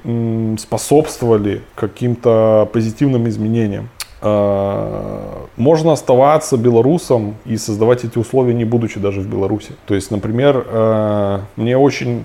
способствовали 0.57 1.63
каким-то 1.75 2.69
позитивным 2.73 3.29
изменениям. 3.29 3.89
Э, 4.25 5.21
Можно 5.57 5.93
оставаться 5.93 6.57
белорусом 6.57 7.37
и 7.45 7.57
создавать 7.57 8.05
эти 8.05 8.19
условия, 8.19 8.55
не 8.55 8.65
будучи 8.65 8.99
даже 8.99 9.21
в 9.21 9.27
Беларуси. 9.29 9.73
То 9.87 9.95
есть, 9.95 10.11
например, 10.11 10.67
э, 10.67 11.39
мне 11.57 11.79
очень 11.79 12.25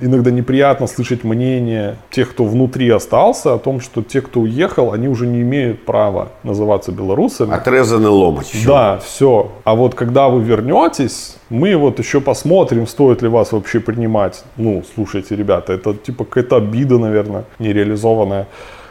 иногда 0.00 0.30
неприятно 0.30 0.86
слышать 0.86 1.24
мнение 1.24 1.96
тех, 2.10 2.30
кто 2.30 2.44
внутри 2.44 2.88
остался, 2.88 3.52
о 3.54 3.58
том, 3.58 3.80
что 3.80 4.02
те, 4.02 4.20
кто 4.20 4.40
уехал, 4.40 4.92
они 4.92 5.08
уже 5.08 5.26
не 5.26 5.42
имеют 5.42 5.84
права 5.84 6.28
называться 6.42 6.90
белорусами. 6.92 7.52
отрезаны 7.52 8.08
ломаць 8.08 8.46
всё. 8.50 8.68
Да, 8.68 8.98
все. 9.04 9.50
А 9.64 9.74
вот 9.74 9.94
когда 9.94 10.28
вы 10.28 10.42
вернетесь, 10.42 11.36
мы 11.50 11.76
вот 11.76 11.98
еще 11.98 12.20
посмотрим, 12.20 12.86
стоит 12.86 13.22
ли 13.22 13.28
вас 13.28 13.52
вообще 13.52 13.80
принимать. 13.80 14.44
Ну, 14.56 14.82
слушайте, 14.94 15.36
ребята, 15.36 15.72
это 15.72 15.94
типа 15.94 16.24
какая-то 16.24 16.56
обида, 16.56 16.98
наверное, 16.98 17.44
нереализованная. 17.58 18.46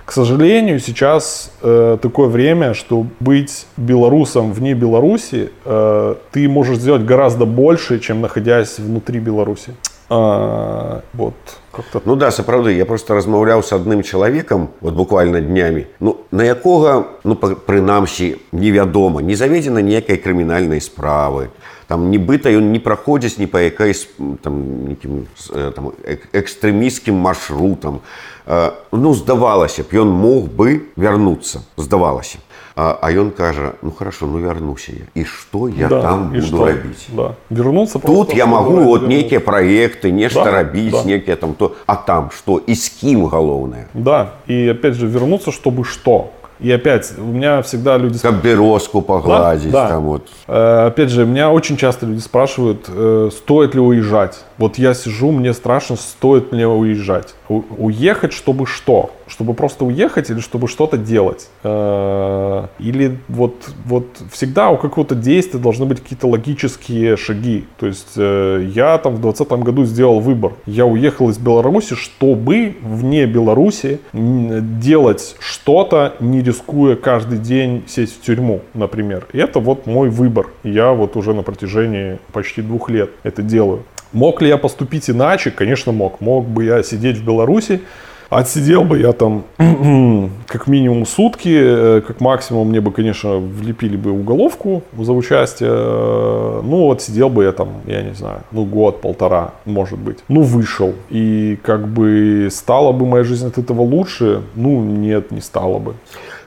К 0.05 0.11
сожалению, 0.11 0.79
сейчас 0.79 1.51
э, 1.63 1.97
такое 1.99 2.27
время, 2.27 2.75
что 2.75 3.07
быть 3.19 3.65
белорусом 3.75 4.53
вне 4.53 4.75
Беларуси 4.75 5.49
э, 5.65 6.15
ты 6.31 6.47
можешь 6.47 6.77
сделать 6.77 7.03
гораздо 7.03 7.45
больше, 7.45 7.99
чем 7.99 8.21
находясь 8.21 8.77
внутри 8.77 9.19
Беларуси. 9.19 9.73
А, 10.07 11.01
вот 11.13 11.33
как-то 11.74 12.02
Ну 12.04 12.16
да 12.16 12.30
сапраўды 12.30 12.72
я 12.76 12.84
просто 12.86 13.14
размаўляў 13.14 13.62
з 13.62 13.72
адным 13.72 14.02
чалавекам 14.02 14.68
вот 14.80 14.94
буквально 14.94 15.40
днямі 15.40 15.86
ну 16.00 16.16
на 16.30 16.42
якога 16.44 17.04
ну 17.24 17.34
па- 17.36 17.54
прынамсі 17.54 18.36
невядома 18.52 19.22
не 19.22 19.36
заведзена 19.36 19.80
ніякай 19.82 20.16
крымінальнай 20.16 20.80
справы 20.80 21.48
там 21.86 22.10
нібыта 22.10 22.50
ён 22.54 22.70
не 22.72 22.78
праходзіць 22.80 23.38
ні 23.38 23.46
па 23.46 23.60
якой 23.60 23.90
с- 23.94 24.08
там 24.42 24.86
нейкім 24.86 25.26
э, 25.50 25.70
там 25.72 25.92
эк- 26.06 26.28
экстрэміскім 26.32 27.14
маршрутам 27.14 28.00
Э, 28.46 28.72
ну 28.90 29.14
здавалася 29.14 29.82
б 29.84 29.94
ён 29.94 30.10
мог 30.10 30.48
бы 30.50 30.80
вярнуцца 30.96 31.60
здавалася 31.76 32.38
а 32.76 32.98
а 33.02 33.10
ён 33.12 33.30
кажа 33.30 33.72
ну 33.82 33.90
хорошо 33.90 34.26
ну 34.26 34.38
вярнуся 34.38 34.92
я 34.92 35.22
і 35.22 35.24
што 35.24 35.68
я 35.68 35.88
Да, 35.88 36.02
там 36.02 36.30
и 36.34 36.40
буду 36.40 36.46
что? 36.46 36.66
рабіць 36.66 37.06
Да. 37.16 37.34
Вернуться 37.50 37.98
Тут 37.98 38.02
просто, 38.02 38.36
я 38.36 38.44
чтобы 38.44 38.50
могу 38.50 38.70
вернуться. 38.70 38.88
вот 39.00 39.08
нейкія 39.08 39.40
праекты 39.40 40.10
нешта 40.12 40.44
Да, 40.44 40.50
рабіць 40.50 40.92
да. 40.92 41.04
некія 41.04 41.36
там 41.36 41.54
то 41.54 41.72
а 41.86 41.94
там 41.94 42.30
что 42.30 42.60
і 42.66 42.74
з 42.74 42.88
кім 42.88 43.26
галоўнае 43.26 43.86
Да, 43.94 44.30
и 44.48 44.68
опять 44.70 44.94
же 44.94 45.06
вернуться, 45.06 45.50
чтобы 45.50 45.84
что? 45.84 46.30
И 46.62 46.70
опять, 46.72 47.10
у 47.18 47.24
меня 47.24 47.62
всегда 47.62 47.96
люди 47.96 48.18
Как 48.18 48.34
березку 48.42 49.00
погладить. 49.00 49.70
Да, 49.70 49.82
да. 49.84 49.88
Там 49.88 50.02
вот. 50.04 50.28
Э, 50.46 50.88
Опять 50.88 51.08
же, 51.08 51.24
меня 51.24 51.50
очень 51.50 51.78
часто 51.78 52.04
люди 52.04 52.20
спрашивают, 52.20 52.86
э, 52.86 53.30
стоит 53.32 53.74
ли 53.74 53.80
уезжать. 53.80 54.44
Вот 54.57 54.77
я 54.77 54.93
сижу, 54.93 55.31
мне 55.31 55.53
страшно, 55.53 55.95
стоит 55.97 56.51
мне 56.51 56.67
уезжать. 56.67 57.35
У- 57.49 57.63
уехать, 57.77 58.31
чтобы 58.33 58.65
что? 58.65 59.11
Чтобы 59.27 59.53
просто 59.53 59.85
уехать 59.85 60.29
или 60.29 60.39
чтобы 60.39 60.67
что-то 60.67 60.97
делать? 60.97 61.49
Э, 61.63 62.67
Или 62.79 63.17
вот, 63.27 63.55
вот 63.85 64.05
всегда 64.31 64.69
у 64.69 64.77
какого-то 64.77 65.15
действия 65.15 65.59
должны 65.59 65.85
быть 65.85 65.99
какие-то 66.01 66.27
логические 66.27 67.17
шаги. 67.17 67.65
То 67.79 67.87
есть 67.87 68.13
э, 68.15 68.69
я 68.73 68.97
там 68.97 69.15
в 69.15 69.21
2020 69.21 69.63
году 69.65 69.83
сделал 69.85 70.19
выбор. 70.19 70.53
Я 70.65 70.85
уехал 70.85 71.29
из 71.29 71.37
Беларуси, 71.37 71.95
чтобы 71.95 72.75
вне 72.81 73.25
Беларуси 73.25 73.99
делать 74.13 75.35
что-то, 75.39 76.13
не 76.19 76.41
рискуя 76.41 76.95
каждый 76.95 77.39
день 77.39 77.83
сесть 77.87 78.17
в 78.21 78.21
тюрьму, 78.25 78.61
например. 78.73 79.27
И 79.33 79.37
это 79.37 79.59
вот 79.59 79.85
мой 79.85 80.09
выбор. 80.09 80.47
Я 80.63 80.91
вот 80.91 81.15
уже 81.15 81.33
на 81.33 81.43
протяжении 81.43 82.19
почти 82.31 82.61
двух 82.61 82.89
лет 82.89 83.09
это 83.23 83.41
делаю. 83.41 83.83
Мог 84.15 84.41
ли 84.41 84.47
я 84.47 84.57
поступить 84.57 85.09
иначе? 85.09 85.51
Конечно, 85.51 85.91
мог. 85.91 86.21
Мог 86.21 86.47
бы 86.47 86.63
я 86.63 86.83
сидеть 86.83 87.17
в 87.17 87.25
Беларуси, 87.25 87.81
Отсидел 88.29 88.83
бы 88.83 88.99
я 88.99 89.11
там 89.11 89.43
как 90.47 90.65
минимум 90.67 91.05
сутки, 91.05 91.55
э, 91.55 92.01
как 92.01 92.21
максимум 92.21 92.69
мне 92.69 92.81
бы, 92.81 92.91
конечно, 92.91 93.37
влепили 93.37 93.95
бы 93.95 94.11
уголовку 94.11 94.81
за 94.97 95.13
участие. 95.13 95.69
Э, 95.71 96.61
Ну, 96.63 96.85
вот 96.85 97.01
сидел 97.03 97.29
бы 97.29 97.43
я 97.43 97.51
там, 97.51 97.69
я 97.85 98.01
не 98.01 98.15
знаю, 98.15 98.39
ну, 98.51 98.65
год, 98.65 99.01
полтора, 99.01 99.51
может 99.65 99.99
быть. 99.99 100.17
Ну, 100.27 100.41
вышел. 100.41 100.93
И 101.09 101.59
как 101.61 101.87
бы 101.87 102.47
стала 102.51 102.91
бы 102.93 103.05
моя 103.05 103.23
жизнь 103.23 103.47
от 103.47 103.59
этого 103.59 103.81
лучше? 103.81 104.41
Ну, 104.55 104.81
нет, 104.81 105.31
не 105.31 105.41
стала 105.41 105.77
бы. 105.77 105.93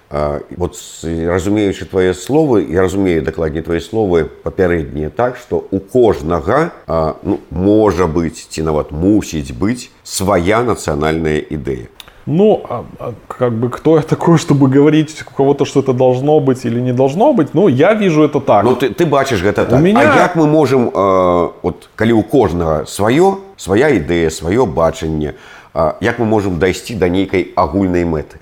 А, 0.10 0.40
От 0.60 0.76
с- 0.76 1.04
разумеючы 1.04 1.86
твае 1.86 2.14
словы 2.14 2.66
я 2.70 2.82
разумею 2.82 3.22
дакладней 3.24 3.62
твае 3.64 3.80
словы 3.82 4.26
папярэднія 4.44 5.10
так 5.10 5.38
што 5.38 5.64
у 5.72 5.80
кожнага 5.80 6.72
а, 6.88 7.16
ну, 7.24 7.40
можа 7.50 8.06
быць 8.06 8.46
ці 8.50 8.62
нават 8.62 8.92
мусіць 8.92 9.52
быць 9.52 9.90
свая 10.04 10.62
нацыянальная 10.64 11.42
ідэя 11.50 11.88
Ну, 12.26 12.62
а- 12.70 12.84
а 13.00 13.12
как 13.28 13.52
бы 13.52 13.70
кто 13.70 13.98
я 13.98 14.02
такой, 14.02 14.38
чтобы 14.38 14.70
говорить 14.70 15.24
у 15.28 15.36
кого-то, 15.36 15.66
что 15.66 15.82
это 15.82 15.92
должно 15.94 16.40
быть 16.40 16.64
или 16.64 16.80
не 16.80 16.94
должно 16.94 17.34
быть? 17.34 17.50
Ну, 17.54 17.68
я 17.68 17.94
вижу 17.96 18.24
это 18.24 18.40
так. 18.40 18.64
Ну 18.64 18.76
ты, 18.78 18.94
ты 18.94 19.06
бачыш 19.06 19.44
гэта 19.44 19.66
так. 19.66 19.82
меня- 19.82 20.00
А 20.00 20.16
як 20.24 20.36
мы 20.38 20.48
можам 20.48 20.88
э, 20.90 21.50
от, 21.64 21.90
калі 21.96 22.14
ў 22.14 22.24
кожнага 22.24 22.86
сваё 22.86 23.40
свая 23.58 23.90
ідэя 24.00 24.30
сваё 24.30 24.66
бачанне 24.66 25.34
а, 25.74 25.96
як 26.00 26.20
мы 26.20 26.26
можам 26.26 26.60
дайсці 26.60 26.96
да 26.96 27.10
нейкай 27.10 27.52
агульнай 27.56 28.06
мэты 28.06 28.38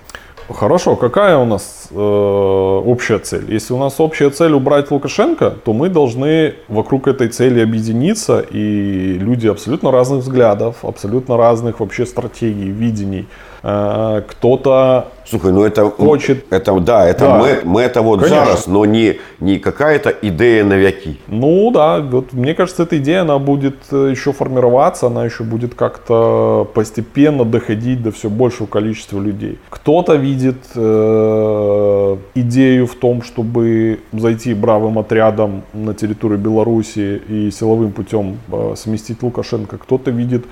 Хорошо, 0.49 0.95
какая 0.95 1.39
у 1.39 1.45
нас 1.45 1.89
э, 1.91 1.95
общая 1.97 3.19
цель? 3.19 3.53
Если 3.53 3.73
у 3.73 3.79
нас 3.79 3.99
общая 3.99 4.31
цель 4.31 4.53
убрать 4.53 4.91
Лукашенко, 4.93 5.51
то 5.51 5.73
мы 5.73 5.89
должны 5.89 6.55
вокруг 6.69 7.09
этой 7.09 7.29
цели 7.29 7.61
объединиться, 7.61 8.41
и 8.41 9.19
люди 9.19 9.49
абсолютно 9.49 9.91
разных 9.91 10.21
взглядов, 10.21 10.77
абсолютно 10.85 11.37
разных 11.37 11.81
вообще 11.81 12.07
стратегий, 12.07 12.71
видений. 12.71 13.27
Э, 13.63 14.23
кто-то 14.29 15.09
Слухай, 15.29 15.51
ну 15.53 15.65
это 15.65 15.91
Хочет. 15.91 16.45
это 16.51 16.79
да, 16.81 17.05
это 17.05 17.25
Да. 17.25 17.39
мы, 17.39 17.61
мы 17.65 17.81
это 17.83 18.01
вот 18.01 18.21
Конечно. 18.21 18.45
зараз, 18.45 18.67
но 18.69 18.85
не 18.85 19.19
не 19.41 19.59
какая-то 19.59 20.11
идея 20.23 20.65
на 20.65 20.75
вяки. 20.75 21.19
Ну 21.27 21.71
да, 21.73 21.99
вот 21.99 22.33
мне 22.33 22.55
кажется, 22.55 22.85
эта 22.85 22.99
идея, 22.99 23.23
она 23.23 23.39
будет 23.39 23.75
э, 23.91 24.11
еще 24.13 24.33
формироваться, 24.33 25.07
она 25.09 25.25
еще 25.25 25.43
будет 25.43 25.75
как-то 25.75 26.69
постепенно 26.75 27.45
доходить 27.45 28.03
до 28.03 28.11
все 28.11 28.29
большего 28.29 28.67
количества 28.67 29.21
людей. 29.21 29.59
Кто-то 29.69 30.15
видит 30.15 30.59
э, 30.77 32.17
идею 32.37 32.87
в 32.87 32.95
том, 32.95 33.23
чтобы 33.23 33.99
зайти 34.13 34.55
бравым 34.55 34.99
отрядом 34.99 35.63
на 35.73 35.93
территорию 35.95 36.39
Беларуси 36.39 37.21
и 37.29 37.51
силовым 37.51 37.91
путем 37.93 38.39
э, 38.53 38.75
сместить 38.77 39.23
Лукашенко. 39.23 39.77
Кто-то 39.79 40.13
видит 40.13 40.45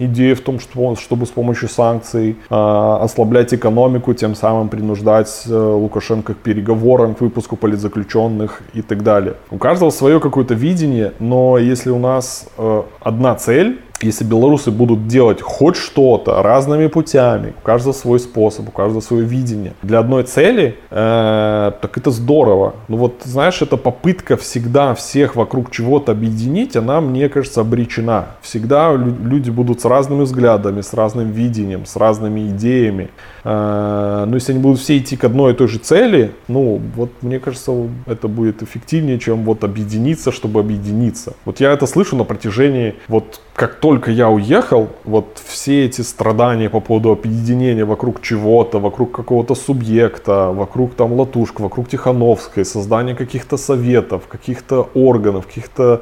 идея 0.00 0.34
в 0.34 0.40
том, 0.40 0.58
что, 0.58 0.96
чтобы 0.96 1.26
с 1.26 1.30
помощью 1.30 1.68
санкций 1.68 2.36
э, 2.50 2.54
ослаблять 2.54 3.54
экономику, 3.54 4.14
тем 4.14 4.34
самым 4.34 4.68
принуждать 4.68 5.44
э, 5.46 5.54
Лукашенко 5.54 6.34
к 6.34 6.38
переговорам, 6.38 7.14
к 7.14 7.20
выпуску 7.20 7.56
политзаключенных 7.56 8.62
и 8.74 8.82
так 8.82 9.02
далее. 9.02 9.34
У 9.50 9.58
каждого 9.58 9.90
свое 9.90 10.18
какое-то 10.18 10.54
видение, 10.54 11.12
но 11.20 11.58
если 11.58 11.90
у 11.90 11.98
нас 11.98 12.48
э, 12.56 12.82
одна 13.00 13.34
цель, 13.34 13.80
если 14.02 14.24
белорусы 14.24 14.70
будут 14.70 15.06
делать 15.06 15.40
хоть 15.42 15.76
что-то 15.76 16.42
разными 16.42 16.86
путями, 16.86 17.54
у 17.58 17.64
каждого 17.64 17.92
свой 17.92 18.18
способ, 18.18 18.68
у 18.68 18.72
каждого 18.72 19.00
свое 19.00 19.24
видение 19.24 19.74
для 19.82 19.98
одной 19.98 20.24
цели, 20.24 20.76
э, 20.90 21.72
так 21.80 21.98
это 21.98 22.10
здорово. 22.10 22.74
Ну 22.88 22.96
вот, 22.96 23.22
знаешь, 23.24 23.60
эта 23.62 23.76
попытка 23.76 24.36
всегда 24.36 24.94
всех 24.94 25.36
вокруг 25.36 25.70
чего-то 25.70 26.12
объединить, 26.12 26.76
она, 26.76 27.00
мне 27.00 27.28
кажется, 27.28 27.60
обречена. 27.60 28.26
Всегда 28.40 28.92
лю- 28.92 29.16
люди 29.22 29.50
будут 29.50 29.80
с 29.80 29.84
разными 29.84 30.22
взглядами, 30.22 30.80
с 30.80 30.94
разным 30.94 31.30
видением, 31.30 31.86
с 31.86 31.96
разными 31.96 32.48
идеями. 32.48 33.10
Э, 33.44 34.24
но 34.26 34.34
если 34.34 34.52
они 34.52 34.60
будут 34.62 34.80
все 34.80 34.98
идти 34.98 35.16
к 35.16 35.24
одной 35.24 35.52
и 35.52 35.56
той 35.56 35.68
же 35.68 35.78
цели, 35.78 36.32
ну, 36.48 36.80
вот 36.96 37.10
мне 37.22 37.38
кажется, 37.38 37.72
это 38.06 38.28
будет 38.28 38.62
эффективнее, 38.62 39.18
чем 39.18 39.44
вот 39.44 39.64
объединиться, 39.64 40.32
чтобы 40.32 40.60
объединиться. 40.60 41.34
Вот 41.44 41.60
я 41.60 41.72
это 41.72 41.86
слышу 41.86 42.16
на 42.16 42.24
протяжении, 42.24 42.94
вот 43.08 43.40
как 43.60 43.74
только 43.74 44.10
я 44.10 44.30
уехал, 44.30 44.88
вот 45.04 45.38
все 45.44 45.84
эти 45.84 46.00
страдания 46.00 46.70
по 46.70 46.80
поводу 46.80 47.10
объединения 47.12 47.84
вокруг 47.84 48.22
чего-то, 48.22 48.78
вокруг 48.78 49.12
какого-то 49.12 49.54
субъекта, 49.54 50.50
вокруг 50.50 50.94
там 50.94 51.12
Латушка, 51.12 51.60
вокруг 51.60 51.86
Тихановской, 51.86 52.64
создания 52.64 53.14
каких-то 53.14 53.58
советов, 53.58 54.22
каких-то 54.28 54.88
органов, 54.94 55.46
каких-то 55.46 56.00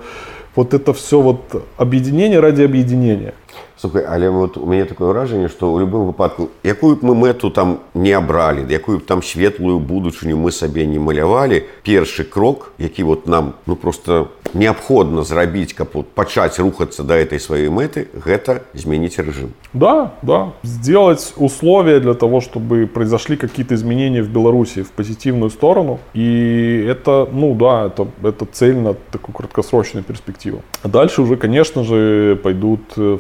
вот 0.55 0.73
это 0.73 0.93
все 0.93 1.21
вот 1.21 1.65
объединение 1.77 2.39
ради 2.39 2.63
объединения. 2.63 3.35
Слухай, 3.78 4.06
але 4.08 4.30
вот 4.30 4.58
у 4.58 4.66
мяне 4.66 4.86
такое 4.86 5.12
ўражанне, 5.12 5.50
што 5.52 5.68
ў 5.68 5.84
любым 5.84 6.08
выпадку 6.08 6.50
якую 6.64 6.96
б 6.96 7.04
мы 7.04 7.16
мэту 7.16 7.52
там 7.52 7.84
не 7.94 8.16
абралі, 8.16 8.64
якую 8.70 9.00
б 9.00 9.04
там 9.04 9.20
светлую 9.20 9.80
будучыню 9.80 10.38
мы 10.38 10.52
сабе 10.56 10.86
не 10.88 11.00
малявалі, 11.00 11.68
першы 11.84 12.24
крок, 12.24 12.72
які 12.78 13.04
вот 13.04 13.28
нам 13.28 13.54
ну 13.66 13.76
просто 13.76 14.30
неабходна 14.54 15.24
зрабіць, 15.24 15.74
каб 15.74 15.90
вот 15.94 16.08
пачаць 16.14 16.60
рухацца 16.60 17.04
да 17.04 17.18
этой 17.18 17.40
сваёй 17.40 17.70
мэты, 17.70 18.08
гэта 18.14 18.62
змяніць 18.74 19.20
рэжым. 19.20 19.52
Да, 19.74 20.14
да. 20.22 20.54
Сделать 20.64 21.34
условия 21.38 22.00
для 22.00 22.14
того, 22.14 22.42
чтобы 22.42 22.88
произошли 22.88 23.36
какие-то 23.36 23.76
изменения 23.76 24.22
в 24.22 24.30
Беларуси 24.30 24.84
в 24.84 24.92
позитивную 24.92 25.50
сторону. 25.50 26.00
И 26.14 26.86
это, 26.88 27.28
ну 27.32 27.56
да, 27.56 27.88
это, 27.88 28.08
это 28.24 28.46
цель 28.46 28.76
на 28.76 28.94
такую 28.94 29.36
краткосрочную 29.36 30.04
перспективу. 30.04 30.62
А 30.84 30.88
дальше 30.88 31.22
уже, 31.22 31.36
конечно 31.36 31.84
же, 31.84 32.40
пойдут 32.44 32.82
э, 32.98 33.18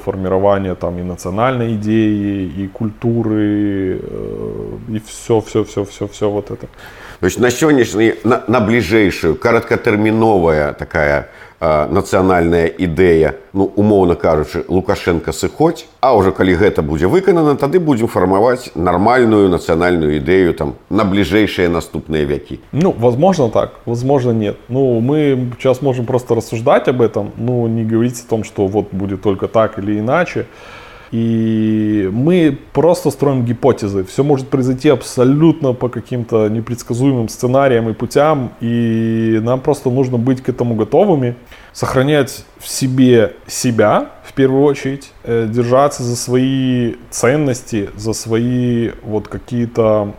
формирование 0.47 0.75
там 0.75 0.99
и 0.99 1.03
национальной 1.03 1.75
идеи, 1.75 2.51
и 2.57 2.67
культуры, 2.67 3.99
э, 4.01 4.95
и 4.95 5.01
все, 5.05 5.41
все, 5.41 5.63
все, 5.63 5.83
все, 5.83 6.07
все 6.07 6.29
вот 6.29 6.51
это. 6.51 6.67
То 7.19 7.27
есть 7.27 7.39
на 7.39 7.51
сённяшні 7.51 8.13
на, 8.23 8.43
на 8.47 8.59
бліжэйшую 8.59 9.35
кароткатэрміновая 9.35 10.73
такая 10.73 11.19
э, 11.19 11.27
нацыянальная 11.59 12.67
ідэя 12.67 13.35
ну 13.53 13.71
умоўна 13.75 14.15
кажучы 14.15 14.65
лукашенко 14.67 15.31
сыходзь 15.31 15.85
а 16.01 16.11
ўжо 16.17 16.31
калі 16.35 16.59
гэта 16.59 16.81
будзе 16.83 17.07
выканана 17.07 17.55
тады 17.55 17.79
будзем 17.79 18.07
фармаваць 18.07 18.75
нармальную 18.75 19.47
нацыянальную 19.47 20.19
ідэю 20.19 20.53
там 20.53 20.75
на 20.89 21.07
бліжэйшыя 21.07 21.69
наступныя 21.69 22.25
вякі 22.25 22.59
Ну, 22.71 22.91
возможно 22.91 23.49
так, 23.49 23.79
возможно 23.85 24.31
нет. 24.31 24.57
Ну, 24.67 24.99
мы 24.99 25.51
сейчас 25.57 25.81
можем 25.81 26.05
просто 26.05 26.35
рассуждать 26.35 26.87
об 26.87 27.01
этом, 27.01 27.31
ну, 27.37 27.67
не 27.67 27.85
говорить 27.85 28.19
о 28.25 28.29
том, 28.29 28.43
что 28.43 28.67
вот 28.67 28.87
будет 28.91 29.21
только 29.21 29.47
так 29.47 29.79
или 29.79 29.99
иначе. 29.99 30.45
и 31.10 32.08
мы 32.12 32.58
просто 32.72 33.10
строим 33.10 33.44
гипотезы. 33.44 34.04
Все 34.04 34.22
может 34.22 34.48
произойти 34.48 34.88
абсолютно 34.88 35.72
по 35.72 35.88
каким-то 35.88 36.48
непредсказуемым 36.48 37.28
сценариям 37.28 37.88
и 37.88 37.94
путям, 37.94 38.52
и 38.60 39.40
нам 39.42 39.60
просто 39.60 39.90
нужно 39.90 40.18
быть 40.18 40.42
к 40.42 40.48
этому 40.48 40.74
готовыми, 40.74 41.34
сохранять 41.72 42.44
в 42.58 42.68
себе 42.68 43.34
себя, 43.46 44.10
в 44.24 44.32
первую 44.32 44.62
очередь, 44.62 45.12
э, 45.24 45.46
держаться 45.48 46.02
за 46.02 46.16
свои 46.16 46.94
ценности, 47.10 47.90
за 47.96 48.12
свои 48.12 48.90
вот 49.02 49.28
какие-то 49.28 50.14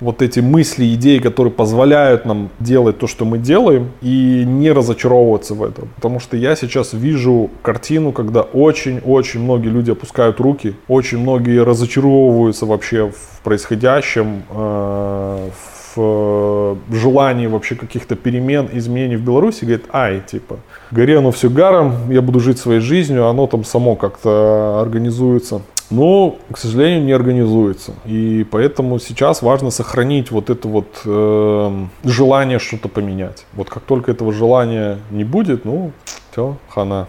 вот 0.00 0.22
эти 0.22 0.40
мысли, 0.40 0.94
идеи, 0.94 1.18
которые 1.18 1.52
позволяют 1.52 2.26
нам 2.26 2.50
делать 2.58 2.98
то, 2.98 3.06
что 3.06 3.24
мы 3.24 3.38
делаем, 3.38 3.92
и 4.02 4.44
не 4.46 4.70
разочаровываться 4.70 5.54
в 5.54 5.62
этом. 5.62 5.88
Потому 5.96 6.20
что 6.20 6.36
я 6.36 6.54
сейчас 6.56 6.92
вижу 6.92 7.50
картину, 7.62 8.12
когда 8.12 8.42
очень-очень 8.42 9.40
многие 9.40 9.68
люди 9.68 9.90
опускают 9.90 10.40
руки, 10.40 10.74
очень 10.88 11.18
многие 11.18 11.62
разочаровываются 11.62 12.66
вообще 12.66 13.10
в 13.10 13.40
происходящем, 13.42 14.42
э, 14.50 15.50
в 15.50 15.75
э, 15.96 16.76
желании 16.90 17.46
вообще 17.46 17.74
каких-то 17.74 18.16
перемен, 18.16 18.68
изменений 18.72 19.16
в 19.16 19.22
Беларуси, 19.22 19.64
говорит, 19.64 19.86
ай, 19.92 20.20
типа, 20.20 20.58
гори 20.90 21.14
оно 21.14 21.30
все 21.30 21.48
гаром, 21.50 22.10
я 22.10 22.22
буду 22.22 22.40
жить 22.40 22.58
своей 22.58 22.80
жизнью, 22.80 23.26
оно 23.26 23.46
там 23.46 23.64
само 23.64 23.96
как-то 23.96 24.80
организуется. 24.80 25.62
но, 25.90 26.36
к 26.50 26.58
сожалению, 26.58 27.04
не 27.04 27.12
организуется. 27.12 27.92
И 28.04 28.44
поэтому 28.50 28.98
сейчас 28.98 29.42
важно 29.42 29.70
сохранить 29.70 30.30
вот 30.30 30.50
это 30.50 30.68
вот 30.68 30.86
э, 31.04 31.86
желание 32.04 32.58
что-то 32.58 32.88
поменять. 32.88 33.46
Вот 33.52 33.70
как 33.70 33.84
только 33.84 34.10
этого 34.10 34.32
желания 34.32 34.98
не 35.10 35.24
будет, 35.24 35.64
ну, 35.64 35.92
все, 36.32 36.56
хана. 36.68 37.06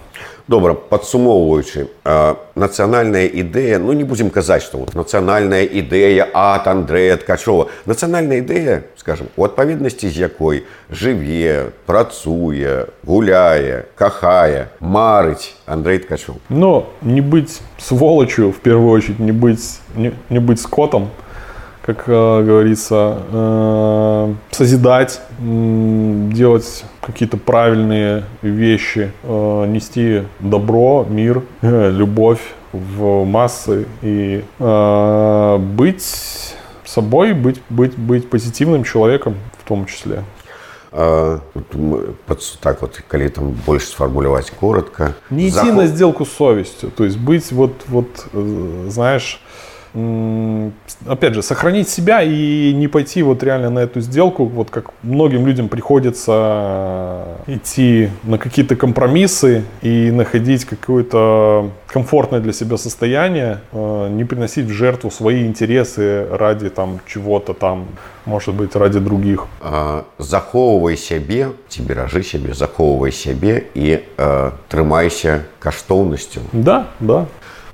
Добра 0.49 0.75
падсумоўваючы 0.75 1.87
нацыянальная 2.55 3.27
ідэя 3.31 3.79
ну 3.79 3.93
не 3.93 4.05
будзем 4.05 4.31
казаць 4.31 4.63
што 4.67 4.83
вот 4.83 4.95
нацыянальная 4.95 5.63
ідэя 5.63 6.29
ад 6.35 6.67
Андрэя 6.67 7.17
ткачова 7.23 7.69
нацыянальная 7.87 8.43
ідэя 8.43 8.83
скажем 8.99 9.31
у 9.37 9.47
адпаведнасці 9.47 10.11
з 10.11 10.27
якой 10.27 10.65
жыве 10.91 11.73
працуе 11.87 12.91
гуляе 13.07 13.87
кахае 13.95 14.69
марыць 14.81 15.55
Андрей 15.67 16.03
ткачоў 16.03 16.43
но 16.51 16.91
не 17.03 17.23
быць 17.23 17.63
сволочью 17.79 18.51
в 18.53 18.59
первую 18.59 18.91
очередь 18.91 19.21
не 19.21 19.33
быць 19.33 19.79
не, 19.95 20.13
не 20.29 20.41
быць 20.41 20.61
скотом 20.61 21.11
как 21.88 22.04
э, 22.08 22.44
говорится, 22.44 23.18
э, 23.32 24.34
созидать, 24.52 25.22
э, 25.40 26.30
делать 26.34 26.84
какие-то 27.00 27.38
правильные 27.38 28.26
вещи, 28.42 29.14
э, 29.24 29.66
нести 29.68 30.24
добро, 30.42 31.06
мир, 31.10 31.44
э, 31.62 31.90
любовь 31.96 32.42
в 32.74 33.24
массы 33.24 33.88
и 34.02 34.44
э, 34.60 35.58
быть 35.58 36.56
собой, 36.84 37.32
быть, 37.32 37.62
быть, 37.70 37.98
быть 37.98 38.30
позитивным 38.30 38.84
человеком 38.84 39.36
в 39.58 39.66
том 39.66 39.86
числе. 39.86 40.24
А, 40.92 41.40
так 42.60 42.82
вот, 42.82 43.02
коли 43.08 43.30
там 43.30 43.52
больше 43.66 43.88
сформулировать 43.88 44.52
коротко. 44.52 45.16
Не 45.30 45.48
идти 45.48 45.56
Заход... 45.56 45.76
на 45.76 45.88
сделку 45.88 46.26
с 46.26 46.32
совестью, 46.32 46.92
то 46.92 47.06
есть 47.06 47.18
быть 47.18 47.50
вот, 47.54 47.72
вот, 47.88 48.26
знаешь, 48.88 49.42
опять 49.95 51.35
же, 51.35 51.43
сохранить 51.43 51.89
себя 51.89 52.23
и 52.23 52.73
не 52.73 52.89
пойти 52.89 53.23
вот 53.23 53.43
реально 53.43 53.69
на 53.69 53.81
эту 53.81 54.01
сделку, 54.01 54.47
вот 54.47 54.71
как 54.71 54.91
многим 55.03 55.47
людям 55.47 55.69
приходится 55.69 57.27
идти 57.47 58.09
на 58.23 58.39
какие-то 58.39 58.75
компромиссы 58.75 59.65
и 59.83 60.11
находить 60.11 60.65
какое-то 60.65 61.71
комфортное 61.87 62.41
для 62.41 62.55
себя 62.55 62.79
состояние, 62.79 63.61
э, 63.73 64.09
не 64.11 64.25
приносить 64.25 64.65
в 64.65 64.73
жертву 64.73 65.11
свои 65.11 65.47
интересы 65.47 66.27
ради 66.31 66.71
там 66.71 67.01
чего-то 67.07 67.53
там, 67.53 67.87
может 68.25 68.55
быть, 68.55 68.75
ради 68.75 68.99
других. 68.99 69.47
Захоўвай 70.19 70.97
сябе, 70.97 71.53
ці 71.69 71.83
беражы 71.83 72.23
сябе, 72.23 72.55
захоўвай 72.55 73.13
сябе 73.13 73.65
і 73.75 74.01
э, 74.17 74.51
трымайся 74.69 75.45
каштоўнасцю. 75.59 76.41
Да, 76.53 76.87
да. 77.01 77.27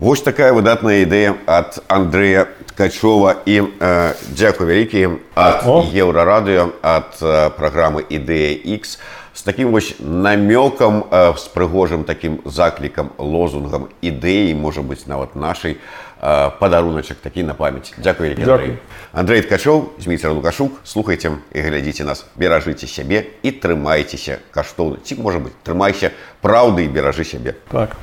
Вось 0.03 0.23
такая 0.23 0.53
выдатная 0.53 1.03
ідэя 1.03 1.35
ад 1.47 1.83
Андрэя 1.91 2.47
Ткачова 2.71 3.43
і 3.43 3.67
э, 3.67 4.15
дзякуй 4.31 4.67
вялікі 4.71 5.19
ад 5.35 5.67
еўрарадыё 5.91 6.71
ад 6.83 7.19
э, 7.19 7.51
праграмы 7.59 8.07
ідэя 8.07 8.55
X 8.79 9.03
з 9.39 9.43
такім 9.43 9.71
вось 9.71 9.95
намёкам 9.99 11.05
э, 11.11 11.35
з 11.39 11.47
прыгожым 11.55 12.03
такім 12.05 12.39
заклікам 12.45 13.11
лозунгам 13.19 13.87
ідэі 14.03 14.55
можа 14.55 14.83
быць 14.83 15.07
нават 15.07 15.35
нашай 15.35 15.79
э, 16.23 16.51
падаруначак 16.59 17.19
такі 17.23 17.43
на 17.43 17.55
памяць 17.55 17.95
Дякую 17.99 18.35
Андрей. 18.35 18.79
Андрей 19.13 19.43
Ткачоў 19.43 19.99
зміцер 19.99 20.31
лукашук 20.31 20.79
слухайце 20.85 21.39
і 21.55 21.59
глядзіце 21.59 22.03
нас 22.05 22.27
беражыце 22.35 22.87
сябе 22.87 23.27
і 23.43 23.51
трымайцеся 23.51 24.39
каштоўна 24.51 24.99
ці 25.03 25.23
можа 25.23 25.39
быць 25.39 25.55
трымайся 25.63 26.11
праўды 26.43 26.87
і 26.87 26.89
беражы 26.91 27.23
сябе 27.23 27.55
так. 27.71 27.95